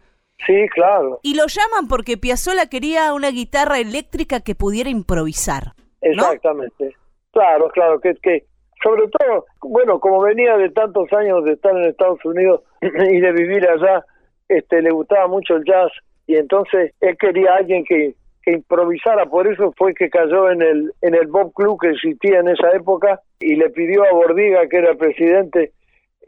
sí 0.46 0.68
claro 0.74 1.20
Y 1.24 1.36
lo 1.36 1.46
llaman 1.48 1.88
porque 1.88 2.18
Piazzolla 2.18 2.68
quería 2.68 3.14
una 3.14 3.30
guitarra 3.32 3.80
eléctrica 3.80 4.40
que 4.42 4.56
pudiera 4.56 4.90
improvisar. 4.90 5.74
Exactamente. 6.02 6.96
Claro, 7.32 7.70
claro, 7.70 8.00
que, 8.00 8.16
que 8.16 8.46
sobre 8.84 9.08
todo, 9.10 9.46
bueno, 9.62 10.00
como 10.00 10.22
venía 10.22 10.56
de 10.58 10.70
tantos 10.70 11.12
años 11.14 11.44
de 11.44 11.54
estar 11.54 11.76
en 11.76 11.86
Estados 11.86 12.24
Unidos 12.26 12.62
y 12.82 13.20
de 13.20 13.32
vivir 13.32 13.68
allá, 13.68 14.06
este 14.48 14.82
le 14.82 14.92
gustaba 14.92 15.28
mucho 15.28 15.56
el 15.56 15.64
jazz 15.66 15.92
y 16.26 16.36
entonces 16.36 16.94
él 17.02 17.18
quería 17.20 17.54
a 17.54 17.58
alguien 17.58 17.84
que, 17.86 18.16
que 18.48 18.54
improvisara, 18.54 19.26
por 19.26 19.46
eso 19.46 19.74
fue 19.78 19.94
que 19.94 20.10
cayó 20.10 20.50
en 20.50 20.62
el 20.62 20.94
en 21.02 21.16
el 21.16 21.28
Bob 21.28 21.52
Club 21.54 21.78
que 21.82 21.90
existía 21.90 22.40
en 22.40 22.48
esa 22.48 22.72
época 22.72 23.20
y 23.42 23.58
le 23.58 23.70
pidió 23.72 24.06
a 24.06 24.14
Bordiga, 24.14 24.70
que 24.70 24.78
era 24.78 24.92
el 24.92 24.98
presidente, 24.98 25.74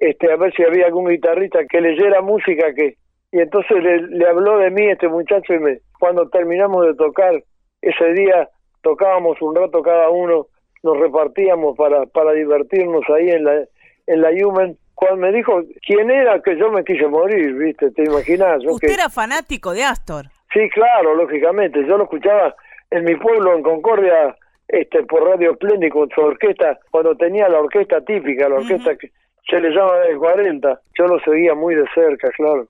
este 0.01 0.29
a 0.29 0.35
ver 0.35 0.53
si 0.53 0.63
había 0.63 0.87
algún 0.87 1.07
guitarrista 1.07 1.59
que 1.69 1.79
leyera 1.79 2.21
música 2.21 2.73
que 2.75 2.97
y 3.31 3.39
entonces 3.39 3.81
le, 3.81 4.01
le 4.07 4.27
habló 4.27 4.57
de 4.57 4.69
mí 4.69 4.85
este 4.89 5.07
muchacho 5.07 5.53
y 5.53 5.59
me 5.59 5.79
cuando 5.97 6.27
terminamos 6.27 6.87
de 6.87 6.95
tocar 6.95 7.41
ese 7.81 8.13
día 8.13 8.49
tocábamos 8.81 9.41
un 9.41 9.55
rato 9.55 9.81
cada 9.81 10.09
uno 10.09 10.47
nos 10.83 10.99
repartíamos 10.99 11.77
para 11.77 12.05
para 12.07 12.33
divertirnos 12.33 13.03
ahí 13.15 13.29
en 13.29 13.45
la 13.45 13.63
en 14.07 14.21
la 14.21 14.29
Human 14.31 14.75
cuando 14.93 15.17
me 15.17 15.31
dijo 15.31 15.61
quién 15.87 16.11
era 16.11 16.41
que 16.41 16.57
yo 16.57 16.69
me 16.69 16.83
quise 16.83 17.07
morir 17.07 17.53
viste 17.53 17.91
te 17.91 18.03
imaginas 18.03 18.61
yo 18.61 18.71
Usted 18.73 18.89
que 18.89 18.93
era 18.93 19.09
fanático 19.09 19.73
de 19.73 19.83
Astor. 19.83 20.25
Sí 20.53 20.69
claro 20.69 21.15
lógicamente. 21.15 21.85
Yo 21.87 21.97
lo 21.97 22.03
escuchaba 22.03 22.55
en 22.91 23.03
mi 23.03 23.15
pueblo 23.15 23.55
en 23.55 23.63
Concordia 23.63 24.35
este 24.67 25.03
por 25.03 25.23
Radio 25.23 25.55
Splendid 25.55 25.91
con 25.91 26.09
su 26.09 26.21
orquesta 26.21 26.79
cuando 26.91 27.15
tenía 27.15 27.49
la 27.49 27.59
orquesta 27.59 28.01
típica 28.01 28.47
la 28.47 28.55
orquesta 28.57 28.95
que 28.95 29.11
se 29.49 29.59
le 29.59 29.71
llama 29.71 29.95
del 29.95 30.17
40 30.17 30.79
yo 30.97 31.07
lo 31.07 31.19
seguía 31.21 31.55
muy 31.55 31.75
de 31.75 31.85
cerca 31.95 32.29
claro. 32.31 32.67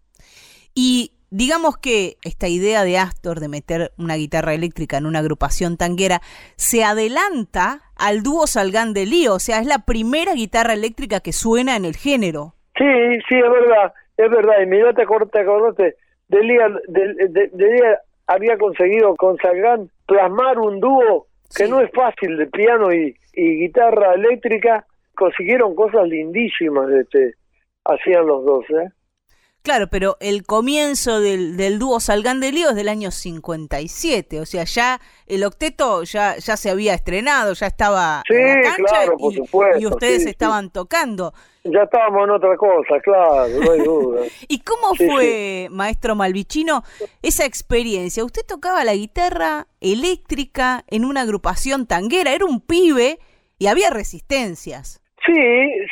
Y 0.74 1.12
digamos 1.32 1.78
que 1.78 2.16
esta 2.24 2.48
idea 2.48 2.84
de 2.84 2.98
Astor 2.98 3.40
de 3.40 3.50
meter 3.50 3.92
una 3.98 4.16
guitarra 4.16 4.54
eléctrica 4.54 4.98
en 4.98 5.06
una 5.06 5.20
agrupación 5.20 5.78
tanguera 5.78 6.22
se 6.56 6.84
adelanta 6.84 7.82
al 7.98 8.24
dúo 8.24 8.48
Salgán 8.48 8.94
de 8.94 9.06
Lío, 9.06 9.36
o 9.36 9.40
sea, 9.40 9.60
es 9.60 9.68
la 9.68 9.80
primera 9.86 10.34
guitarra 10.34 10.74
eléctrica 10.74 11.20
que 11.20 11.34
suena 11.34 11.76
en 11.76 11.86
el 11.86 11.96
género. 11.96 12.54
Sí, 12.78 12.86
sí, 13.28 13.36
es 13.36 13.52
verdad, 13.52 13.94
es 14.18 14.30
verdad. 14.30 14.62
Y 14.64 14.66
mira, 14.68 14.94
te 14.94 15.02
acordaste, 15.04 15.96
Delia, 16.30 16.68
de, 16.88 17.14
de- 17.30 17.50
Delia 17.54 18.00
había 18.28 18.58
conseguido 18.58 19.16
con 19.16 19.38
plasmar 20.06 20.60
un 20.60 20.80
dúo 20.80 21.28
que 21.56 21.68
no 21.68 21.82
es 21.82 21.92
fácil 21.92 22.38
de 22.38 22.46
piano 22.48 22.94
y, 22.94 23.16
y 23.34 23.60
guitarra 23.62 24.14
eléctrica. 24.14 24.86
Consiguieron 25.16 25.76
cosas 25.76 26.08
lindísimas, 26.08 26.90
este, 26.92 27.34
hacían 27.84 28.26
los 28.28 28.46
dos, 28.46 28.64
¿eh? 28.70 28.90
Claro, 29.62 29.88
pero 29.92 30.16
el 30.22 30.44
comienzo 30.44 31.20
del, 31.20 31.58
del 31.58 31.80
dúo 31.80 32.00
Salgán 32.00 32.40
de 32.40 32.52
Lío 32.52 32.70
es 32.70 32.76
del 32.76 32.88
año 32.88 33.12
57, 33.12 34.40
o 34.40 34.46
sea, 34.46 34.64
ya 34.64 35.02
el 35.28 35.44
octeto 35.44 36.04
ya, 36.04 36.38
ya 36.38 36.56
se 36.56 36.70
había 36.70 36.94
estrenado, 36.94 37.54
ya 37.54 37.68
estaba 37.68 38.24
Sí, 38.26 38.36
en 38.36 38.48
la 38.48 38.62
cancha 38.64 38.84
claro, 38.86 39.18
por 39.18 39.34
y, 39.34 39.36
supuesto, 39.36 39.80
y 39.80 39.86
ustedes 39.86 40.20
sí, 40.20 40.24
sí. 40.24 40.30
estaban 40.30 40.70
tocando. 40.72 41.34
Ya 41.66 41.84
estábamos 41.84 42.24
en 42.24 42.30
otra 42.32 42.56
cosa, 42.56 43.00
claro, 43.04 43.48
no 43.50 43.72
hay 43.72 43.80
duda. 43.82 44.22
¿Y 44.48 44.62
cómo 44.62 44.96
fue, 44.96 45.68
maestro 45.70 46.16
Malvicino, 46.16 46.84
esa 47.22 47.46
experiencia? 47.46 48.24
Usted 48.24 48.44
tocaba 48.48 48.86
la 48.86 48.94
guitarra 48.96 49.68
eléctrica 49.82 50.86
en 50.88 51.04
una 51.04 51.22
agrupación 51.22 51.86
tanguera, 51.86 52.34
era 52.34 52.46
un 52.46 52.62
pibe 52.62 53.20
y 53.60 53.68
había 53.68 53.90
resistencias. 53.90 55.02
Sí, 55.26 55.34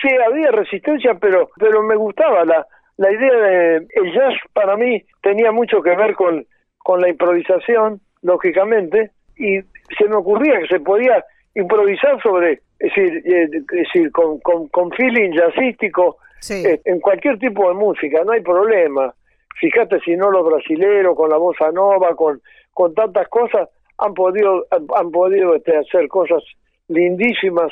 sí, 0.02 0.08
había 0.26 0.52
resistencia, 0.52 1.16
pero 1.20 1.50
pero 1.60 1.84
me 1.84 1.98
gustaba 1.98 2.46
la 2.46 2.66
la 2.98 3.12
idea 3.12 3.34
de 3.34 3.76
el 3.78 4.14
jazz 4.14 4.34
para 4.54 4.76
mí 4.76 5.04
tenía 5.22 5.52
mucho 5.52 5.82
que 5.82 5.96
ver 5.96 6.14
con 6.16 6.46
con 6.80 7.02
la 7.02 7.10
improvisación, 7.10 8.00
lógicamente, 8.22 9.12
y 9.36 9.60
se 9.98 10.08
me 10.08 10.16
ocurría 10.16 10.58
que 10.62 10.68
se 10.68 10.80
podía 10.80 11.22
improvisar 11.54 12.22
sobre, 12.24 12.62
es 12.80 12.96
decir, 12.96 13.24
eh, 13.26 13.50
es 13.52 13.66
decir 13.68 14.10
con, 14.14 14.40
con, 14.40 14.70
con 14.70 14.90
feeling 14.92 15.32
jazzístico 15.34 16.18
eh, 16.50 16.80
en 16.86 17.02
cualquier 17.02 17.40
tipo 17.40 17.68
de 17.68 17.74
música, 17.74 18.24
no 18.24 18.32
hay 18.32 18.42
problema. 18.42 19.14
Fíjate 19.60 20.00
si 20.00 20.16
no 20.16 20.32
los 20.32 20.46
brasileros 20.46 21.16
con 21.16 21.30
la 21.30 21.38
bossa 21.38 21.72
nova, 21.72 22.16
con 22.16 22.42
con 22.78 22.94
tantas 22.94 23.28
cosas 23.30 23.68
han 23.98 24.14
podido 24.14 24.68
han, 24.70 24.86
han 24.96 25.10
podido 25.12 25.56
este, 25.56 25.76
hacer 25.76 26.08
cosas 26.08 26.44
lindísimas 26.90 27.72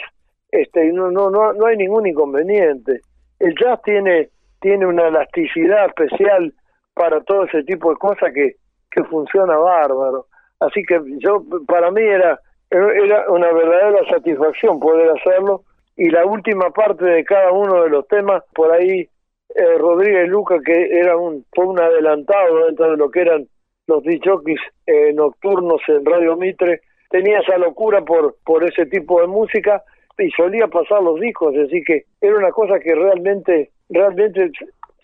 este 0.51 0.87
y 0.87 0.91
no 0.91 1.11
no 1.11 1.29
no 1.29 1.53
no 1.53 1.67
hay 1.67 1.77
ningún 1.77 2.07
inconveniente 2.07 3.01
el 3.37 3.53
jazz 3.53 3.79
tiene 3.83 4.29
tiene 4.65 4.87
una 4.87 5.09
elasticidad 5.09 5.85
especial 5.85 6.51
para 6.95 7.21
todo 7.21 7.45
ese 7.45 7.61
tipo 7.63 7.91
de 7.91 7.97
cosas 7.97 8.33
que 8.33 8.55
que 8.95 9.03
funciona 9.03 9.57
bárbaro. 9.57 10.25
Así 10.59 10.81
que 10.83 10.99
yo 11.19 11.43
para 11.67 11.91
mí 11.91 12.01
era 12.01 12.39
era 12.71 13.29
una 13.29 13.51
verdadera 13.51 13.99
satisfacción 14.09 14.79
poder 14.79 15.11
hacerlo. 15.11 15.61
Y 15.95 16.09
la 16.09 16.25
última 16.25 16.71
parte 16.71 17.05
de 17.05 17.23
cada 17.23 17.51
uno 17.51 17.83
de 17.83 17.89
los 17.89 18.07
temas 18.07 18.43
por 18.55 18.71
ahí 18.71 19.07
eh, 19.53 19.77
Rodríguez 19.77 20.27
Luca 20.27 20.55
que 20.65 20.97
era 20.99 21.15
un 21.15 21.45
fue 21.53 21.67
un 21.67 21.79
adelantado 21.79 22.65
dentro 22.65 22.89
de 22.89 22.97
lo 22.97 23.11
que 23.11 23.21
eran 23.21 23.47
los 23.87 24.03
DJs 24.03 24.59
eh, 24.87 25.13
nocturnos 25.13 25.81
en 25.87 26.03
Radio 26.03 26.35
Mitre 26.35 26.81
tenía 27.11 27.39
esa 27.39 27.57
locura 27.57 28.01
por 28.01 28.35
por 28.43 28.63
ese 28.63 28.87
tipo 28.87 29.21
de 29.21 29.27
música 29.27 29.83
y 30.17 30.29
solía 30.31 30.67
pasar 30.67 31.01
los 31.03 31.19
discos 31.21 31.55
así 31.55 31.81
que 31.83 32.05
era 32.19 32.35
una 32.35 32.51
cosa 32.51 32.79
que 32.79 32.95
realmente 32.95 33.69
realmente 33.89 34.51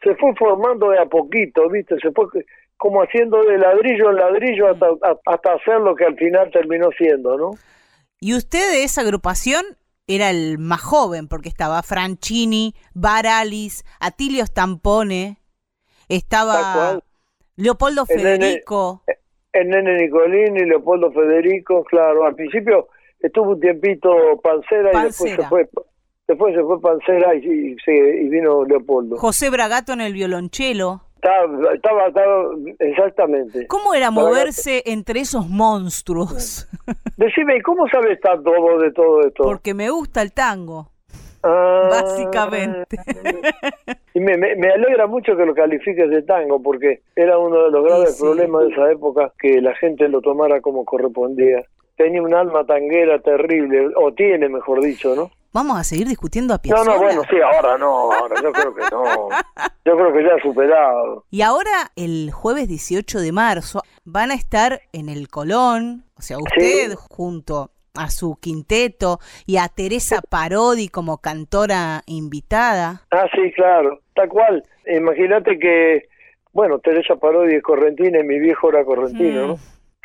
se 0.04 0.16
fue 0.16 0.34
formando 0.36 0.90
de 0.90 1.00
a 1.00 1.06
poquito 1.06 1.70
viste 1.70 1.96
se 2.02 2.12
fue 2.12 2.26
como 2.78 3.02
haciendo 3.02 3.44
de 3.44 3.58
ladrillo 3.58 4.10
en 4.10 4.16
ladrillo 4.16 4.70
hasta 4.70 4.88
hasta 5.26 5.54
hacer 5.54 5.80
lo 5.82 5.96
que 5.96 6.06
al 6.06 6.16
final 6.16 6.50
terminó 6.52 6.90
siendo 6.98 7.38
no 7.38 7.52
Y 8.20 8.36
usted 8.36 8.72
de 8.72 8.84
esa 8.84 9.02
agrupación 9.02 9.64
era 10.08 10.30
el 10.30 10.58
más 10.58 10.82
joven, 10.82 11.28
porque 11.28 11.50
estaba 11.50 11.82
Franchini, 11.84 12.76
Baralis, 12.94 13.86
Atilio 14.00 14.46
Stampone, 14.46 15.38
estaba. 16.10 17.00
Leopoldo 17.56 18.06
El 18.10 18.20
Federico. 18.20 19.04
el 19.54 19.70
nene 19.70 19.98
Nicolini, 19.98 20.66
Leopoldo 20.66 21.12
Federico, 21.12 21.84
claro, 21.84 22.26
al 22.26 22.36
principio 22.36 22.88
estuvo 23.20 23.52
un 23.52 23.60
tiempito 23.60 24.10
Pancera, 24.42 24.90
y 24.94 25.06
después 25.06 25.16
se 25.16 25.38
Pancera. 25.38 25.50
fue 25.50 25.70
después 26.32 26.56
se 26.56 26.62
fue 26.64 26.82
Pancera 26.82 27.36
y, 27.36 27.40
y, 27.40 27.76
se- 27.86 28.22
y 28.24 28.30
vino 28.30 28.64
Leopoldo. 28.66 29.18
José 29.18 29.50
Bragato 29.50 29.94
en 29.94 30.02
el 30.02 30.14
violonchelo. 30.14 31.02
Estaba, 31.16 31.74
estaba, 31.74 32.08
estaba- 32.08 32.50
exactamente. 32.80 33.68
¿Cómo 33.68 33.94
era 33.94 34.10
moverse 34.10 34.82
entre 34.88 35.20
esos 35.20 35.48
monstruos? 35.48 36.68
Decime, 37.18 37.58
¿y 37.58 37.62
cómo 37.62 37.88
sabes 37.90 38.20
tanto 38.22 38.50
vos 38.60 38.82
de 38.82 38.92
todo 38.92 39.22
esto? 39.22 39.44
Porque 39.44 39.74
me 39.76 39.90
gusta 39.92 40.22
el 40.24 40.34
tango, 40.34 40.90
Ah, 41.44 41.88
básicamente. 41.92 42.98
Y 44.14 44.20
me, 44.20 44.38
me, 44.38 44.56
me 44.56 44.70
alegra 44.72 45.08
mucho 45.08 45.36
que 45.36 45.46
lo 45.46 45.54
califiques 45.56 46.10
de 46.10 46.22
tango, 46.24 46.62
porque 46.62 47.02
era 47.16 47.38
uno 47.38 47.64
de 47.66 47.72
los 47.72 47.84
graves 47.84 48.18
problemas 48.20 48.64
de 48.66 48.74
esa 48.74 48.92
época 48.92 49.32
que 49.40 49.62
la 49.62 49.74
gente 49.76 50.08
lo 50.08 50.22
tomara 50.22 50.62
como 50.62 50.86
correspondía. 50.86 51.64
Tenía 51.98 52.22
un 52.22 52.34
alma 52.34 52.66
tanguera 52.66 53.20
terrible, 53.20 53.90
o 53.96 54.12
tiene, 54.14 54.50
mejor 54.50 54.82
dicho, 54.82 55.16
¿no? 55.16 55.30
Vamos 55.54 55.80
a 55.80 55.84
seguir 55.84 56.08
discutiendo 56.08 56.54
a 56.54 56.58
No, 56.58 56.62
Piazzolla. 56.62 56.94
no, 56.94 57.00
bueno, 57.00 57.22
sí, 57.30 57.36
ahora 57.42 57.78
no, 57.78 58.12
ahora 58.12 58.42
yo 58.42 58.52
creo 58.52 58.74
que 58.76 58.82
no. 58.92 59.30
Yo 59.86 59.96
creo 59.96 60.14
que 60.14 60.24
ya 60.24 60.36
ha 60.36 60.42
superado. 60.42 61.26
Y 61.32 61.42
ahora, 61.42 61.92
el 61.96 62.32
jueves 62.32 62.68
18 62.68 63.20
de 63.20 63.32
marzo, 63.32 63.82
van 64.06 64.32
a 64.32 64.36
estar 64.36 64.82
en 64.94 65.10
el 65.10 65.28
Colón, 65.28 66.06
o 66.18 66.22
sea, 66.22 66.38
usted 66.38 66.94
junto 66.96 67.72
a 67.94 68.10
su 68.10 68.38
quinteto 68.40 69.20
y 69.46 69.58
a 69.58 69.68
Teresa 69.68 70.22
Parodi 70.22 70.88
como 70.88 71.18
cantora 71.18 72.04
invitada. 72.06 73.02
Ah, 73.12 73.26
sí, 73.36 73.52
claro, 73.54 74.00
tal 74.16 74.30
cual. 74.30 74.64
Imagínate 74.88 75.60
que, 75.60 76.04
bueno, 76.54 76.80
Teresa 76.80 77.16
Parodi 77.18 77.56
es 77.56 77.64
correntina 77.64 78.20
y 78.20 78.24
mi 78.24 78.40
viejo 78.40 78.70
era 78.70 78.86
correntino, 78.86 79.48
¿no? 79.48 79.56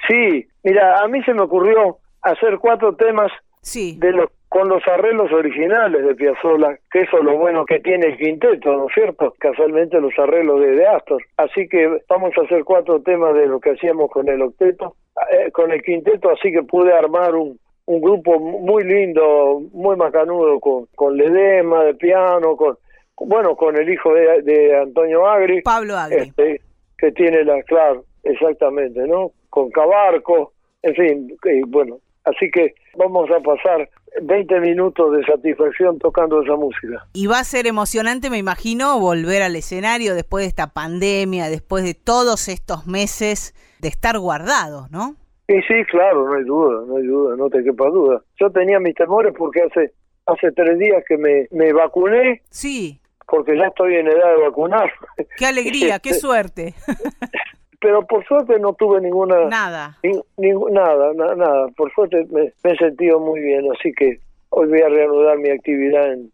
Sí, 0.09 0.47
mira, 0.65 1.01
a 1.03 1.09
mí 1.09 1.23
se 1.25 1.33
me 1.33 1.43
ocurrió 1.43 1.99
hacer 2.23 2.59
cuatro 2.59 2.97
temas 2.97 3.31
de 3.75 4.13
los 4.13 4.31
con 4.49 4.69
los 4.69 4.87
arreglos 4.87 5.31
originales 5.33 6.07
de 6.07 6.15
Piazzolla, 6.15 6.79
que 6.91 7.01
eso 7.01 7.19
es 7.19 7.25
lo 7.25 7.37
bueno 7.37 7.67
que 7.67 7.81
tiene 7.81 8.07
el 8.07 8.17
quinteto, 8.17 8.75
¿no 8.75 8.87
es 8.87 8.95
cierto? 8.95 9.35
Casualmente 9.39 10.01
los 10.01 10.17
arreglos 10.19 10.61
de, 10.61 10.71
de 10.71 10.87
Astor. 10.87 11.21
Así 11.37 11.69
que 11.69 12.01
vamos 12.09 12.33
a 12.39 12.43
hacer 12.43 12.65
cuatro 12.65 13.03
temas 13.03 13.35
de 13.35 13.47
lo 13.47 13.61
que 13.61 13.73
hacíamos 13.73 14.11
con 14.11 14.29
el 14.29 14.41
octeto, 14.41 14.95
eh, 15.33 15.51
con 15.51 15.73
el 15.73 15.83
quinteto, 15.83 16.31
así 16.31 16.53
que 16.53 16.63
pude 16.63 16.93
armar 16.93 17.35
un, 17.35 17.59
un 17.87 18.01
grupo 18.01 18.39
muy 18.39 18.85
lindo, 18.85 19.61
muy 19.73 19.97
macanudo, 19.97 20.59
con, 20.61 20.87
con 20.95 21.17
Ledema 21.17 21.85
de 21.85 21.95
piano, 21.95 22.57
con 22.57 22.79
bueno, 23.19 23.57
con 23.57 23.77
el 23.77 23.91
hijo 23.91 24.15
de, 24.15 24.43
de 24.43 24.77
Antonio 24.79 25.27
Agri. 25.27 25.61
Pablo 25.63 25.97
Agri. 25.97 26.29
Este, 26.29 26.61
que 26.97 27.13
tiene 27.13 27.45
la, 27.45 27.63
claro, 27.65 28.05
exactamente, 28.23 29.07
¿no? 29.07 29.33
Con 29.51 29.71
Cabarco, 29.71 30.53
en 30.83 30.95
fin, 30.95 31.37
y 31.45 31.61
bueno, 31.63 31.99
así 32.25 32.51
que 32.51 32.75
vamos 32.97 33.29
a 33.31 33.41
pasar 33.41 33.89
20 34.23 34.61
minutos 34.61 35.13
de 35.13 35.25
satisfacción 35.25 35.99
tocando 35.99 36.43
esa 36.43 36.57
música. 36.57 37.07
Y 37.13 37.27
va 37.27 37.39
a 37.39 37.45
ser 37.45 37.67
emocionante, 37.67 38.31
me 38.31 38.39
imagino, 38.39 38.99
volver 38.99 39.43
al 39.43 39.57
escenario 39.57 40.15
después 40.15 40.45
de 40.45 40.49
esta 40.49 40.69
pandemia, 40.69 41.49
después 41.49 41.85
de 41.85 41.95
todos 41.95 42.49
estos 42.49 42.87
meses 42.87 43.55
de 43.81 43.89
estar 43.89 44.19
guardados, 44.19 44.91
¿no? 44.91 45.17
Y 45.49 45.61
sí, 45.63 45.85
claro, 45.91 46.27
no 46.27 46.35
hay 46.35 46.45
duda, 46.45 46.85
no 46.87 46.97
hay 46.97 47.07
duda, 47.07 47.37
no 47.37 47.49
te 47.49 47.63
quepa 47.63 47.89
duda. 47.89 48.23
Yo 48.41 48.51
tenía 48.51 48.81
mis 48.81 48.95
temores 48.95 49.33
porque 49.37 49.63
hace 49.63 49.93
hace 50.27 50.53
tres 50.53 50.79
días 50.79 51.03
que 51.09 51.17
me, 51.17 51.47
me 51.51 51.73
vacuné. 51.73 52.43
Sí. 52.51 53.01
Porque 53.27 53.57
ya 53.57 53.67
estoy 53.67 53.95
en 53.95 54.09
edad 54.09 54.37
de 54.37 54.43
vacunar. 54.43 54.93
Qué 55.37 55.47
alegría, 55.47 55.99
qué 56.03 56.15
suerte. 56.15 56.75
Pero 57.81 58.07
por 58.07 58.25
suerte 58.27 58.59
no 58.59 58.73
tuve 58.75 59.01
ninguna... 59.01 59.45
Nada. 59.47 59.99
Ni, 60.03 60.13
ni- 60.39 60.73
nada, 60.73 61.13
na- 61.15 61.35
nada. 61.35 61.69
Por 61.77 61.93
suerte 61.95 62.27
me, 62.31 62.53
me 62.65 62.73
he 62.73 62.77
sentido 62.77 63.21
muy 63.21 63.41
bien, 63.41 63.65
así 63.79 63.93
que 63.93 64.19
hoy 64.51 64.69
voy 64.69 64.81
a 64.81 64.89
reanudar 64.89 65.39
mi 65.39 65.51
actividad 65.51 66.13
en, 66.13 66.33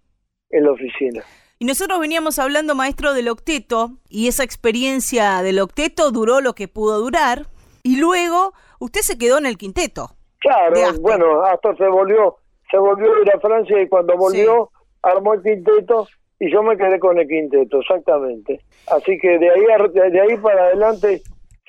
en 0.50 0.64
la 0.64 0.72
oficina. 0.72 1.22
Y 1.58 1.64
nosotros 1.64 2.00
veníamos 2.00 2.38
hablando, 2.38 2.74
maestro, 2.74 3.14
del 3.14 3.28
octeto, 3.28 3.92
y 4.08 4.28
esa 4.28 4.42
experiencia 4.44 5.42
del 5.42 5.60
octeto 5.60 6.10
duró 6.10 6.40
lo 6.40 6.54
que 6.54 6.66
pudo 6.68 6.98
durar, 7.00 7.46
y 7.84 7.98
luego 8.00 8.52
usted 8.80 9.00
se 9.00 9.16
quedó 9.18 9.38
en 9.38 9.46
el 9.46 9.56
quinteto. 9.58 10.10
Claro, 10.38 10.74
bueno, 11.00 11.42
Astor 11.44 11.76
se 11.78 11.86
volvió, 11.86 12.36
se 12.70 12.76
volvió 12.78 13.14
a 13.14 13.20
ir 13.22 13.30
a 13.32 13.38
Francia 13.40 13.80
y 13.80 13.88
cuando 13.88 14.16
volvió 14.16 14.70
armó 15.02 15.34
el 15.34 15.42
quinteto 15.42 16.08
y 16.40 16.50
yo 16.52 16.64
me 16.64 16.76
quedé 16.76 16.98
con 16.98 17.16
el 17.18 17.28
quinteto, 17.28 17.78
exactamente. 17.80 18.60
Así 18.88 19.16
que 19.18 19.38
de 19.38 19.50
ahí 19.50 19.62
a- 19.72 19.88
de 20.10 20.20
ahí 20.20 20.36
para 20.38 20.64
adelante 20.64 21.22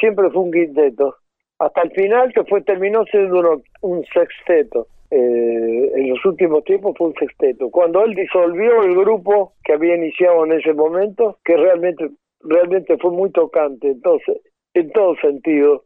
siempre 0.04 0.30
fue 0.32 0.42
un 0.44 0.52
quinteto. 0.52 1.16
Hasta 1.60 1.82
el 1.84 1.92
final 1.92 2.34
que 2.34 2.44
fue 2.44 2.62
terminó 2.62 3.06
siendo 3.06 3.40
uno- 3.40 3.62
un 3.82 4.04
sexteto. 4.14 4.88
Eh, 5.12 5.92
en 5.96 6.10
los 6.10 6.26
últimos 6.26 6.64
tiempos 6.66 6.96
fue 6.98 7.08
un 7.08 7.14
sexteto. 7.14 7.70
Cuando 7.70 8.04
él 8.04 8.16
disolvió 8.16 8.82
el 8.84 8.96
grupo 8.96 9.54
que 9.64 9.74
había 9.74 9.96
iniciado 9.96 10.44
en 10.46 10.54
ese 10.54 10.74
momento, 10.74 11.38
que 11.46 11.56
realmente 11.56 12.10
realmente 12.42 12.98
fue 12.98 13.12
muy 13.12 13.32
tocante, 13.32 13.88
entonces 13.88 14.42
en 14.74 14.92
todo 14.92 15.16
sentido, 15.22 15.84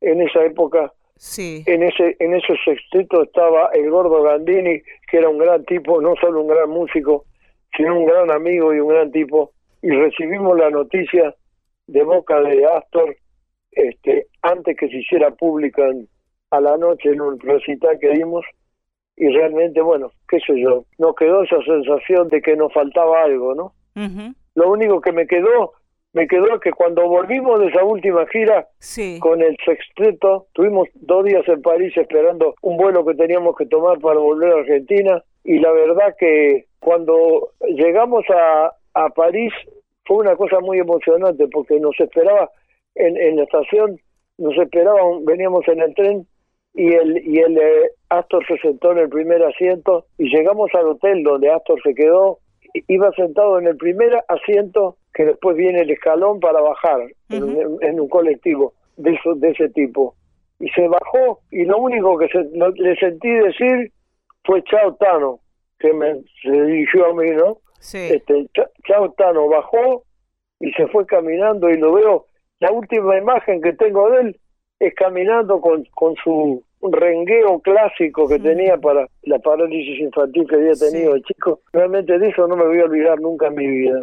en 0.00 0.20
esa 0.20 0.44
época 0.44 0.92
Sí. 1.16 1.64
en 1.66 1.82
ese 1.82 2.14
en 2.20 2.34
ese 2.34 2.54
sexteto 2.64 3.22
estaba 3.22 3.70
el 3.72 3.90
gordo 3.90 4.22
Gandini, 4.22 4.82
que 5.10 5.16
era 5.18 5.28
un 5.30 5.38
gran 5.38 5.64
tipo, 5.64 6.00
no 6.00 6.14
solo 6.20 6.42
un 6.42 6.48
gran 6.48 6.68
músico, 6.70 7.24
sino 7.76 7.98
un 7.98 8.06
gran 8.06 8.30
amigo 8.30 8.72
y 8.74 8.78
un 8.80 8.88
gran 8.88 9.10
tipo. 9.10 9.50
Y 9.82 9.90
recibimos 9.90 10.56
la 10.58 10.68
noticia 10.70 11.34
de 11.86 12.02
boca 12.04 12.40
de 12.42 12.64
Astor 12.66 13.16
este, 13.76 14.26
antes 14.42 14.76
que 14.76 14.88
se 14.88 14.96
hiciera 14.96 15.30
pública 15.30 15.86
en- 15.86 16.08
a 16.50 16.60
la 16.60 16.76
noche 16.76 17.10
en 17.10 17.20
un 17.20 17.38
recital 17.38 17.98
que 18.00 18.10
dimos. 18.10 18.44
Y 19.16 19.28
realmente, 19.28 19.80
bueno, 19.80 20.10
qué 20.28 20.38
sé 20.40 20.60
yo, 20.60 20.84
nos 20.98 21.14
quedó 21.14 21.42
esa 21.44 21.62
sensación 21.62 22.28
de 22.28 22.42
que 22.42 22.56
nos 22.56 22.72
faltaba 22.72 23.22
algo, 23.22 23.54
¿no? 23.54 23.72
Lo 24.54 24.70
único 24.70 25.00
que 25.00 25.12
me 25.12 25.26
quedó, 25.26 25.72
me 26.12 26.26
quedó 26.26 26.60
que 26.60 26.70
cuando 26.72 27.06
volvimos 27.08 27.60
de 27.60 27.68
esa 27.68 27.82
última 27.84 28.26
gira 28.26 28.66
Sí. 28.78 29.18
con 29.20 29.40
el 29.42 29.56
sexteto, 29.64 30.46
tuvimos 30.52 30.88
dos 30.94 31.24
días 31.24 31.46
en 31.48 31.62
París 31.62 31.96
esperando 31.96 32.54
un 32.62 32.76
vuelo 32.76 33.04
que 33.06 33.14
teníamos 33.14 33.56
que 33.56 33.66
tomar 33.66 33.98
para 34.00 34.18
volver 34.20 34.52
a 34.52 34.58
Argentina 34.60 35.22
y 35.44 35.58
la 35.60 35.72
verdad 35.72 36.14
que 36.18 36.66
cuando 36.80 37.50
llegamos 37.68 38.24
a, 38.30 38.72
a 38.94 39.08
París 39.10 39.52
fue 40.04 40.18
una 40.18 40.36
cosa 40.36 40.60
muy 40.60 40.78
emocionante 40.78 41.48
porque 41.48 41.80
nos 41.80 41.98
esperaba 41.98 42.50
en, 42.96 43.16
en 43.16 43.36
la 43.36 43.44
estación, 43.44 43.98
nos 44.38 44.56
esperaban, 44.58 45.24
veníamos 45.24 45.66
en 45.68 45.80
el 45.80 45.94
tren 45.94 46.26
y 46.74 46.92
el 46.92 47.18
y 47.26 47.38
el 47.38 47.56
eh, 47.56 47.90
Astor 48.10 48.46
se 48.46 48.58
sentó 48.58 48.92
en 48.92 48.98
el 48.98 49.08
primer 49.08 49.42
asiento 49.42 50.06
y 50.18 50.28
llegamos 50.28 50.70
al 50.74 50.88
hotel 50.88 51.22
donde 51.22 51.50
Astor 51.50 51.80
se 51.82 51.94
quedó. 51.94 52.38
Iba 52.88 53.10
sentado 53.12 53.58
en 53.58 53.66
el 53.68 53.76
primer 53.78 54.12
asiento 54.28 54.98
que 55.14 55.24
después 55.24 55.56
viene 55.56 55.80
el 55.80 55.90
escalón 55.90 56.40
para 56.40 56.60
bajar 56.60 57.00
en, 57.30 57.42
un, 57.44 57.78
en 57.82 57.98
un 58.00 58.08
colectivo 58.08 58.74
de 58.98 59.12
eso, 59.12 59.34
de 59.36 59.50
ese 59.50 59.70
tipo. 59.70 60.14
Y 60.60 60.68
se 60.70 60.86
bajó 60.86 61.40
y 61.50 61.64
lo 61.64 61.78
único 61.78 62.18
que 62.18 62.28
se- 62.28 62.50
no- 62.52 62.68
le 62.68 62.94
sentí 62.96 63.30
decir 63.30 63.92
fue 64.44 64.62
chao 64.64 64.94
Tano 64.96 65.40
que 65.78 65.92
me 65.94 66.16
se 66.42 66.50
dirigió 66.50 67.06
a 67.06 67.14
mí 67.14 67.30
no 67.30 67.58
Sí. 67.80 67.98
este 68.10 68.46
"Cha- 68.54 68.70
chao 68.86 69.10
Tano 69.12 69.48
bajó 69.48 70.02
y 70.60 70.70
se 70.72 70.86
fue 70.88 71.06
caminando 71.06 71.70
y 71.70 71.78
lo 71.78 71.92
veo 71.94 72.26
la 72.60 72.70
última 72.72 73.18
imagen 73.18 73.60
que 73.60 73.72
tengo 73.74 74.10
de 74.10 74.20
él 74.20 74.40
es 74.78 74.94
caminando 74.94 75.60
con, 75.60 75.84
con 75.94 76.14
su 76.22 76.62
rengueo 76.82 77.58
clásico 77.60 78.28
que 78.28 78.38
tenía 78.38 78.76
para 78.76 79.06
la 79.22 79.38
parálisis 79.38 79.98
infantil 80.00 80.46
que 80.48 80.56
había 80.56 80.74
tenido 80.74 81.14
el 81.14 81.22
chico. 81.22 81.60
Realmente 81.72 82.18
de 82.18 82.28
eso 82.28 82.46
no 82.46 82.56
me 82.56 82.66
voy 82.66 82.80
a 82.80 82.84
olvidar 82.84 83.20
nunca 83.20 83.48
en 83.48 83.54
mi 83.54 83.66
vida. 83.66 84.02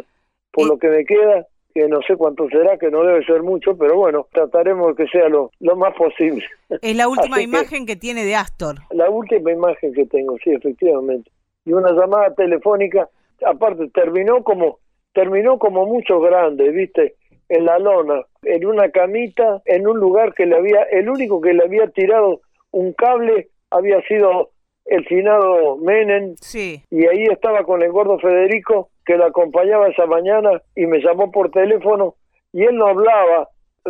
Por 0.50 0.68
lo 0.68 0.78
que 0.78 0.88
me 0.88 1.04
queda, 1.04 1.46
que 1.74 1.88
no 1.88 2.00
sé 2.02 2.16
cuánto 2.16 2.48
será, 2.48 2.78
que 2.78 2.90
no 2.90 3.02
debe 3.02 3.24
ser 3.24 3.42
mucho, 3.42 3.76
pero 3.76 3.96
bueno, 3.96 4.26
trataremos 4.32 4.96
de 4.96 5.04
que 5.04 5.10
sea 5.10 5.28
lo, 5.28 5.50
lo 5.60 5.76
más 5.76 5.94
posible. 5.94 6.44
Es 6.82 6.96
la 6.96 7.08
última 7.14 7.36
Así 7.36 7.44
imagen 7.44 7.86
que 7.86 7.96
tiene 7.96 8.24
de 8.24 8.36
Astor. 8.36 8.76
la 8.90 9.10
última 9.10 9.50
imagen 9.52 9.92
que 9.92 10.06
tengo, 10.06 10.36
sí, 10.42 10.50
efectivamente. 10.50 11.30
Y 11.64 11.72
una 11.72 11.92
llamada 11.92 12.32
telefónica, 12.34 13.08
aparte 13.44 13.88
terminó 13.88 14.42
como 14.44 14.78
terminó 15.14 15.58
como 15.60 15.86
mucho 15.86 16.20
grande, 16.20 16.70
¿viste? 16.70 17.14
En 17.48 17.66
la 17.66 17.78
lona, 17.78 18.22
en 18.42 18.66
una 18.66 18.90
camita, 18.90 19.62
en 19.66 19.86
un 19.86 19.98
lugar 19.98 20.32
que 20.34 20.46
le 20.46 20.56
había 20.56 20.82
el 20.84 21.08
único 21.08 21.40
que 21.40 21.52
le 21.52 21.64
había 21.64 21.88
tirado 21.88 22.40
un 22.70 22.92
cable 22.92 23.48
había 23.70 24.00
sido 24.02 24.50
el 24.86 25.04
finado 25.06 25.76
Menem. 25.76 26.34
Sí. 26.40 26.82
Y 26.90 27.06
ahí 27.06 27.24
estaba 27.24 27.64
con 27.64 27.82
el 27.82 27.90
gordo 27.92 28.18
Federico 28.18 28.90
que 29.04 29.16
lo 29.16 29.26
acompañaba 29.26 29.88
esa 29.88 30.06
mañana 30.06 30.62
y 30.74 30.86
me 30.86 31.00
llamó 31.00 31.30
por 31.30 31.50
teléfono 31.50 32.14
y 32.52 32.64
él 32.64 32.76
no 32.76 32.86
hablaba, 32.86 33.48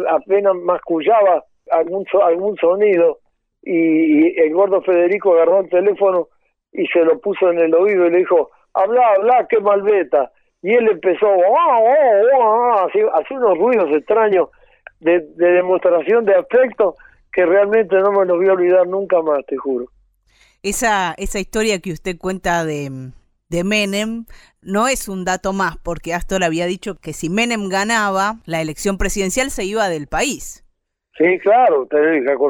apenas 0.09 0.55
mascullaba 0.57 1.44
algún 1.70 2.05
algún 2.22 2.57
sonido 2.57 3.18
y, 3.62 4.28
y 4.28 4.40
el 4.40 4.52
gordo 4.52 4.82
Federico 4.82 5.34
agarró 5.34 5.61
el 5.61 5.68
teléfono 5.68 6.28
y 6.72 6.86
se 6.88 7.05
lo 7.05 7.18
puso 7.20 7.50
en 7.50 7.61
el 7.61 7.74
oído 7.74 8.07
y 8.07 8.11
le 8.11 8.18
dijo, 8.18 8.50
habla, 8.74 9.12
habla, 9.16 9.46
qué 9.48 9.61
malveta. 9.61 10.32
Y 10.64 10.72
él 10.72 10.88
empezó, 10.88 11.26
"Ah, 11.26 11.78
oh, 11.78 12.38
oh, 12.38 12.72
ah", 12.72 12.86
así, 12.88 12.98
así 13.12 13.34
unos 13.34 13.58
ruidos 13.58 13.90
extraños 13.94 14.48
de, 14.98 15.20
de 15.36 15.46
demostración 15.52 16.24
de 16.24 16.34
afecto 16.34 16.94
que 17.30 17.44
realmente 17.44 17.94
no 17.96 18.12
me 18.12 18.24
los 18.24 18.38
voy 18.38 18.48
a 18.48 18.52
olvidar 18.54 18.86
nunca 18.86 19.20
más, 19.20 19.44
te 19.46 19.58
juro. 19.58 19.90
Esa, 20.62 21.12
esa 21.18 21.38
historia 21.38 21.80
que 21.80 21.92
usted 21.92 22.16
cuenta 22.16 22.64
de, 22.64 23.10
de 23.50 23.62
Menem 23.62 24.24
no 24.62 24.88
es 24.88 25.06
un 25.06 25.26
dato 25.26 25.52
más, 25.52 25.76
porque 25.76 26.14
Astor 26.14 26.42
había 26.42 26.64
dicho 26.64 26.94
que 26.94 27.12
si 27.12 27.28
Menem 27.28 27.68
ganaba 27.68 28.36
la 28.46 28.62
elección 28.62 28.96
presidencial 28.96 29.50
se 29.50 29.64
iba 29.64 29.90
del 29.90 30.06
país. 30.06 30.63
Sí, 31.16 31.38
claro, 31.42 31.86
te 31.88 31.96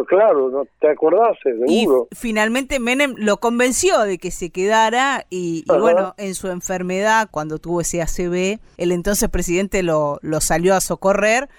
claro, 0.09 0.49
no 0.49 0.65
te 0.81 0.89
acordás, 0.89 1.37
seguro. 1.43 2.09
Finalmente 2.13 2.81
Menem 2.81 3.15
lo 3.19 3.37
convenció 3.39 4.01
de 4.01 4.17
que 4.17 4.31
se 4.31 4.51
quedara 4.51 5.27
y, 5.29 5.65
y 5.67 5.79
bueno, 5.79 6.15
en 6.17 6.35
su 6.35 6.49
enfermedad, 6.49 7.29
cuando 7.31 7.59
tuvo 7.59 7.83
ese 7.83 8.01
ACV, 8.01 8.61
el 8.79 8.93
entonces 8.93 9.29
presidente 9.29 9.83
lo, 9.83 10.19
lo 10.23 10.41
salió 10.41 10.75
a 10.75 10.81
socorrer. 10.81 11.51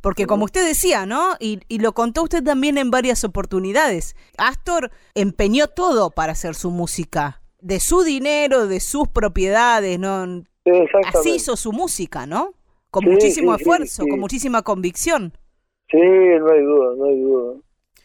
Porque 0.00 0.26
como 0.26 0.44
usted 0.46 0.66
decía, 0.66 1.06
¿no? 1.06 1.34
Y, 1.40 1.60
y 1.68 1.78
lo 1.78 1.92
contó 1.92 2.22
usted 2.22 2.42
también 2.42 2.76
en 2.78 2.90
varias 2.90 3.24
oportunidades, 3.24 4.16
Astor 4.38 4.90
empeñó 5.14 5.66
todo 5.68 6.10
para 6.10 6.32
hacer 6.32 6.54
su 6.54 6.70
música. 6.70 7.42
de 7.60 7.80
su 7.80 8.02
dinero, 8.04 8.66
de 8.66 8.80
sus 8.80 9.08
propiedades, 9.08 9.98
¿no? 9.98 10.44
Así 11.06 11.36
hizo 11.36 11.56
su 11.56 11.72
música, 11.72 12.26
¿no? 12.26 12.54
Con 12.90 13.04
Sí, 13.04 13.08
muchísimo 13.10 13.54
sí, 13.56 13.62
esfuerzo, 13.62 14.02
sí. 14.04 14.08
con 14.08 14.20
muchísima 14.20 14.62
convicción. 14.62 15.32
Sí, 15.90 15.98
no 15.98 16.50
hay 16.50 16.62
duda, 16.62 16.94
no 16.96 17.04
hay 17.04 17.20
duda. 17.20 17.54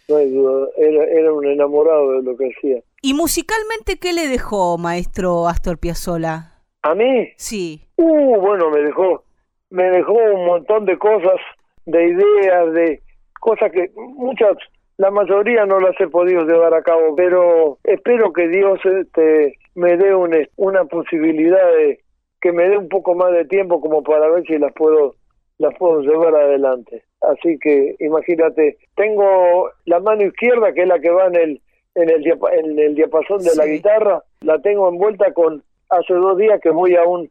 No 0.09 0.15
hay 0.17 0.29
duda. 0.31 0.67
Era, 0.77 1.03
era 1.05 1.33
un 1.33 1.45
enamorado 1.45 2.11
de 2.13 2.23
lo 2.23 2.35
que 2.37 2.49
hacía. 2.55 2.81
¿Y 3.01 3.13
musicalmente 3.13 3.97
qué 3.99 4.13
le 4.13 4.27
dejó, 4.27 4.77
maestro 4.77 5.47
Astor 5.47 5.77
Piazzolla? 5.79 6.53
¿A 6.81 6.95
mí? 6.95 7.29
Sí. 7.37 7.81
Uh, 7.97 8.35
bueno, 8.39 8.69
me 8.71 8.81
dejó, 8.81 9.23
me 9.69 9.83
dejó 9.91 10.13
un 10.13 10.45
montón 10.45 10.85
de 10.85 10.97
cosas, 10.97 11.39
de 11.85 12.03
ideas, 12.09 12.73
de 12.73 13.01
cosas 13.39 13.71
que 13.71 13.91
muchas, 13.95 14.57
la 14.97 15.11
mayoría 15.11 15.65
no 15.65 15.79
las 15.79 15.99
he 15.99 16.07
podido 16.07 16.43
llevar 16.45 16.73
a 16.73 16.81
cabo, 16.83 17.15
pero 17.15 17.77
espero 17.83 18.33
que 18.33 18.47
Dios 18.47 18.79
este, 18.85 19.55
me 19.75 19.95
dé 19.97 20.13
un- 20.15 20.47
una 20.55 20.85
posibilidad 20.85 21.71
de 21.77 21.99
que 22.41 22.51
me 22.53 22.69
dé 22.69 22.77
un 22.77 22.87
poco 22.89 23.13
más 23.15 23.31
de 23.33 23.45
tiempo 23.45 23.81
como 23.81 24.01
para 24.03 24.29
ver 24.29 24.43
si 24.47 24.57
las 24.57 24.73
puedo 24.73 25.15
las 25.59 25.75
puedo 25.77 26.01
llevar 26.01 26.33
adelante. 26.35 27.03
Así 27.21 27.59
que 27.59 27.95
imagínate, 27.99 28.77
tengo 28.95 29.69
la 29.85 29.99
mano 29.99 30.23
izquierda 30.23 30.73
que 30.73 30.81
es 30.83 30.87
la 30.87 30.99
que 30.99 31.11
va 31.11 31.27
en 31.27 31.35
el 31.35 31.61
en 31.95 32.09
el, 32.09 32.23
diapa- 32.23 32.53
en 32.53 32.79
el 32.79 32.95
diapasón 32.95 33.39
de 33.39 33.55
la 33.57 33.65
guitarra, 33.65 34.23
la 34.41 34.59
tengo 34.59 34.87
envuelta 34.87 35.33
con 35.33 35.61
hace 35.89 36.13
dos 36.13 36.37
días 36.37 36.61
que 36.61 36.69
voy 36.69 36.95
a 36.95 37.03
un 37.03 37.29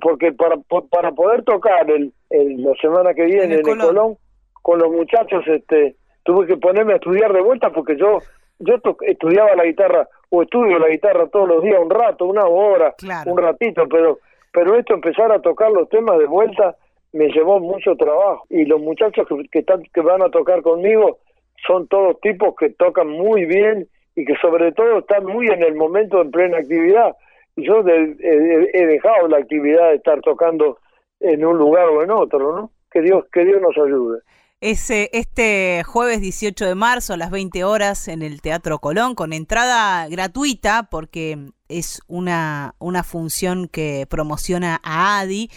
porque 0.00 0.32
para 0.32 0.56
para 0.90 1.10
poder 1.12 1.42
tocar 1.42 1.90
el, 1.90 2.12
el- 2.30 2.62
la 2.62 2.74
semana 2.80 3.12
que 3.12 3.24
viene 3.24 3.44
En 3.44 3.52
en 3.52 3.58
el 3.58 3.78
Colón. 3.78 4.16
Con 4.62 4.78
los 4.78 4.90
muchachos 4.92 5.42
este 5.46 5.96
tuve 6.22 6.46
que 6.46 6.56
ponerme 6.56 6.92
a 6.92 6.96
estudiar 6.96 7.32
de 7.32 7.40
vuelta 7.42 7.70
porque 7.70 7.96
yo 7.96 8.18
yo 8.60 8.74
estudiaba 9.00 9.54
la 9.56 9.64
guitarra 9.64 10.08
o 10.30 10.42
estudio 10.42 10.78
la 10.78 10.88
guitarra 10.88 11.26
todos 11.26 11.48
los 11.48 11.62
días 11.62 11.80
un 11.82 11.90
rato 11.90 12.24
una 12.26 12.46
hora 12.46 12.94
Claro. 12.96 13.32
un 13.32 13.38
ratito 13.38 13.82
pero 13.90 14.20
pero 14.52 14.76
esto 14.78 14.94
empezar 14.94 15.32
a 15.32 15.40
tocar 15.40 15.70
los 15.72 15.88
temas 15.88 16.18
de 16.18 16.26
vuelta 16.26 16.76
me 17.14 17.28
llevó 17.28 17.60
mucho 17.60 17.96
trabajo. 17.96 18.44
Y 18.50 18.64
los 18.64 18.80
muchachos 18.80 19.26
que, 19.28 19.48
que 19.50 19.60
están 19.60 19.82
que 19.82 20.00
van 20.00 20.22
a 20.22 20.30
tocar 20.30 20.62
conmigo 20.62 21.18
son 21.66 21.86
todos 21.88 22.20
tipos 22.20 22.54
que 22.58 22.70
tocan 22.70 23.08
muy 23.08 23.46
bien 23.46 23.88
y 24.16 24.24
que 24.24 24.34
sobre 24.42 24.72
todo 24.72 24.98
están 24.98 25.24
muy 25.24 25.46
en 25.46 25.62
el 25.62 25.74
momento 25.74 26.20
en 26.20 26.30
plena 26.30 26.58
actividad. 26.58 27.16
Y 27.56 27.66
yo 27.66 27.82
he, 27.86 28.70
he 28.72 28.86
dejado 28.86 29.28
la 29.28 29.38
actividad 29.38 29.90
de 29.90 29.96
estar 29.96 30.20
tocando 30.20 30.78
en 31.20 31.44
un 31.44 31.56
lugar 31.56 31.86
o 31.86 32.02
en 32.02 32.10
otro 32.10 32.56
no 32.56 32.70
que 32.90 33.00
Dios 33.00 33.24
que 33.32 33.44
Dios 33.44 33.60
nos 33.62 33.76
ayude. 33.76 34.20
Es 34.60 34.88
este 34.90 35.82
jueves 35.84 36.20
18 36.20 36.64
de 36.64 36.74
marzo 36.74 37.12
a 37.12 37.16
las 37.16 37.30
20 37.30 37.64
horas 37.64 38.08
en 38.08 38.22
el 38.22 38.40
Teatro 38.40 38.78
Colón 38.78 39.14
con 39.14 39.32
entrada 39.32 40.08
gratuita 40.08 40.88
porque 40.90 41.36
es 41.68 42.00
una, 42.06 42.74
una 42.78 43.02
función 43.02 43.68
que 43.68 44.06
promociona 44.08 44.80
a 44.82 45.18
ADI. 45.18 45.50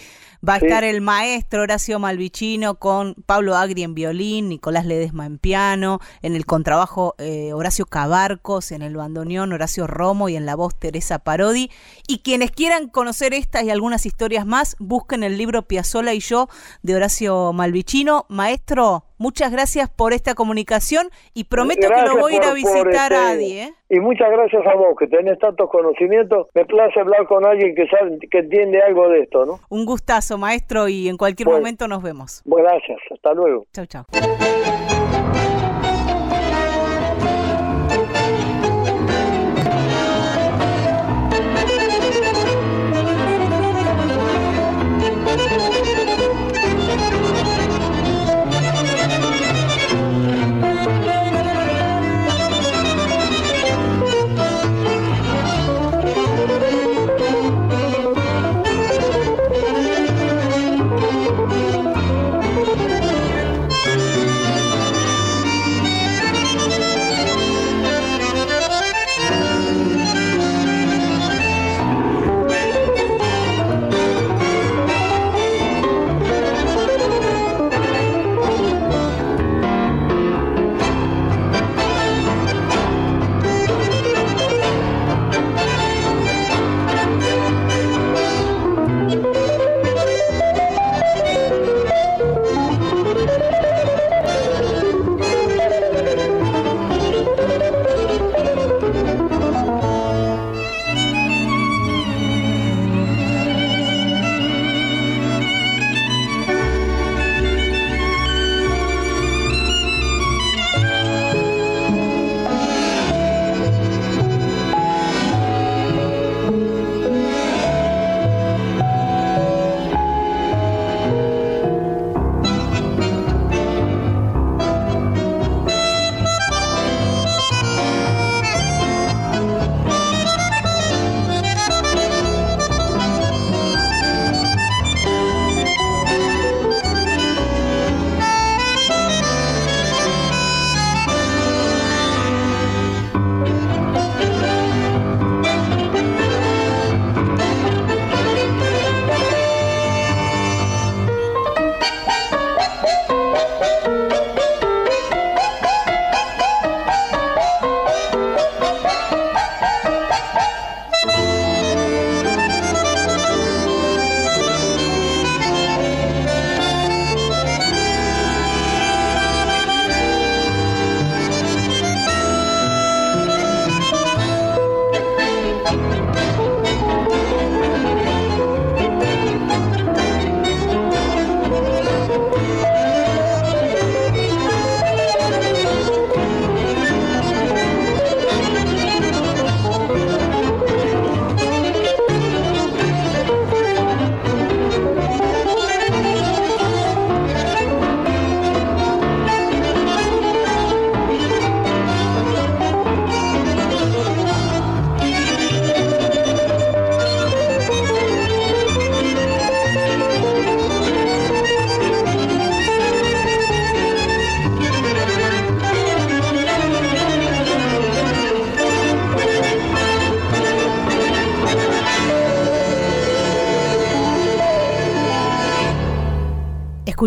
Va 0.48 0.56
a 0.56 0.60
Sí. 0.60 0.66
estar 0.68 0.84
el 0.84 1.02
maestro 1.02 1.64
Horacio 1.64 2.00
Malvicino 2.00 2.76
con 2.76 3.16
Pablo 3.26 3.56
Agri 3.56 3.84
en 3.84 3.94
violín, 3.96 4.50
Nicolás 4.50 4.86
Ledesma 4.86 5.26
en 5.26 5.38
piano, 5.40 6.00
en 6.22 6.36
el 6.36 6.46
contrabajo 6.46 7.16
eh, 7.18 7.54
Horacio 7.54 7.86
Cabarcos, 7.86 8.72
en 8.72 8.82
el 8.82 8.96
bandoneón 8.96 9.54
Horacio 9.54 9.88
Romo 9.88 10.30
y 10.30 10.36
en 10.36 10.46
la 10.46 10.56
voz 10.56 10.78
Teresa 10.78 11.20
Parodi. 11.20 11.72
Y 12.08 12.20
quienes 12.20 12.52
quieran 12.52 12.88
conocer 12.88 13.34
estas 13.34 13.64
y 13.64 13.70
algunas 13.72 14.06
historias 14.06 14.46
más, 14.46 14.76
busquen 14.80 15.24
el 15.24 15.38
libro 15.38 15.64
Piazzola 15.64 16.14
y 16.14 16.20
yo 16.20 16.50
de 16.84 16.96
Horacio 16.96 17.52
Malvicino. 17.54 18.26
Maestro, 18.30 19.06
muchas 19.18 19.52
gracias 19.52 19.90
por 19.90 20.14
esta 20.14 20.36
comunicación 20.36 21.10
y 21.34 21.46
prometo 21.46 21.88
que 21.88 22.02
lo 22.02 22.18
voy 22.18 22.34
a 22.34 22.36
ir 22.38 22.44
a 22.44 22.54
visitar 22.54 23.14
a 23.14 23.32
este, 23.32 23.46
Adi. 23.46 23.60
¿eh? 23.60 23.74
Y 23.90 24.00
muchas 24.00 24.30
gracias 24.30 24.66
a 24.66 24.76
vos, 24.76 24.96
que 24.98 25.08
tenés 25.08 25.40
tantos 25.40 25.70
conocimientos. 25.70 26.48
Me 26.54 26.66
place 26.66 27.00
hablar 27.00 27.26
con 27.28 27.46
alguien 27.46 27.74
que 27.76 27.88
sabe, 27.88 28.18
que 28.30 28.40
entiende 28.40 28.82
algo 28.82 29.10
de 29.10 29.22
esto, 29.22 29.46
¿no? 29.46 29.60
Un 29.70 29.86
gustazo, 29.86 30.38
maestro, 30.38 30.88
y 30.88 31.08
en 31.08 31.18
cualquier 31.18 31.48
momento 31.50 31.88
nos 31.88 32.04
vemos. 32.04 32.42
Gracias. 32.46 33.00
Hasta 33.12 33.34
luego. 33.34 33.66
Chau, 33.72 33.86
chau. 33.86 34.04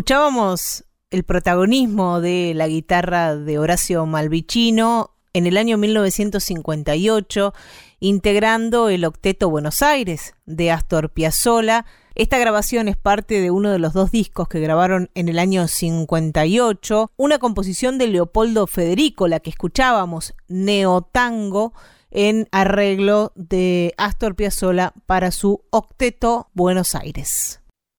Escuchábamos 0.00 0.86
el 1.10 1.24
protagonismo 1.24 2.22
de 2.22 2.54
la 2.54 2.68
guitarra 2.68 3.36
de 3.36 3.58
Horacio 3.58 4.06
Malvicino 4.06 5.10
en 5.34 5.46
el 5.46 5.58
año 5.58 5.76
1958, 5.76 7.52
integrando 8.00 8.88
el 8.88 9.04
Octeto 9.04 9.50
Buenos 9.50 9.82
Aires 9.82 10.32
de 10.46 10.70
Astor 10.70 11.10
Piazzolla. 11.10 11.84
Esta 12.14 12.38
grabación 12.38 12.88
es 12.88 12.96
parte 12.96 13.42
de 13.42 13.50
uno 13.50 13.70
de 13.70 13.78
los 13.78 13.92
dos 13.92 14.10
discos 14.10 14.48
que 14.48 14.60
grabaron 14.60 15.10
en 15.14 15.28
el 15.28 15.38
año 15.38 15.68
58, 15.68 17.10
una 17.18 17.38
composición 17.38 17.98
de 17.98 18.06
Leopoldo 18.06 18.66
Federico, 18.66 19.28
la 19.28 19.40
que 19.40 19.50
escuchábamos, 19.50 20.32
Neotango, 20.48 21.74
en 22.10 22.48
arreglo 22.52 23.32
de 23.34 23.92
Astor 23.98 24.34
Piazzolla 24.34 24.94
para 25.04 25.30
su 25.30 25.62
Octeto 25.68 26.48
Buenos 26.54 26.94
Aires. 26.94 27.59